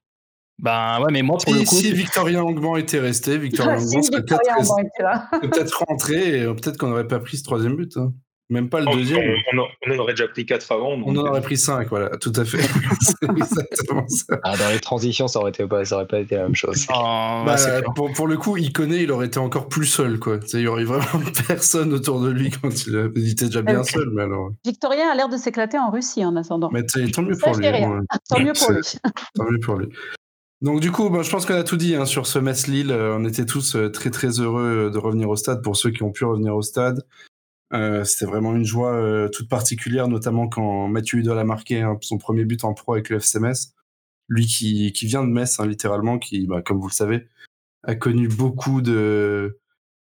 Ben 0.59 1.01
ouais, 1.01 1.11
mais 1.11 1.23
moi 1.23 1.39
pour 1.43 1.53
le 1.55 1.61
Si, 1.61 1.65
coup. 1.67 1.75
si 1.77 1.93
Victorien 1.93 2.41
Langban 2.41 2.77
était 2.77 3.01
resté, 3.01 3.37
Victorien 3.39 3.79
si 3.79 3.97
Langban 3.97 4.03
serait 4.03 4.23
peut-être 4.23 5.41
peut-être 5.41 5.85
rentré 5.89 6.39
et 6.39 6.43
euh, 6.43 6.55
peut-être 6.55 6.77
qu'on 6.77 6.89
n'aurait 6.89 7.09
pas 7.09 7.19
pris 7.19 7.37
ce 7.39 7.43
troisième 7.43 7.75
but. 7.75 7.97
hein. 7.97 8.13
Même 8.53 8.69
pas 8.69 8.81
le 8.81 8.89
On, 8.89 8.95
deuxième. 8.97 9.19
on- 9.55 9.59
on- 9.63 9.67
on 9.89 9.95
en 9.95 9.99
aurait 10.01 10.13
déjà 10.13 10.29
pris 10.29 10.45
4 10.45 10.71
avant. 10.73 10.99
donc, 10.99 11.07
On 11.09 11.17
en 11.17 11.25
euh, 11.25 11.29
aurait 11.31 11.41
pris 11.41 11.57
cinq, 11.57 11.89
voilà, 11.89 12.11
tout 12.19 12.33
à 12.37 12.45
fait. 12.45 12.59
c'est 13.01 13.31
exactement 13.31 14.07
ça. 14.09 14.39
Ah, 14.45 14.57
dans 14.59 14.69
les 14.69 14.79
transitions, 14.79 15.27
ça 15.27 15.39
aurait, 15.41 15.51
été 15.51 15.67
pas, 15.67 15.85
ça 15.87 15.97
aurait 15.97 16.07
pas 16.07 16.21
été 16.21 16.37
la 16.37 16.43
même 16.43 16.55
chose. 16.55 16.87
Ah, 16.91 17.45
Bah, 17.47 17.57
pour, 17.97 18.13
pour 18.13 18.29
le 18.29 18.37
coup, 18.37 18.59
il 18.59 18.71
connaît, 18.73 19.03
il 19.05 19.11
aurait 19.11 19.27
été 19.29 19.39
encore 19.39 19.69
plus 19.69 19.87
seul, 19.87 20.19
quoi. 20.19 20.39
Il 20.53 20.61
y 20.61 20.67
aurait 20.67 20.85
vraiment 20.85 21.03
personne 21.49 21.95
autour 21.95 22.21
de 22.21 22.29
lui 22.31 22.51
quand 22.51 22.87
il, 22.87 22.95
a- 22.97 23.09
il 23.17 23.31
était 23.31 23.47
déjà 23.47 23.63
bien 23.63 23.81
Euh, 23.81 23.85
seul, 23.85 24.11
mais 24.13 24.23
alors. 24.23 24.51
Victorien 24.67 25.09
a 25.11 25.15
l'air 25.15 25.31
de 25.31 25.39
s'éclater 25.39 25.79
en 25.79 25.91
Russie 25.91 26.23
en 26.25 26.37
attendant. 26.37 26.69
Mais 26.73 26.85
t'sais, 26.85 27.11
tant 27.11 27.23
mieux 27.23 27.37
pour 27.39 27.55
lui. 27.57 27.67
Tant 28.29 28.39
mieux 28.39 28.53
pour 28.53 28.71
lui. 28.73 28.83
Tant 29.35 29.45
mieux 29.51 29.61
pour 29.61 29.77
lui. 29.77 29.89
Donc 30.61 30.79
du 30.81 30.93
coup, 30.93 31.11
bah, 31.11 31.23
je 31.23 31.31
pense 31.31 31.45
qu'on 31.47 31.55
a 31.55 31.65
tout 31.65 31.77
dit 31.77 31.97
hein, 31.97 32.05
sur 32.07 32.27
ce 32.27 32.39
Metz-Lille. 32.39 32.93
Euh, 32.93 33.17
on 33.19 33.25
était 33.25 33.47
tous 33.47 33.75
euh, 33.75 33.89
très 33.89 34.11
très 34.11 34.29
heureux 34.41 34.91
de 34.93 34.99
revenir 34.99 35.29
au 35.29 35.37
stade 35.37 35.61
pour 35.63 35.75
ceux 35.77 35.91
qui 35.91 36.03
ont 36.05 36.13
pu 36.13 36.25
revenir 36.25 36.55
au 36.55 36.63
stade. 36.63 37.03
Euh, 37.75 38.05
C'était 38.05 38.27
vraiment 38.27 38.55
une 38.55 38.65
joie 38.65 38.93
euh, 38.95 39.29
toute 39.29 39.49
particulière, 39.49 40.09
notamment 40.09 40.49
quand 40.49 40.89
Mathieu 40.89 41.19
Hudol 41.19 41.39
a 41.39 41.45
marqué 41.45 41.81
hein, 41.81 41.97
son 42.03 42.19
premier 42.19 42.45
but 42.45 42.65
en 42.65 42.75
pro 42.75 42.93
avec 42.95 43.09
le 43.09 43.17
FC 43.17 43.39
Metz. 43.41 43.75
Lui 44.29 44.47
qui, 44.47 44.93
qui 44.93 45.07
vient 45.07 45.23
de 45.25 45.29
Metz, 45.31 45.59
hein, 45.61 45.67
littéralement, 45.67 46.19
qui, 46.19 46.47
bah, 46.47 46.63
comme 46.63 46.79
vous 46.81 46.89
le 46.89 46.93
savez, 46.93 47.27
a 47.85 47.95
connu 47.95 48.29
beaucoup 48.29 48.81
de, 48.83 49.59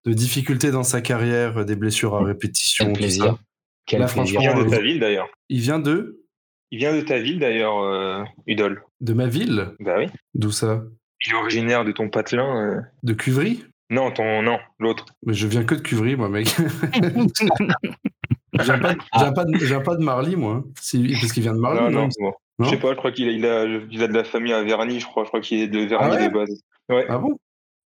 de 0.04 0.12
difficultés 0.12 0.70
dans 0.70 0.82
sa 0.84 1.00
carrière, 1.00 1.64
des 1.64 1.76
blessures 1.76 2.14
à 2.14 2.22
répétition. 2.24 2.84
Quel 2.86 2.92
tout 2.94 2.98
plaisir. 3.00 3.24
ça. 3.24 3.38
Quel 3.86 4.00
Là, 4.00 4.06
plaisir. 4.06 4.40
Il 4.40 4.40
vient 4.40 4.54
de 4.64 4.70
ta 4.70 4.80
ville 4.80 5.00
d'ailleurs. 5.00 5.28
Il 5.50 5.60
vient 5.60 5.78
de 5.78 6.22
Il 6.70 6.78
vient 6.78 6.94
de 6.96 7.00
ta 7.02 7.18
ville 7.18 7.38
d'ailleurs, 7.38 7.78
euh, 7.82 8.22
Udol. 8.46 8.82
de 9.00 9.12
ma 9.12 9.26
ville. 9.26 9.72
Bah 9.80 9.96
oui. 9.98 10.06
D'où 10.34 10.50
ça? 10.50 10.84
Il 11.26 11.32
est 11.32 11.36
originaire 11.36 11.84
de 11.84 11.92
ton 11.92 12.08
patelin. 12.08 12.56
euh. 12.76 12.80
De 13.02 13.12
Cuvry? 13.14 13.64
Non, 13.90 14.10
ton 14.10 14.42
non, 14.42 14.58
l'autre. 14.78 15.04
Mais 15.26 15.34
je 15.34 15.46
viens 15.46 15.64
que 15.64 15.74
de 15.74 15.80
Cuvry, 15.80 16.16
moi, 16.16 16.28
mec. 16.28 16.48
J'ai 18.60 18.78
pas, 18.78 18.94
pas, 19.12 19.32
pas 19.32 19.44
de 19.96 20.02
Marly, 20.04 20.36
moi. 20.36 20.54
hein. 20.54 20.64
Parce 20.74 20.90
qu'il 20.90 21.42
vient 21.42 21.54
de 21.54 21.58
Marly, 21.58 21.80
non, 21.80 21.90
non, 21.90 22.08
non, 22.20 22.32
Je 22.66 22.70
sais 22.70 22.78
pas, 22.78 22.90
je 22.92 22.96
crois 22.96 23.10
qu'il 23.12 23.28
a, 23.28 23.32
il 23.32 23.44
a, 23.44 23.64
il 23.90 24.02
a 24.02 24.06
de 24.08 24.12
la 24.14 24.22
famille 24.24 24.52
à 24.52 24.62
Verny, 24.62 25.00
je 25.00 25.06
crois. 25.06 25.24
Je 25.24 25.28
crois 25.28 25.40
qu'il 25.40 25.60
est 25.60 25.66
de 25.68 25.80
Verny 25.80 26.08
Ah 26.08 26.14
ouais 26.14 26.28
de 26.28 26.32
base. 26.32 26.60
Ouais. 26.88 27.04
Ah 27.08 27.18
bon? 27.18 27.36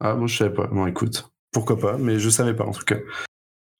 Ah 0.00 0.14
bon, 0.14 0.26
je 0.26 0.36
savais 0.36 0.52
pas. 0.54 0.66
Bon, 0.66 0.86
écoute, 0.86 1.30
pourquoi 1.52 1.78
pas, 1.78 1.96
mais 1.96 2.18
je 2.18 2.28
savais 2.28 2.54
pas, 2.54 2.64
en 2.64 2.72
tout 2.72 2.84
cas. 2.84 2.98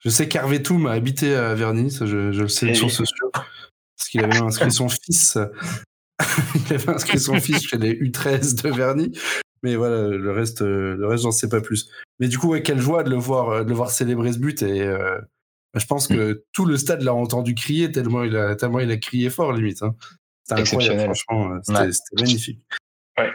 Je 0.01 0.09
sais 0.09 0.29
qu'Hervé 0.29 0.63
Toum 0.63 0.87
a 0.87 0.93
habité 0.93 1.35
à 1.35 1.55
Verny, 1.55 1.91
ça, 1.91 2.07
je, 2.07 2.33
je 2.33 2.43
le 2.43 2.49
sais 2.49 2.67
de 2.67 2.71
Et- 2.71 2.75
source 2.75 3.05
sûre. 3.05 3.31
Parce 3.33 4.09
qu'il 4.11 4.25
avait 4.25 4.39
inscrit 4.41 4.71
son 4.73 4.89
fils. 4.89 5.39
il 6.71 6.75
avait 6.75 6.89
inscrit 6.91 7.19
son 7.21 7.35
fils 7.41 7.63
chez 7.69 7.77
les 7.79 7.95
U13 7.95 8.63
de 8.63 8.71
Verny. 8.71 9.13
Mais 9.63 9.77
voilà, 9.77 10.09
le 10.09 10.31
reste, 10.31 10.63
euh, 10.63 10.97
le 10.97 11.07
reste, 11.07 11.25
j'en 11.25 11.31
sais 11.31 11.49
pas 11.49 11.61
plus. 11.61 11.91
Mais 12.21 12.29
du 12.29 12.39
coup, 12.39 12.49
ouais, 12.49 12.63
quelle 12.63 12.81
joie 12.81 13.03
de 13.03 13.11
le 13.11 13.17
voir, 13.17 13.51
euh, 13.51 13.65
de 13.65 13.69
le 13.69 13.75
voir 13.75 13.91
célébrer 13.91 14.33
ce 14.33 14.39
but. 14.39 14.63
Et 14.63 14.83
euh, 14.83 15.19
je 15.75 15.87
pense 15.87 16.09
que 16.09 16.45
tout 16.53 16.65
le 16.65 16.77
stade 16.77 17.03
l'a 17.03 17.15
entendu 17.15 17.55
crier 17.55 17.93
tellement 17.93 18.25
il 18.25 18.37
a, 18.37 18.57
tellement 18.57 18.81
il 18.81 18.91
a 18.91 18.97
crié 18.97 19.31
fort, 19.31 19.53
limite. 19.53 19.83
Hein. 19.83 19.95
C'était 20.45 20.61
incroyable, 20.63 21.15
franchement. 21.15 21.59
C'était 21.63 21.79
Ouais. 21.81 21.91
magnifique. 22.21 22.61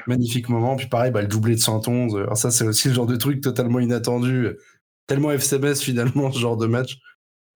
Magnifique 0.07 0.49
moment. 0.49 0.76
Puis 0.76 0.88
pareil, 0.88 1.11
bah, 1.11 1.21
le 1.21 1.28
doublé 1.28 1.55
de 1.55 1.59
111. 1.59 2.15
Alors 2.15 2.38
ça, 2.38 2.51
c'est 2.51 2.65
aussi 2.65 2.88
le 2.88 2.93
genre 2.93 3.05
de 3.05 3.15
truc 3.15 3.41
totalement 3.41 3.80
inattendu. 3.80 4.49
Tellement 5.07 5.32
FCMS 5.32 5.76
finalement, 5.76 6.32
ce 6.32 6.39
genre 6.39 6.57
de 6.57 6.67
match. 6.67 6.97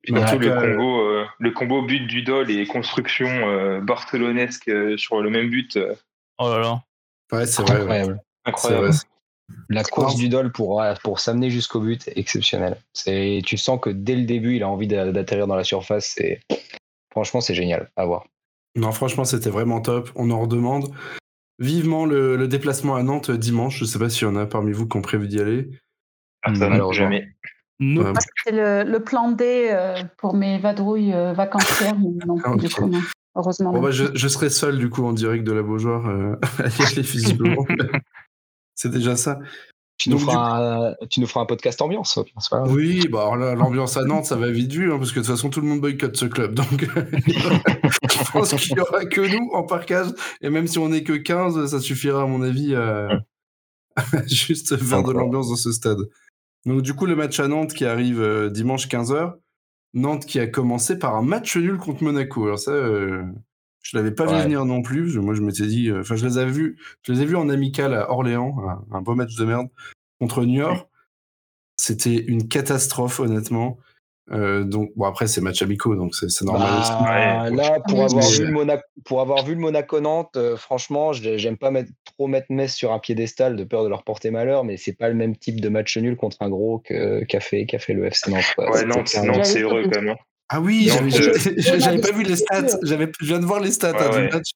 Puis 0.03 0.13
le, 0.13 0.21
combo, 0.21 1.01
euh, 1.01 1.25
le 1.39 1.51
combo 1.51 1.81
but 1.81 2.05
du 2.07 2.21
Dol 2.21 2.49
et 2.49 2.65
construction 2.65 3.27
euh, 3.27 3.81
barcelonesque 3.81 4.69
euh, 4.69 4.95
sur 4.95 5.21
le 5.21 5.29
même 5.29 5.49
but. 5.49 5.77
Oh 6.37 6.49
là 6.49 6.59
là. 6.59 6.81
Ouais, 7.31 7.45
c'est 7.45 7.61
vrai. 7.61 7.75
Incroyable. 7.81 8.21
Incroyable. 8.47 8.91
La 9.69 9.83
course 9.83 10.15
du 10.15 10.27
Dol 10.27 10.51
pour, 10.51 10.83
pour 11.03 11.19
s'amener 11.19 11.49
jusqu'au 11.49 11.79
but 11.79 12.07
est 12.07 12.17
exceptionnelle. 12.17 12.77
Tu 13.05 13.57
sens 13.57 13.79
que 13.79 13.89
dès 13.89 14.15
le 14.15 14.25
début, 14.25 14.55
il 14.55 14.63
a 14.63 14.69
envie 14.69 14.87
d'atterrir 14.87 15.47
dans 15.47 15.55
la 15.55 15.63
surface. 15.63 16.17
Franchement, 17.11 17.41
c'est 17.41 17.55
génial 17.55 17.89
à 17.95 18.05
voir. 18.05 18.25
Non, 18.75 18.91
franchement, 18.91 19.23
c'était 19.23 19.49
vraiment 19.49 19.81
top. 19.81 20.11
On 20.15 20.29
en 20.31 20.41
redemande. 20.41 20.93
Vivement 21.59 22.05
le, 22.05 22.47
déplacement 22.47 22.95
à 22.95 23.03
Nantes 23.03 23.31
dimanche. 23.31 23.77
Je 23.77 23.83
ne 23.83 23.87
sais 23.87 23.99
pas 23.99 24.09
s'il 24.09 24.27
y 24.27 24.29
en 24.29 24.35
a 24.35 24.45
parmi 24.45 24.71
vous 24.71 24.87
qui 24.87 24.97
ont 24.97 25.01
prévu 25.01 25.27
d'y 25.27 25.39
aller. 25.39 25.69
Alors, 26.43 26.93
jamais. 26.93 27.27
C'est 27.79 28.51
le, 28.51 28.97
plan 28.99 29.31
D 29.31 29.69
euh, 29.71 29.95
pour 30.17 30.35
mes 30.35 30.59
vadrouilles 30.59 31.13
euh, 31.13 31.33
vacancières. 31.33 31.97
Non, 31.97 32.37
ah, 32.43 32.55
du 32.55 32.69
coup, 32.69 32.91
Heureusement. 33.35 33.71
Bah, 33.79 33.91
je, 33.91 34.27
serai 34.27 34.49
seul 34.49 34.79
du 34.79 34.89
coup 34.89 35.05
en 35.05 35.13
direct 35.13 35.43
de 35.43 35.51
la 35.51 35.61
Beaujoire 35.61 36.07
euh, 36.07 36.35
à 36.59 36.67
y 36.67 36.85
aller 36.85 37.01
visiblement. 37.01 37.65
C'est 38.77 38.91
déjà 38.91 39.15
ça. 39.15 39.39
Tu 39.97 40.11
nous, 40.11 40.19
feras 40.19 40.91
un, 40.91 40.95
tu 41.09 41.19
nous 41.19 41.25
feras 41.25 41.41
un 41.41 41.45
podcast 41.47 41.81
ambiance. 41.81 42.19
Oui, 42.67 43.07
bah 43.07 43.31
l'ambiance 43.35 43.97
à 43.97 44.05
Nantes, 44.05 44.25
ça 44.25 44.35
va 44.35 44.51
vite 44.51 44.71
vu, 44.71 44.93
hein, 44.93 44.99
parce 44.99 45.11
que 45.11 45.19
de 45.19 45.25
toute 45.25 45.33
façon, 45.33 45.49
tout 45.49 45.59
le 45.59 45.67
monde 45.67 45.81
boycotte 45.81 46.15
ce 46.15 46.25
club. 46.25 46.53
Donc, 46.53 46.87
je 47.27 48.31
pense 48.31 48.53
qu'il 48.53 48.75
n'y 48.75 48.79
aura 48.79 49.05
que 49.05 49.21
nous 49.21 49.49
en 49.53 49.63
parkage. 49.63 50.09
Et 50.41 50.51
même 50.51 50.67
si 50.67 50.77
on 50.77 50.89
n'est 50.89 51.01
que 51.01 51.13
15, 51.13 51.65
ça 51.65 51.79
suffira, 51.79 52.21
à 52.21 52.25
mon 52.27 52.43
avis, 52.43 52.75
à 52.75 53.23
juste 54.27 54.77
faire 54.77 55.01
de 55.01 55.11
l'ambiance 55.11 55.49
dans 55.49 55.55
ce 55.55 55.71
stade. 55.71 56.07
Donc, 56.67 56.83
du 56.83 56.93
coup, 56.93 57.07
le 57.07 57.15
match 57.15 57.39
à 57.39 57.47
Nantes 57.47 57.73
qui 57.73 57.85
arrive 57.85 58.21
euh, 58.21 58.51
dimanche 58.51 58.87
15h. 58.87 59.33
Nantes 59.95 60.27
qui 60.27 60.39
a 60.39 60.45
commencé 60.45 60.99
par 60.99 61.15
un 61.15 61.23
match 61.23 61.57
nul 61.57 61.77
contre 61.77 62.03
Monaco. 62.03 62.45
Alors, 62.45 62.59
ça, 62.59 62.71
euh, 62.71 63.23
je 63.87 63.95
l'avais 63.95 64.11
pas 64.11 64.25
vu 64.25 64.35
venir 64.43 64.65
non 64.65 64.81
plus. 64.81 65.17
Moi, 65.17 65.33
je 65.33 65.41
m'étais 65.41 65.65
dit, 65.65 65.89
euh, 65.89 66.01
enfin, 66.01 66.17
je 66.17 66.25
les 66.25 66.37
avais 66.37 66.51
vus, 66.51 66.77
je 67.03 67.13
les 67.13 67.21
ai 67.21 67.25
vus 67.25 67.37
en 67.37 67.47
amical 67.47 67.93
à 67.93 68.11
Orléans, 68.11 68.57
un, 68.91 69.01
beau 69.01 69.15
match 69.15 69.35
de 69.35 69.45
merde 69.45 69.67
contre 70.19 70.43
Niort. 70.43 70.89
C'était 71.77 72.15
une 72.15 72.49
catastrophe, 72.49 73.21
honnêtement. 73.21 73.77
Euh, 74.29 74.65
donc 74.65 74.91
bon 74.97 75.05
après 75.05 75.25
c'est 75.25 75.39
match 75.39 75.61
amicaux 75.61 75.95
donc 75.95 76.13
c'est 76.13 76.41
normal 76.41 76.67
bah, 76.69 76.79
aussi. 76.81 77.55
Là 77.55 77.79
pour 77.87 78.03
avoir, 78.03 78.29
vu 78.29 78.43
le 78.45 78.51
Monaco, 78.51 78.83
pour 79.05 79.21
avoir 79.21 79.45
vu 79.45 79.53
le 79.53 79.61
Monaco 79.61 80.01
Nantes, 80.01 80.35
euh, 80.35 80.57
franchement 80.57 81.13
j'aime 81.13 81.55
pas 81.55 81.71
mettre, 81.71 81.91
trop 82.03 82.27
mettre 82.27 82.47
Metz 82.49 82.73
sur 82.73 82.91
un 82.91 82.99
piédestal 82.99 83.55
de 83.55 83.63
peur 83.63 83.85
de 83.85 83.87
leur 83.87 84.03
porter 84.03 84.29
malheur, 84.29 84.65
mais 84.65 84.75
c'est 84.75 84.97
pas 84.97 85.07
le 85.07 85.15
même 85.15 85.37
type 85.37 85.61
de 85.61 85.69
match 85.69 85.95
nul 85.97 86.17
contre 86.17 86.41
un 86.41 86.49
gros 86.49 86.79
qu'a 86.79 87.39
fait, 87.39 87.65
fait, 87.79 87.93
le 87.93 88.05
FC 88.07 88.29
Nantes. 88.29 88.53
Ouais, 88.57 88.83
Nantes, 88.83 89.07
c'est 89.45 89.61
heureux 89.61 89.83
quand 89.89 90.01
même. 90.01 90.17
Ah 90.49 90.61
oui, 90.61 90.89
j'avais 91.57 91.99
pas 91.99 92.11
vu 92.11 92.23
les 92.23 92.37
stats. 92.37 92.77
Je 92.81 92.95
viens 93.25 93.39
de 93.39 93.45
voir 93.45 93.59
les 93.59 93.71
stats 93.71 93.93
hein, 93.99 94.09
du 94.09 94.33
match. 94.33 94.51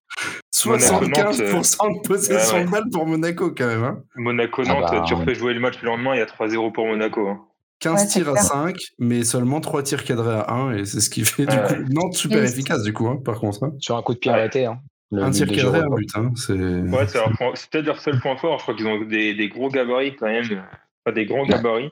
75% 0.53 1.41
euh, 1.41 1.93
de 1.93 2.07
possession 2.07 2.63
de 2.63 2.69
balle 2.69 2.89
pour 2.91 3.05
Monaco 3.05 3.51
quand 3.51 3.67
même. 3.67 3.83
Hein. 3.83 4.03
Monaco-Nantes, 4.15 4.85
ah 4.87 4.91
bah, 4.99 5.03
tu 5.05 5.13
refais 5.15 5.35
jouer 5.35 5.53
le 5.53 5.59
match 5.59 5.81
le 5.81 5.87
lendemain, 5.87 6.15
il 6.15 6.19
y 6.19 6.21
a 6.21 6.25
3-0 6.25 6.71
pour 6.71 6.85
Monaco. 6.85 7.37
15 7.79 8.01
hein. 8.01 8.05
tirs 8.05 8.29
à 8.29 8.35
5, 8.37 8.77
mais 8.99 9.23
seulement 9.23 9.59
3 9.59 9.83
tirs 9.83 10.03
cadrés 10.03 10.35
à 10.35 10.53
1, 10.53 10.77
et 10.77 10.85
c'est 10.85 11.01
ce 11.01 11.09
qui 11.09 11.25
fait 11.25 11.45
du 11.45 11.57
coup 11.57 11.73
Nantes 11.89 12.13
super 12.13 12.43
efficace 12.43 12.83
du 12.83 12.93
coup, 12.93 13.13
par 13.19 13.39
contre. 13.39 13.73
Sur 13.79 13.97
un 13.97 14.01
coup 14.01 14.13
de 14.13 14.19
pied 14.19 14.31
arrêté. 14.31 14.67
un 15.11 15.31
tir 15.31 15.47
cadré, 15.47 15.79
un 15.79 15.89
but. 15.89 16.09
c'est 16.37 16.53
ouais, 16.53 17.05
peut-être 17.05 17.85
leur 17.85 17.99
seul 17.99 18.19
point 18.19 18.37
fort. 18.37 18.59
Je 18.59 18.63
crois 18.63 18.75
qu'ils 18.75 18.87
ont 18.87 19.03
des, 19.03 19.33
des, 19.33 19.49
gros 19.49 19.69
gabarits 19.69 20.15
quand 20.15 20.27
même. 20.27 20.45
Pas 21.03 21.11
des 21.11 21.25
grands 21.25 21.45
gabarits. 21.45 21.89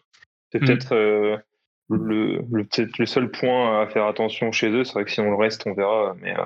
C'est 0.51 0.61
mm. 0.61 0.65
peut-être. 0.65 1.41
Le, 1.89 2.41
le, 2.51 2.63
peut-être 2.65 2.97
le 2.97 3.05
seul 3.05 3.31
point 3.31 3.81
à 3.81 3.87
faire 3.87 4.05
attention 4.05 4.51
chez 4.51 4.69
eux. 4.69 4.83
C'est 4.83 4.93
vrai 4.93 5.05
que 5.05 5.11
si 5.11 5.19
on 5.21 5.29
le 5.29 5.35
reste, 5.35 5.63
on 5.65 5.73
verra. 5.73 6.15
Mais, 6.21 6.37
euh. 6.37 6.43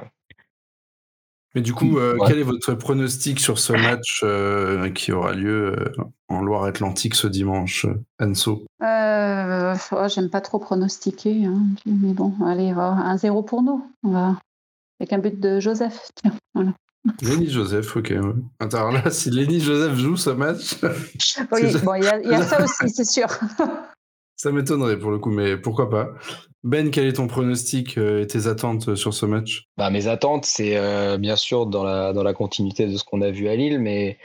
mais 1.53 1.61
du 1.61 1.73
coup, 1.73 1.97
euh, 1.97 2.17
quel 2.25 2.39
est 2.39 2.43
votre 2.43 2.73
pronostic 2.75 3.39
sur 3.39 3.59
ce 3.59 3.73
match 3.73 4.21
euh, 4.23 4.89
qui 4.89 5.11
aura 5.11 5.33
lieu 5.33 5.75
en 6.29 6.41
Loire-Atlantique 6.41 7.15
ce 7.15 7.27
dimanche, 7.27 7.85
Anso? 8.21 8.65
Oh, 8.81 10.07
J'aime 10.07 10.29
pas 10.29 10.41
trop 10.41 10.59
pronostiquer, 10.59 11.45
hein, 11.45 11.63
mais 11.85 12.13
bon, 12.13 12.33
allez, 12.45 12.69
un 12.69 13.17
0 13.17 13.43
pour 13.43 13.63
nous. 13.63 13.85
On 14.03 14.11
va... 14.11 14.39
Avec 14.99 15.11
un 15.11 15.17
but 15.17 15.39
de 15.39 15.59
Joseph. 15.59 16.09
Tiens, 16.15 16.31
voilà. 16.53 16.71
Lenny 17.21 17.49
Joseph, 17.49 17.95
ok. 17.97 18.13
Attends, 18.59 18.91
là, 18.91 19.09
si 19.09 19.29
Lenny 19.29 19.59
Joseph 19.59 19.95
joue 19.95 20.15
ce 20.15 20.29
match. 20.29 20.77
oui, 21.51 21.75
bon, 21.83 21.95
il 21.95 22.03
y, 22.03 22.29
y, 22.29 22.33
a 22.33 22.41
ça 22.43 22.63
aussi, 22.63 22.89
c'est 22.89 23.05
sûr. 23.05 23.27
Ça 24.35 24.51
m'étonnerait 24.51 24.97
pour 24.97 25.11
le 25.11 25.19
coup, 25.19 25.31
mais 25.31 25.57
pourquoi 25.57 25.89
pas. 25.89 26.09
Ben, 26.63 26.91
quel 26.91 27.07
est 27.07 27.13
ton 27.13 27.27
pronostic 27.27 27.97
euh, 27.97 28.21
et 28.21 28.27
tes 28.27 28.47
attentes 28.47 28.89
euh, 28.89 28.95
sur 28.95 29.13
ce 29.13 29.25
match? 29.25 29.65
Bah, 29.77 29.89
Mes 29.89 30.07
attentes, 30.07 30.45
c'est 30.45 30.77
euh, 30.77 31.17
bien 31.17 31.35
sûr 31.35 31.65
dans 31.65 31.83
la, 31.83 32.13
dans 32.13 32.23
la 32.23 32.33
continuité 32.33 32.87
de 32.87 32.95
ce 32.95 33.03
qu'on 33.03 33.21
a 33.21 33.31
vu 33.31 33.49
à 33.49 33.55
Lille, 33.55 33.79
mais 33.79 34.17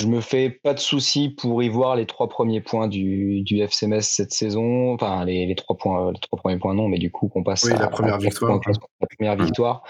je 0.00 0.06
me 0.06 0.20
fais 0.20 0.50
pas 0.50 0.74
de 0.74 0.80
soucis 0.80 1.28
pour 1.30 1.62
y 1.62 1.68
voir 1.68 1.94
les 1.96 2.06
trois 2.06 2.28
premiers 2.28 2.60
points 2.60 2.88
du, 2.88 3.42
du 3.42 3.60
FCMS 3.60 4.00
cette 4.02 4.32
saison. 4.32 4.92
Enfin, 4.94 5.24
les, 5.24 5.46
les, 5.46 5.54
trois 5.54 5.76
points, 5.76 6.12
les 6.12 6.18
trois 6.20 6.38
premiers 6.38 6.58
points 6.58 6.74
non, 6.74 6.88
mais 6.88 6.98
du 6.98 7.10
coup 7.10 7.28
qu'on 7.28 7.44
passe 7.44 7.64
oui, 7.64 7.72
à 7.72 7.78
la 7.78 7.88
première 7.88 8.18
victoire. 8.18 8.60
la 9.00 9.06
première 9.16 9.36
victoire. 9.36 9.82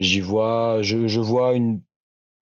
J'y 0.00 0.20
vois, 0.20 0.78
je, 0.80 1.06
je 1.06 1.20
vois 1.20 1.54
une 1.54 1.80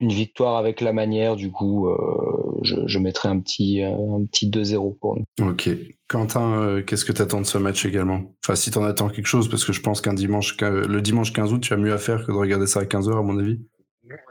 une 0.03 0.13
victoire 0.13 0.57
avec 0.57 0.81
la 0.81 0.93
manière. 0.93 1.37
Du 1.37 1.51
coup, 1.51 1.89
euh, 1.89 2.59
je, 2.63 2.75
je, 2.87 2.99
mettrai 2.99 3.29
un 3.29 3.39
petit, 3.39 3.83
euh, 3.83 3.95
un 4.17 4.27
petit 4.27 4.51
2-0 4.51 4.99
pour 4.99 5.17
nous. 5.17 5.49
Ok. 5.49 5.71
Quentin, 6.09 6.61
euh, 6.61 6.83
qu'est-ce 6.83 7.05
que 7.05 7.13
tu 7.13 7.23
attends 7.23 7.41
de 7.41 7.47
ce 7.47 7.57
match 7.57 7.87
également? 7.87 8.35
Enfin, 8.45 8.57
si 8.57 8.71
tu 8.71 8.79
en 8.79 8.85
attends 8.85 9.09
quelque 9.09 9.27
chose, 9.27 9.49
parce 9.49 9.65
que 9.65 9.73
je 9.73 9.81
pense 9.81 10.01
qu'un 10.01 10.13
dimanche, 10.13 10.57
le 10.61 11.01
dimanche 11.01 11.33
15 11.33 11.53
août, 11.53 11.61
tu 11.61 11.73
as 11.73 11.77
mieux 11.77 11.93
à 11.93 11.99
faire 11.99 12.27
que 12.27 12.33
de 12.33 12.37
regarder 12.37 12.67
ça 12.67 12.81
à 12.81 12.85
15h, 12.85 13.17
à 13.17 13.23
mon 13.23 13.39
avis. 13.39 13.61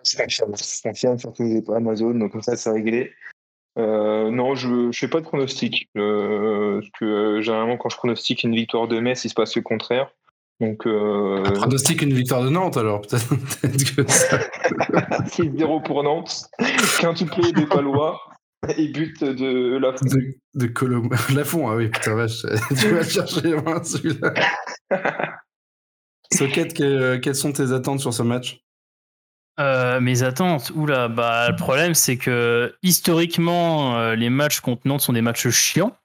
C'est 0.03 0.29
surtout 0.29 1.43
que 1.43 1.49
j'ai 1.49 1.61
pas 1.61 1.77
Amazon, 1.77 2.13
donc 2.13 2.33
comme 2.33 2.41
ça, 2.41 2.57
c'est 2.57 2.69
réglé. 2.69 3.11
non, 3.77 4.53
je 4.53 4.67
ne 4.67 4.91
fais 4.91 5.07
pas 5.07 5.21
de 5.21 5.25
pronostic. 5.25 5.89
parce 5.93 6.89
que 6.99 7.39
généralement, 7.41 7.77
quand 7.77 7.89
je 7.89 7.97
pronostique 7.97 8.43
une 8.43 8.55
victoire 8.55 8.89
de 8.89 8.99
Metz, 8.99 9.23
il 9.23 9.29
se 9.29 9.33
passe 9.33 9.55
le 9.55 9.61
contraire. 9.61 10.11
Donc, 10.61 10.85
euh... 10.85 11.43
Un 11.43 11.51
pronostic 11.51 12.03
une 12.03 12.13
victoire 12.13 12.43
de 12.43 12.49
Nantes 12.49 12.77
alors 12.77 13.01
peut-être 13.01 13.27
que 13.95 14.09
ça. 14.09 14.37
6-0 15.25 15.83
pour 15.83 16.03
Nantes, 16.03 16.45
quintuplé 16.99 17.51
des 17.51 17.65
Palois 17.65 18.21
et 18.77 18.89
but 18.89 19.23
de 19.23 19.77
Lafont. 19.77 20.05
De, 20.05 20.37
de 20.53 20.67
Colom... 20.67 21.09
Lafont, 21.35 21.67
ah 21.67 21.75
oui, 21.75 21.89
putain 21.89 22.13
vache, 22.13 22.45
tu 22.79 22.89
vas 22.89 23.03
chercher 23.03 23.49
loin 23.49 23.83
celui-là. 23.83 24.33
Socket, 26.31 26.73
quelles 26.73 27.35
sont 27.35 27.51
tes 27.51 27.71
attentes 27.71 27.99
sur 27.99 28.13
ce 28.13 28.21
match? 28.21 28.61
Euh, 29.59 29.99
mes 29.99 30.21
attentes, 30.21 30.71
oula, 30.75 31.07
bah 31.07 31.49
le 31.49 31.55
problème 31.55 31.93
c'est 31.93 32.17
que 32.17 32.73
historiquement 32.83 33.97
euh, 33.97 34.15
les 34.15 34.29
matchs 34.29 34.61
contre 34.61 34.87
Nantes 34.87 35.01
sont 35.01 35.13
des 35.13 35.21
matchs 35.21 35.49
chiants. 35.49 35.95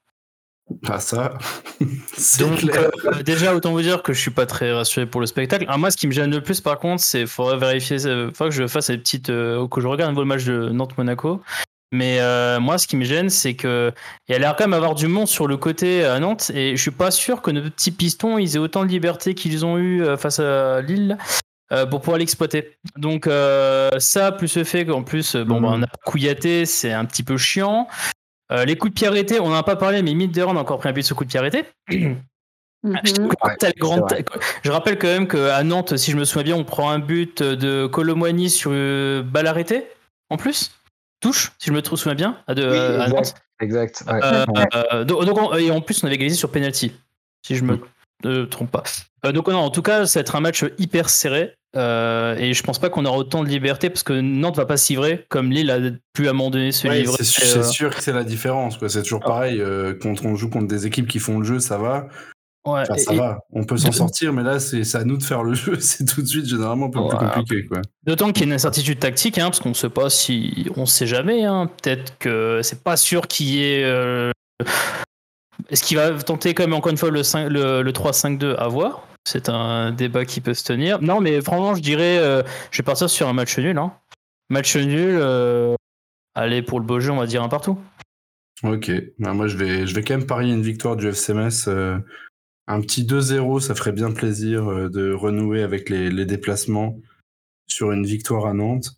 Pas 0.85 0.99
ça. 0.99 1.33
Donc, 2.39 2.59
clair. 2.59 2.89
Euh, 3.05 3.23
déjà, 3.23 3.55
autant 3.55 3.71
vous 3.71 3.81
dire 3.81 4.03
que 4.03 4.11
je 4.13 4.19
suis 4.19 4.31
pas 4.31 4.45
très 4.45 4.73
rassuré 4.73 5.05
pour 5.05 5.21
le 5.21 5.27
spectacle. 5.27 5.65
Alors, 5.65 5.79
moi, 5.79 5.91
ce 5.91 5.97
qui 5.97 6.07
me 6.07 6.11
gêne 6.11 6.31
le 6.31 6.41
plus, 6.41 6.59
par 6.59 6.77
contre, 6.79 7.01
c'est 7.01 7.25
faudrait 7.25 7.57
vérifier, 7.57 7.97
il 7.97 8.31
faut 8.33 8.45
que 8.45 8.51
je 8.51 8.67
fasse 8.67 8.89
les 8.89 8.97
petites, 8.97 9.29
euh, 9.29 9.67
que 9.67 9.79
je 9.79 9.87
regarde 9.87 10.17
le 10.17 10.25
match 10.25 10.43
de 10.43 10.69
Nantes-Monaco. 10.69 11.41
Mais 11.93 12.19
euh, 12.19 12.59
moi, 12.59 12.77
ce 12.77 12.85
qui 12.85 12.97
me 12.97 13.05
gêne, 13.05 13.29
c'est 13.29 13.53
que 13.53 13.93
il 14.27 14.33
y 14.33 14.35
a 14.35 14.39
l'air 14.39 14.57
quand 14.57 14.65
même 14.65 14.73
avoir 14.73 14.93
du 14.93 15.07
monde 15.07 15.27
sur 15.27 15.47
le 15.47 15.55
côté 15.55 16.03
à 16.03 16.19
Nantes, 16.19 16.51
et 16.53 16.75
je 16.75 16.81
suis 16.81 16.91
pas 16.91 17.11
sûr 17.11 17.41
que 17.41 17.49
nos 17.49 17.61
petits 17.61 17.91
pistons, 17.91 18.37
ils 18.37 18.57
aient 18.57 18.59
autant 18.59 18.83
de 18.83 18.89
liberté 18.89 19.35
qu'ils 19.35 19.65
ont 19.65 19.77
eu 19.77 20.03
face 20.17 20.39
à 20.39 20.81
Lille. 20.81 21.17
pour 21.89 22.01
pouvoir 22.01 22.17
l'exploiter. 22.17 22.77
Donc 22.97 23.29
ça, 23.99 24.33
plus 24.33 24.57
le 24.57 24.65
fait 24.65 24.85
qu'en 24.85 25.03
plus, 25.03 25.37
bon, 25.37 25.61
bah, 25.61 25.69
on 25.71 25.83
a 25.83 25.87
Kouyaté, 26.05 26.65
c'est 26.65 26.91
un 26.91 27.05
petit 27.05 27.23
peu 27.23 27.37
chiant. 27.37 27.87
Euh, 28.51 28.65
les 28.65 28.77
coups 28.77 28.93
de 28.93 28.95
pied 28.95 29.07
arrêtés, 29.07 29.39
on 29.39 29.49
n'en 29.49 29.55
a 29.55 29.63
pas 29.63 29.75
parlé, 29.75 30.01
mais 30.01 30.13
Midderand 30.13 30.55
a 30.55 30.59
encore 30.59 30.79
pris 30.79 30.89
un 30.89 30.93
but 30.93 31.03
sur 31.03 31.15
coup 31.15 31.25
de 31.25 31.29
pied 31.29 31.39
arrêté. 31.39 31.65
Mhm. 31.89 33.31
je 34.63 34.71
rappelle 34.71 34.97
quand 34.97 35.07
même 35.07 35.27
qu'à 35.27 35.63
Nantes, 35.63 35.97
si 35.97 36.11
je 36.11 36.17
me 36.17 36.23
souviens 36.23 36.43
bien, 36.43 36.55
on 36.55 36.63
prend 36.63 36.91
un 36.91 36.99
but 36.99 37.41
de 37.41 37.87
Colomboigny 37.87 38.49
sur 38.49 38.71
euh, 38.73 39.23
balle 39.23 39.47
arrêtée, 39.47 39.87
en 40.29 40.37
plus. 40.37 40.71
Touche, 41.19 41.51
si 41.57 41.69
je 41.69 41.73
me 41.73 41.81
souviens 41.83 42.13
bien, 42.13 42.37
à, 42.47 42.53
de, 42.53 43.09
Nantes. 43.09 43.33
Exact. 43.59 44.03
Euh, 44.07 45.03
donc, 45.03 45.57
et 45.59 45.71
en 45.71 45.81
plus, 45.81 46.03
on 46.03 46.05
avait 46.05 46.15
égalisé 46.15 46.37
sur 46.37 46.51
penalty, 46.51 46.93
si 47.45 47.55
je 47.55 47.63
me 47.63 47.79
mm. 48.23 48.47
trompe 48.49 48.71
pas. 48.71 48.83
donc, 49.31 49.47
non, 49.47 49.57
en 49.57 49.71
tout 49.71 49.81
cas, 49.81 50.05
ça 50.05 50.19
va 50.19 50.21
être 50.21 50.35
un 50.35 50.41
match 50.41 50.63
hyper 50.77 51.09
serré. 51.09 51.55
Euh, 51.77 52.35
et 52.37 52.53
je 52.53 52.63
pense 52.63 52.79
pas 52.79 52.89
qu'on 52.89 53.05
aura 53.05 53.17
autant 53.17 53.43
de 53.43 53.49
liberté 53.49 53.89
parce 53.89 54.03
que 54.03 54.13
Nantes 54.13 54.57
va 54.57 54.65
pas 54.65 54.77
s'y 54.77 54.93
livrer 54.93 55.25
comme 55.29 55.51
Lille 55.51 55.69
a 55.69 55.77
pu 56.13 56.27
abandonner 56.27 56.71
ce 56.71 56.87
ouais, 56.87 57.01
livre. 57.01 57.15
C'est 57.19 57.63
sûr 57.63 57.95
que 57.95 58.01
c'est 58.01 58.13
la 58.13 58.23
différence. 58.23 58.77
C'est 58.87 59.03
toujours 59.03 59.21
ah. 59.25 59.27
pareil. 59.27 59.61
Euh, 59.61 59.93
quand 60.01 60.25
on 60.25 60.35
joue 60.35 60.49
contre 60.49 60.67
des 60.67 60.87
équipes 60.87 61.07
qui 61.07 61.19
font 61.19 61.39
le 61.39 61.45
jeu, 61.45 61.59
ça 61.59 61.77
va. 61.77 62.07
Ouais, 62.65 62.81
Enfin, 62.81 62.97
ça 62.97 63.13
va, 63.13 63.39
on 63.53 63.63
peut 63.63 63.77
s'en 63.77 63.93
sortir, 63.93 64.33
mais 64.33 64.43
là, 64.43 64.59
c'est 64.59 64.95
à 64.95 65.05
nous 65.05 65.15
de 65.15 65.23
faire 65.23 65.43
le 65.43 65.53
jeu. 65.53 65.79
C'est 65.79 66.03
tout 66.03 66.21
de 66.21 66.27
suite 66.27 66.47
généralement 66.47 66.87
un 66.87 66.89
peu 66.89 67.07
plus 67.07 67.17
compliqué. 67.17 67.69
D'autant 68.03 68.31
qu'il 68.33 68.41
y 68.41 68.43
a 68.43 68.47
une 68.47 68.53
incertitude 68.53 68.99
tactique, 68.99 69.37
hein, 69.37 69.45
parce 69.45 69.59
qu'on 69.59 69.69
ne 69.69 69.73
sait 69.73 69.89
pas 69.89 70.09
si. 70.09 70.67
On 70.75 70.85
sait 70.85 71.07
jamais, 71.07 71.45
hein, 71.45 71.69
peut-être 71.81 72.17
que 72.17 72.59
c'est 72.63 72.83
pas 72.83 72.97
sûr 72.97 73.27
qu'il 73.27 73.47
y 73.47 73.63
ait. 73.63 73.83
euh, 73.85 74.31
Est-ce 75.69 75.83
qu'il 75.83 75.95
va 75.95 76.11
tenter, 76.11 76.53
comme 76.53 76.73
encore 76.73 76.91
une 76.91 76.97
fois, 76.97 77.09
le, 77.09 77.23
5 77.23 77.47
le, 77.47 77.83
le 77.83 77.91
3-5-2 77.91 78.55
à 78.57 78.67
voir? 78.67 79.06
C'est 79.27 79.49
un 79.49 79.91
débat 79.91 80.23
qui 80.23 80.39
peut 80.39 80.53
se 80.53 80.63
tenir. 80.63 81.01
Non, 81.01 81.19
mais 81.19 81.41
franchement, 81.41 81.75
je 81.75 81.81
dirais. 81.81 82.17
euh, 82.17 82.43
je 82.71 82.77
vais 82.77 82.85
partir 82.85 83.09
sur 83.09 83.27
un 83.27 83.33
match 83.33 83.57
nul. 83.59 83.77
Hein. 83.77 83.91
Match 84.49 84.75
nul. 84.77 85.17
euh, 85.19 85.75
Allez, 86.33 86.61
pour 86.61 86.79
le 86.79 86.85
beau 86.85 86.99
jeu, 87.01 87.11
on 87.11 87.17
va 87.17 87.25
dire 87.27 87.43
un 87.43 87.49
partout. 87.49 87.77
Ok, 88.63 88.89
Ben, 89.19 89.33
moi 89.33 89.47
je 89.47 89.57
vais, 89.57 89.85
je 89.85 89.93
vais 89.93 90.03
quand 90.03 90.17
même 90.17 90.25
parier 90.25 90.53
une 90.53 90.61
victoire 90.61 90.95
du 90.95 91.07
FCMS. 91.09 91.67
euh, 91.67 91.97
un 92.67 92.79
petit 92.81 93.03
2-0, 93.03 93.59
ça 93.59 93.75
ferait 93.75 93.91
bien 93.91 94.11
plaisir 94.11 94.89
de 94.89 95.11
renouer 95.13 95.61
avec 95.63 95.89
les 95.89 96.25
déplacements 96.25 96.97
sur 97.67 97.91
une 97.91 98.05
victoire 98.05 98.45
à 98.45 98.53
Nantes. 98.53 98.91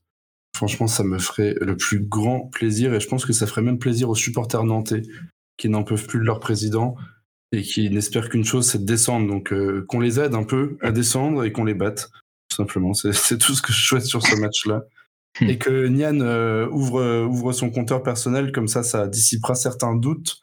Franchement, 0.56 0.88
ça 0.88 1.04
me 1.04 1.18
ferait 1.20 1.56
le 1.62 1.76
plus 1.78 2.00
grand 2.00 2.42
plaisir 2.52 2.94
et 2.94 3.00
je 3.00 3.08
pense 3.08 3.26
que 3.26 3.34
ça 3.34 3.48
ferait 3.48 3.62
même 3.62 3.80
plaisir 3.80 4.10
aux 4.10 4.16
supporters 4.16 4.64
nantais 4.64 5.04
qui 5.58 5.70
n'en 5.70 5.84
peuvent 5.84 6.08
plus 6.08 6.20
de 6.20 6.26
leur 6.26 6.40
président 6.40 6.96
et 7.52 7.62
qui 7.64 7.89
n'espèrent 7.89 8.30
qu'une 8.30 8.45
chose, 8.45 8.68
c'est 8.70 8.80
de 8.80 8.86
descendre. 8.86 9.28
Donc 9.28 9.52
euh, 9.54 9.86
qu'on 9.88 10.00
les 10.00 10.20
aide 10.20 10.36
un 10.36 10.43
peu 10.43 10.78
à 10.82 10.91
descendre 10.91 11.43
et 11.43 11.52
qu'on 11.52 11.64
les 11.66 11.74
batte. 11.74 12.10
Tout 12.50 12.58
simplement, 12.58 12.93
c'est 12.93 13.12
tout 13.39 13.54
ce 13.56 13.62
que 13.62 13.72
je 13.74 13.86
souhaite 13.86 14.06
sur 14.06 14.22
ce 14.26 14.36
match-là. 14.36 14.84
Et 15.41 15.58
que 15.60 15.88
Nian 15.88 16.20
euh, 16.22 16.68
ouvre, 16.70 17.26
ouvre 17.26 17.52
son 17.54 17.70
compteur 17.70 18.02
personnel, 18.04 18.52
comme 18.52 18.68
ça, 18.68 18.82
ça 18.84 19.08
dissipera 19.08 19.54
certains 19.56 19.95
doutes 19.95 20.39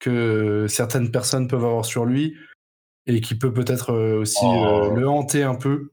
que 0.00 0.66
certaines 0.68 1.10
personnes 1.10 1.48
peuvent 1.48 1.64
avoir 1.64 1.84
sur 1.84 2.04
lui 2.04 2.34
et 3.06 3.20
qui 3.20 3.34
peut 3.34 3.52
peut-être 3.52 3.90
euh, 3.92 4.20
aussi 4.20 4.38
Oh. 4.42 4.64
euh, 4.92 4.94
le 4.94 5.08
hanter 5.08 5.42
un 5.42 5.54
peu. 5.54 5.90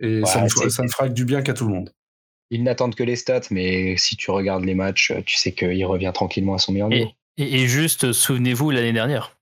Et 0.00 0.22
ça, 0.26 0.42
ne, 0.42 0.48
fera- 0.48 0.64
c'est- 0.64 0.70
ça 0.70 0.82
ne 0.82 0.88
fera 0.88 1.08
que 1.08 1.14
du 1.14 1.24
bien 1.24 1.42
qu'à 1.42 1.54
tout 1.54 1.66
le 1.66 1.72
monde. 1.72 1.90
Ils 2.50 2.62
n'attendent 2.62 2.94
que 2.94 3.02
les 3.02 3.16
stats, 3.16 3.40
mais 3.50 3.96
si 3.96 4.16
tu 4.16 4.30
regardes 4.30 4.64
les 4.64 4.74
matchs, 4.74 5.12
tu 5.24 5.36
sais 5.36 5.52
qu'il 5.52 5.84
revient 5.86 6.12
tranquillement 6.14 6.54
à 6.54 6.58
son 6.58 6.72
meilleur 6.72 6.88
niveau. 6.88 7.10
Et, 7.38 7.42
et, 7.44 7.62
et 7.62 7.66
juste, 7.66 8.12
souvenez-vous 8.12 8.70
l'année 8.70 8.92
dernière. 8.92 9.35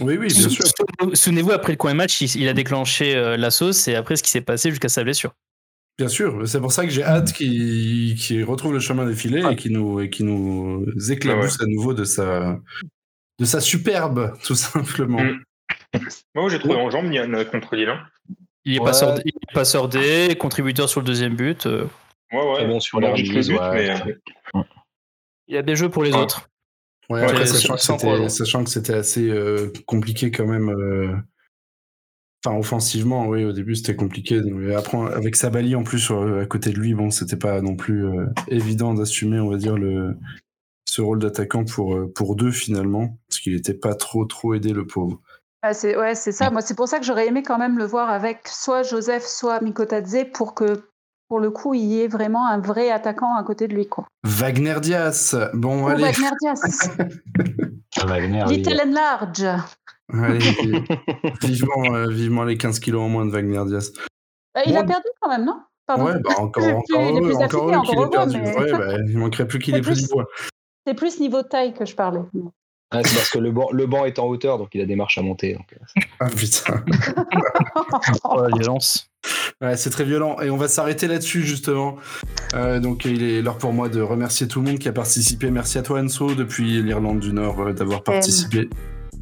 Oui, 0.00 0.16
oui, 0.16 0.26
bien 0.28 0.48
sûr. 0.48 0.66
Sou- 0.66 1.14
Souvenez-vous, 1.14 1.52
après 1.52 1.72
le 1.72 1.76
coin 1.76 1.94
match, 1.94 2.20
il, 2.20 2.36
il 2.42 2.48
a 2.48 2.52
déclenché 2.52 3.14
euh, 3.16 3.36
la 3.36 3.50
sauce 3.50 3.86
et 3.88 3.94
après 3.94 4.16
ce 4.16 4.22
qui 4.22 4.30
s'est 4.30 4.40
passé 4.40 4.70
jusqu'à 4.70 4.88
sa 4.88 5.04
blessure. 5.04 5.32
Bien 5.98 6.08
sûr. 6.08 6.48
C'est 6.48 6.60
pour 6.60 6.72
ça 6.72 6.84
que 6.84 6.90
j'ai 6.90 7.02
hâte 7.04 7.32
qu'il 7.32 8.44
retrouve 8.44 8.72
le 8.72 8.80
chemin 8.80 9.04
défilé 9.06 9.42
et 9.50 9.56
qu'il 9.56 9.72
nous, 9.72 10.00
et 10.00 10.08
qu'il 10.10 10.26
nous 10.26 10.86
éclabousse 11.10 11.60
à 11.60 11.66
nouveau 11.66 11.92
de 11.94 12.04
sa, 12.04 12.58
de 13.38 13.44
sa 13.44 13.60
superbe, 13.60 14.32
tout 14.42 14.54
simplement. 14.54 15.22
Mm. 15.22 15.40
Moi, 16.34 16.48
j'ai 16.48 16.58
trouvé 16.58 16.76
en 16.76 16.90
jambes 16.90 17.12
Yann 17.12 17.34
euh, 17.34 17.44
contre 17.44 17.76
Lille. 17.76 17.88
hein. 17.90 18.00
Il 18.64 18.74
est, 18.76 18.78
Ouais. 18.78 18.84
passeur, 18.84 19.18
il 19.24 19.28
est 19.30 19.54
passeur 19.54 19.88
D, 19.88 20.36
contributeur 20.38 20.88
sur 20.88 21.00
le 21.00 21.06
deuxième 21.06 21.34
but. 21.34 21.66
euh, 21.66 21.86
Ouais, 22.32 22.52
ouais. 22.52 22.66
Bon 22.66 22.78
sur 22.78 23.00
les 23.00 23.08
ouais. 23.08 23.96
mais, 24.54 24.64
il 25.48 25.56
a 25.56 25.62
des 25.62 25.74
jeux 25.76 25.88
pour 25.88 26.04
les 26.04 26.12
Ouais. 26.12 26.18
autres. 26.18 26.48
Ouais, 27.10 27.22
après, 27.22 27.40
Ouais, 27.40 27.46
sachant, 27.46 27.74
que 27.74 27.80
c'était, 27.80 28.16
quoi. 28.16 28.28
sachant 28.28 28.64
que 28.64 28.70
c'était 28.70 28.94
assez 28.94 29.28
euh, 29.28 29.72
compliqué 29.86 30.30
quand 30.30 30.46
même. 30.46 30.68
euh, 30.70 31.14
Enfin, 32.42 32.56
offensivement, 32.56 33.26
oui, 33.28 33.44
au 33.44 33.52
début 33.52 33.74
c'était 33.76 33.94
compliqué. 33.96 34.40
Mais 34.42 34.74
après, 34.74 34.96
avec 35.12 35.36
Sabali 35.36 35.74
en 35.76 35.82
plus 35.82 36.10
euh, 36.10 36.40
à 36.40 36.46
côté 36.46 36.70
de 36.70 36.78
lui, 36.78 36.94
bon, 36.94 37.10
c'était 37.10 37.36
pas 37.36 37.60
non 37.60 37.76
plus 37.76 38.06
euh, 38.06 38.26
évident 38.48 38.94
d'assumer, 38.94 39.40
on 39.40 39.50
va 39.50 39.58
dire, 39.58 39.76
le, 39.76 40.16
ce 40.88 41.02
rôle 41.02 41.18
d'attaquant 41.18 41.64
pour, 41.66 41.98
pour 42.14 42.36
deux 42.36 42.50
finalement, 42.50 43.18
parce 43.28 43.40
qu'il 43.40 43.54
était 43.54 43.74
pas 43.74 43.94
trop 43.94 44.24
trop 44.24 44.54
aidé 44.54 44.72
le 44.72 44.86
pauvre. 44.86 45.20
Ah, 45.62 45.74
c'est 45.74 45.94
ouais, 45.98 46.14
c'est 46.14 46.32
ça. 46.32 46.50
Moi, 46.50 46.62
c'est 46.62 46.74
pour 46.74 46.88
ça 46.88 46.98
que 46.98 47.04
j'aurais 47.04 47.26
aimé 47.26 47.42
quand 47.42 47.58
même 47.58 47.76
le 47.76 47.84
voir 47.84 48.08
avec 48.08 48.48
soit 48.48 48.82
Joseph, 48.84 49.26
soit 49.26 49.60
Mikotadze 49.60 50.24
pour 50.32 50.54
que, 50.54 50.82
pour 51.30 51.38
le 51.38 51.52
coup, 51.52 51.74
il 51.74 51.84
y 51.84 52.00
ait 52.02 52.08
vraiment 52.08 52.44
un 52.48 52.58
vrai 52.58 52.90
attaquant 52.90 53.36
à 53.36 53.44
côté 53.44 53.68
de 53.68 53.74
lui. 53.74 53.86
Quoi. 53.86 54.04
Wagner 54.24 54.74
Diaz, 54.82 55.38
bon 55.54 55.84
Ou 55.84 55.88
allez, 55.88 56.02
Wagner 58.04 58.44
oui. 58.48 58.56
Little 58.56 58.80
and 58.84 58.92
Large. 58.92 59.44
allez, 60.12 60.38
vivement, 61.42 61.84
euh, 61.94 62.08
vivement 62.10 62.42
les 62.44 62.56
15 62.58 62.80
kilos 62.80 63.00
en 63.02 63.08
moins 63.08 63.24
de 63.26 63.30
Wagner 63.30 63.62
Diaz. 63.66 63.92
Euh, 64.56 64.62
il 64.66 64.72
Bon. 64.72 64.80
a 64.80 64.84
perdu 64.84 65.06
quand 65.20 65.30
même, 65.30 65.44
non? 65.44 65.60
Pardon. 65.86 66.06
Ouais, 66.06 66.18
bah 66.18 66.30
encore, 66.38 66.50
Plus- 66.64 66.72
encore 66.72 66.84
plus- 66.84 66.96
il 66.98 67.04
est 67.04 67.10
heureux, 67.12 67.22
plus 67.22 67.34
encore 67.36 67.44
affûté, 67.44 67.56
heureux 67.76 67.84
qu'il 67.84 67.94
ait 67.94 67.98
encore 67.98 68.10
perdu. 68.10 68.36
heureux, 68.38 68.64
mais- 68.66 68.72
Ouais, 68.72 68.78
bah, 68.78 68.96
il 69.08 69.18
manquerait 69.18 69.46
plus 69.46 69.58
qu'il 69.60 69.76
ait 69.76 69.80
plus 69.80 69.92
plus- 69.92 70.02
du 70.02 70.08
poids. 70.08 70.26
C'est 70.86 70.94
plus 70.94 71.20
niveau 71.20 71.42
taille 71.44 71.72
que 71.74 71.84
je 71.84 71.94
parlais. 71.94 72.18
Ouais, 72.92 73.02
c'est 73.04 73.14
parce 73.14 73.30
que 73.30 73.38
le 73.38 73.52
banc, 73.52 73.68
le 73.70 73.86
banc 73.86 74.04
est 74.04 74.18
en 74.18 74.26
hauteur, 74.26 74.58
donc 74.58 74.70
il 74.74 74.80
a 74.80 74.86
des 74.86 74.96
marches 74.96 75.16
à 75.18 75.22
monter. 75.22 75.54
donc, 75.54 75.72
euh, 75.74 76.02
Ah 76.18 76.26
putain. 76.28 76.82
Oh, 78.24 78.42
la 78.42 78.48
violence. 78.56 79.08
Ouais, 79.60 79.76
c'est 79.76 79.90
très 79.90 80.04
violent. 80.04 80.40
Et 80.40 80.48
on 80.48 80.56
va 80.56 80.68
s'arrêter 80.68 81.06
là-dessus, 81.06 81.42
justement. 81.42 81.96
Euh, 82.54 82.80
donc, 82.80 83.04
il 83.04 83.22
est 83.22 83.42
l'heure 83.42 83.58
pour 83.58 83.74
moi 83.74 83.90
de 83.90 84.00
remercier 84.00 84.48
tout 84.48 84.60
le 84.60 84.70
monde 84.70 84.78
qui 84.78 84.88
a 84.88 84.92
participé. 84.92 85.50
Merci 85.50 85.76
à 85.76 85.82
toi, 85.82 86.00
Anso, 86.00 86.34
depuis 86.34 86.82
l'Irlande 86.82 87.20
du 87.20 87.32
Nord, 87.34 87.60
euh, 87.60 87.72
d'avoir 87.74 88.02
participé. 88.02 88.70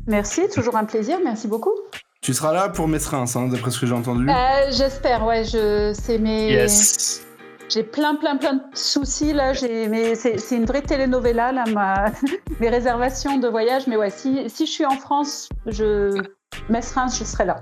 Merci, 0.07 0.43
toujours 0.55 0.77
un 0.77 0.85
plaisir. 0.85 1.19
Merci 1.25 1.49
beaucoup. 1.49 1.75
Tu 2.21 2.35
seras 2.35 2.53
là 2.53 2.69
pour 2.69 2.87
mettre 2.87 3.11
Reims, 3.11 3.35
hein, 3.35 3.49
d'après 3.49 3.73
ce 3.73 3.81
que 3.81 3.87
j'ai 3.87 3.95
entendu. 3.95 4.29
Euh, 4.29 4.71
J'espère, 4.71 5.27
ouais. 5.27 5.45
Je, 5.45 5.93
c'est 5.93 6.19
mes. 6.19 6.53
Yes. 6.53 7.25
J'ai 7.69 7.83
plein, 7.83 8.15
plein, 8.15 8.37
plein 8.37 8.55
de 8.55 8.63
soucis 8.73 9.33
là. 9.33 9.53
Mais 9.91 10.15
c'est, 10.15 10.39
c'est 10.39 10.57
une 10.57 10.65
vraie 10.65 10.83
telenovela 10.83 11.53
là, 11.53 11.65
ma... 11.67 12.13
mes 12.61 12.71
réservations 12.71 13.39
de 13.39 13.49
voyage. 13.49 13.87
Mais 13.89 13.97
ouais, 13.97 14.11
si, 14.11 14.49
si 14.49 14.67
je 14.67 14.71
suis 14.71 14.87
en 14.87 14.97
France, 14.97 15.49
je 15.67 16.23
Metz-Reims, 16.69 17.19
je 17.19 17.25
serai 17.25 17.47
là. 17.47 17.61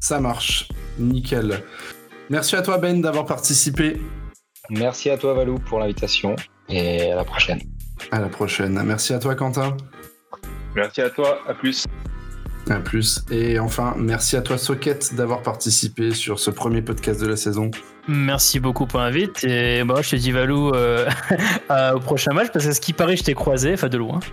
Ça 0.00 0.20
marche. 0.20 0.68
Nickel. 0.98 1.62
Merci 2.30 2.56
à 2.56 2.62
toi, 2.62 2.78
Ben, 2.78 3.00
d'avoir 3.00 3.26
participé. 3.26 4.00
Merci 4.70 5.10
à 5.10 5.18
toi, 5.18 5.34
Valou, 5.34 5.58
pour 5.58 5.80
l'invitation. 5.80 6.36
Et 6.68 7.12
à 7.12 7.16
la 7.16 7.24
prochaine. 7.24 7.60
À 8.10 8.20
la 8.20 8.28
prochaine. 8.28 8.80
Merci 8.82 9.12
à 9.12 9.18
toi, 9.18 9.34
Quentin. 9.34 9.76
Merci 10.74 11.02
à 11.02 11.10
toi. 11.10 11.38
À 11.46 11.54
plus. 11.54 11.86
À 12.72 12.80
plus. 12.80 13.22
Et 13.30 13.58
enfin, 13.58 13.94
merci 13.98 14.34
à 14.36 14.40
toi, 14.40 14.56
Socket, 14.56 15.14
d'avoir 15.14 15.42
participé 15.42 16.12
sur 16.12 16.38
ce 16.38 16.50
premier 16.50 16.80
podcast 16.80 17.20
de 17.20 17.26
la 17.26 17.36
saison. 17.36 17.70
Merci 18.08 18.60
beaucoup 18.60 18.86
pour 18.86 18.98
l'invite. 19.00 19.44
Et 19.44 19.84
bah, 19.84 19.96
je 20.00 20.10
te 20.10 20.16
dis, 20.16 20.32
Valou, 20.32 20.70
euh, 20.70 21.06
au 21.94 22.00
prochain 22.00 22.32
match, 22.32 22.48
parce 22.52 22.64
que 22.66 22.72
ce 22.72 22.80
qui 22.80 22.94
paraît, 22.94 23.16
je 23.16 23.24
t'ai 23.24 23.34
croisé, 23.34 23.74
enfin 23.74 23.88
de 23.88 23.98
loin. 23.98 24.20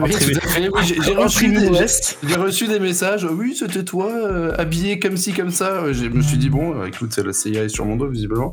Oui. 0.00 0.10
Oui, 0.14 0.80
j'ai- 1.04 1.14
reçu 1.14 1.48
des- 1.52 2.34
reçu 2.34 2.66
messages, 2.80 3.24
oui, 3.30 3.54
c'était 3.58 3.84
toi, 3.84 4.10
euh, 4.10 4.54
habillé 4.56 4.98
comme 4.98 5.18
ci, 5.18 5.34
comme 5.34 5.50
ça. 5.50 5.92
Je 5.92 6.06
me 6.06 6.22
suis 6.22 6.38
dit, 6.38 6.48
bon, 6.48 6.80
euh, 6.80 6.86
écoute, 6.86 7.12
c'est 7.12 7.22
la 7.22 7.34
CIA 7.34 7.64
est 7.64 7.68
sur 7.68 7.84
mon 7.84 7.96
dos, 7.96 8.08
visiblement. 8.08 8.52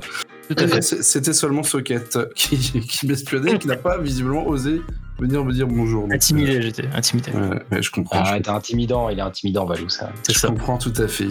C'était 0.82 1.32
seulement 1.34 1.64
Socket 1.64 2.20
qui, 2.36 2.58
qui 2.58 3.08
m'espionnait 3.08 3.54
et 3.54 3.58
qui 3.58 3.68
n'a 3.68 3.78
pas 3.78 3.98
visiblement 4.00 4.46
osé 4.48 4.82
venir 5.20 5.44
me 5.44 5.54
dire 5.54 5.68
bonjour. 5.68 6.04
Donc, 6.04 6.14
Intimidé, 6.14 6.62
j'étais 6.62 6.88
intimidé. 6.94 7.32
euh, 7.36 7.50
ouais, 7.50 7.62
ouais, 7.72 7.82
je 7.82 7.92
comprends. 7.92 8.22
Ah, 8.26 8.40
t'es 8.40 8.50
intimidant, 8.50 9.10
il 9.10 9.20
est 9.20 9.22
intimidant, 9.24 9.66
Valou, 9.66 9.90
ça. 9.90 10.12
Je 10.28 10.34
ça. 10.34 10.48
comprends 10.48 10.78
tout 10.78 10.94
à 10.98 11.08
fait. 11.08 11.30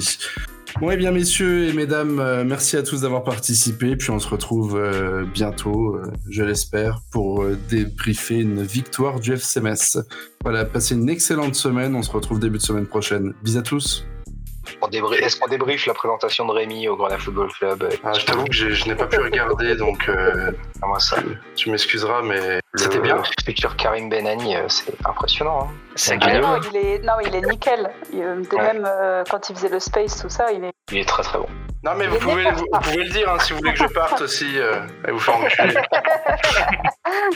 Bon, 0.80 0.91
et 0.91 0.97
bien, 0.97 1.11
messieurs 1.11 1.68
et 1.68 1.72
mesdames, 1.72 2.20
euh, 2.20 2.45
merci 2.45 2.76
à 2.76 2.82
tous 2.82 3.01
d'avoir 3.01 3.24
participé. 3.24 3.97
Puis 3.97 4.11
on 4.11 4.18
se 4.18 4.28
retrouve 4.28 4.76
euh, 4.76 5.24
bientôt, 5.24 5.97
euh, 5.97 6.03
je 6.30 6.43
l'espère, 6.45 7.01
pour 7.11 7.43
euh, 7.43 7.59
débriefer 7.70 8.41
une 8.41 8.62
victoire 8.62 9.18
du 9.18 9.32
FC 9.32 9.61
Metz. 9.61 9.99
Voilà, 10.45 10.64
passez 10.66 10.95
une 10.95 11.09
excellente 11.09 11.55
semaine. 11.55 11.95
On 11.95 12.03
se 12.03 12.11
retrouve 12.12 12.39
début 12.39 12.59
de 12.59 12.62
semaine 12.62 12.86
prochaine. 12.86 13.32
Bis 13.43 13.57
à 13.57 13.62
tous. 13.62 14.05
Est-ce 15.22 15.41
qu'on 15.41 15.49
débriefe 15.49 15.86
la 15.86 15.95
présentation 15.95 16.47
de 16.47 16.53
Rémi 16.53 16.89
au 16.89 16.97
Grenade 16.97 17.20
Football 17.20 17.49
Club? 17.59 17.89
Ah, 18.05 18.12
je 18.12 18.26
t'avoue 18.26 18.45
que 18.45 18.53
je, 18.53 18.68
je 18.70 18.86
n'ai 18.86 18.95
pas 18.95 19.07
pu 19.07 19.18
regarder, 19.18 19.74
donc 19.76 20.09
euh, 20.11 20.53
tu 21.57 21.70
m'excuseras, 21.70 22.22
mais 22.22 22.61
C'était 22.75 23.01
bien. 23.01 23.23
Futur 23.45 23.77
Karim 23.77 24.09
Benani, 24.11 24.57
euh, 24.57 24.64
c'est 24.69 24.95
impressionnant. 25.07 25.62
Hein. 25.62 25.69
C'est 25.97 26.19
Ah, 26.21 26.39
non, 26.39 26.61
il 26.71 26.77
est, 26.77 26.99
non, 27.05 27.14
il 27.25 27.35
est 27.35 27.41
nickel. 27.41 27.91
Il- 28.12 28.23
euh, 28.23 28.43
Ouais. 28.53 28.62
Même 28.75 28.87
euh, 28.87 29.25
quand 29.31 29.49
il 29.49 29.57
faisait 29.57 29.69
le 29.71 29.81
space, 29.81 30.21
tout 30.21 30.29
ça, 30.29 30.53
il 30.53 30.64
est. 30.64 30.73
Il 30.93 30.99
est 30.99 31.09
très 31.09 31.23
très 31.23 31.39
bon. 31.39 31.47
Non, 31.83 31.93
mais 31.97 32.07
vous 32.09 32.19
pouvez- 32.19 32.51
vous- 32.51 32.59
vous, 32.73 32.81
pouvez 32.81 33.05
le 33.05 33.11
dire 33.11 33.31
hein, 33.33 33.39
si 33.41 33.53
vous 33.53 33.59
voulez 33.61 33.73
que 33.73 33.79
je 33.79 33.87
parte 33.87 34.21
aussi 34.21 34.59
et 34.59 35.11
vous 35.11 35.19
faire 35.19 35.37
enculer. 35.37 35.75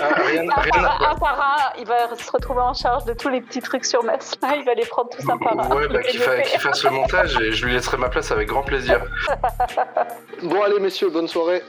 Ah, 0.00 0.08
rien, 0.26 0.42
Un 0.50 0.60
rien 0.60 0.72
par 0.72 1.02
un, 1.02 1.10
un 1.12 1.14
par 1.14 1.40
un, 1.40 1.78
il 1.78 1.86
va 1.86 2.14
se 2.14 2.30
retrouver 2.30 2.60
en 2.60 2.74
charge 2.74 3.04
de 3.04 3.14
tous 3.14 3.28
les 3.30 3.40
petits 3.40 3.60
trucs 3.62 3.84
sur 3.86 4.02
Metz. 4.04 4.32
Là, 4.42 4.54
il 4.56 4.64
va 4.64 4.74
les 4.74 4.84
prendre 4.84 5.08
tous 5.10 5.26
un 5.30 5.38
par 5.38 5.58
un. 5.58 5.74
Ouais, 5.74 5.88
bah, 5.88 6.02
qu'il 6.02 6.20
fa- 6.20 6.40
qu'il 6.42 6.60
fasse 6.60 6.84
le 6.84 6.90
montage 6.90 7.36
et 7.40 7.52
je 7.52 7.64
lui 7.66 7.72
laisserai 7.72 7.96
ma 7.96 8.08
place 8.10 8.30
avec 8.30 8.48
grand 8.48 8.62
plaisir. 8.62 9.00
Bon 10.42 10.62
allez 10.62 10.78
messieurs, 10.80 11.08
bonne 11.08 11.28
soirée. 11.28 11.62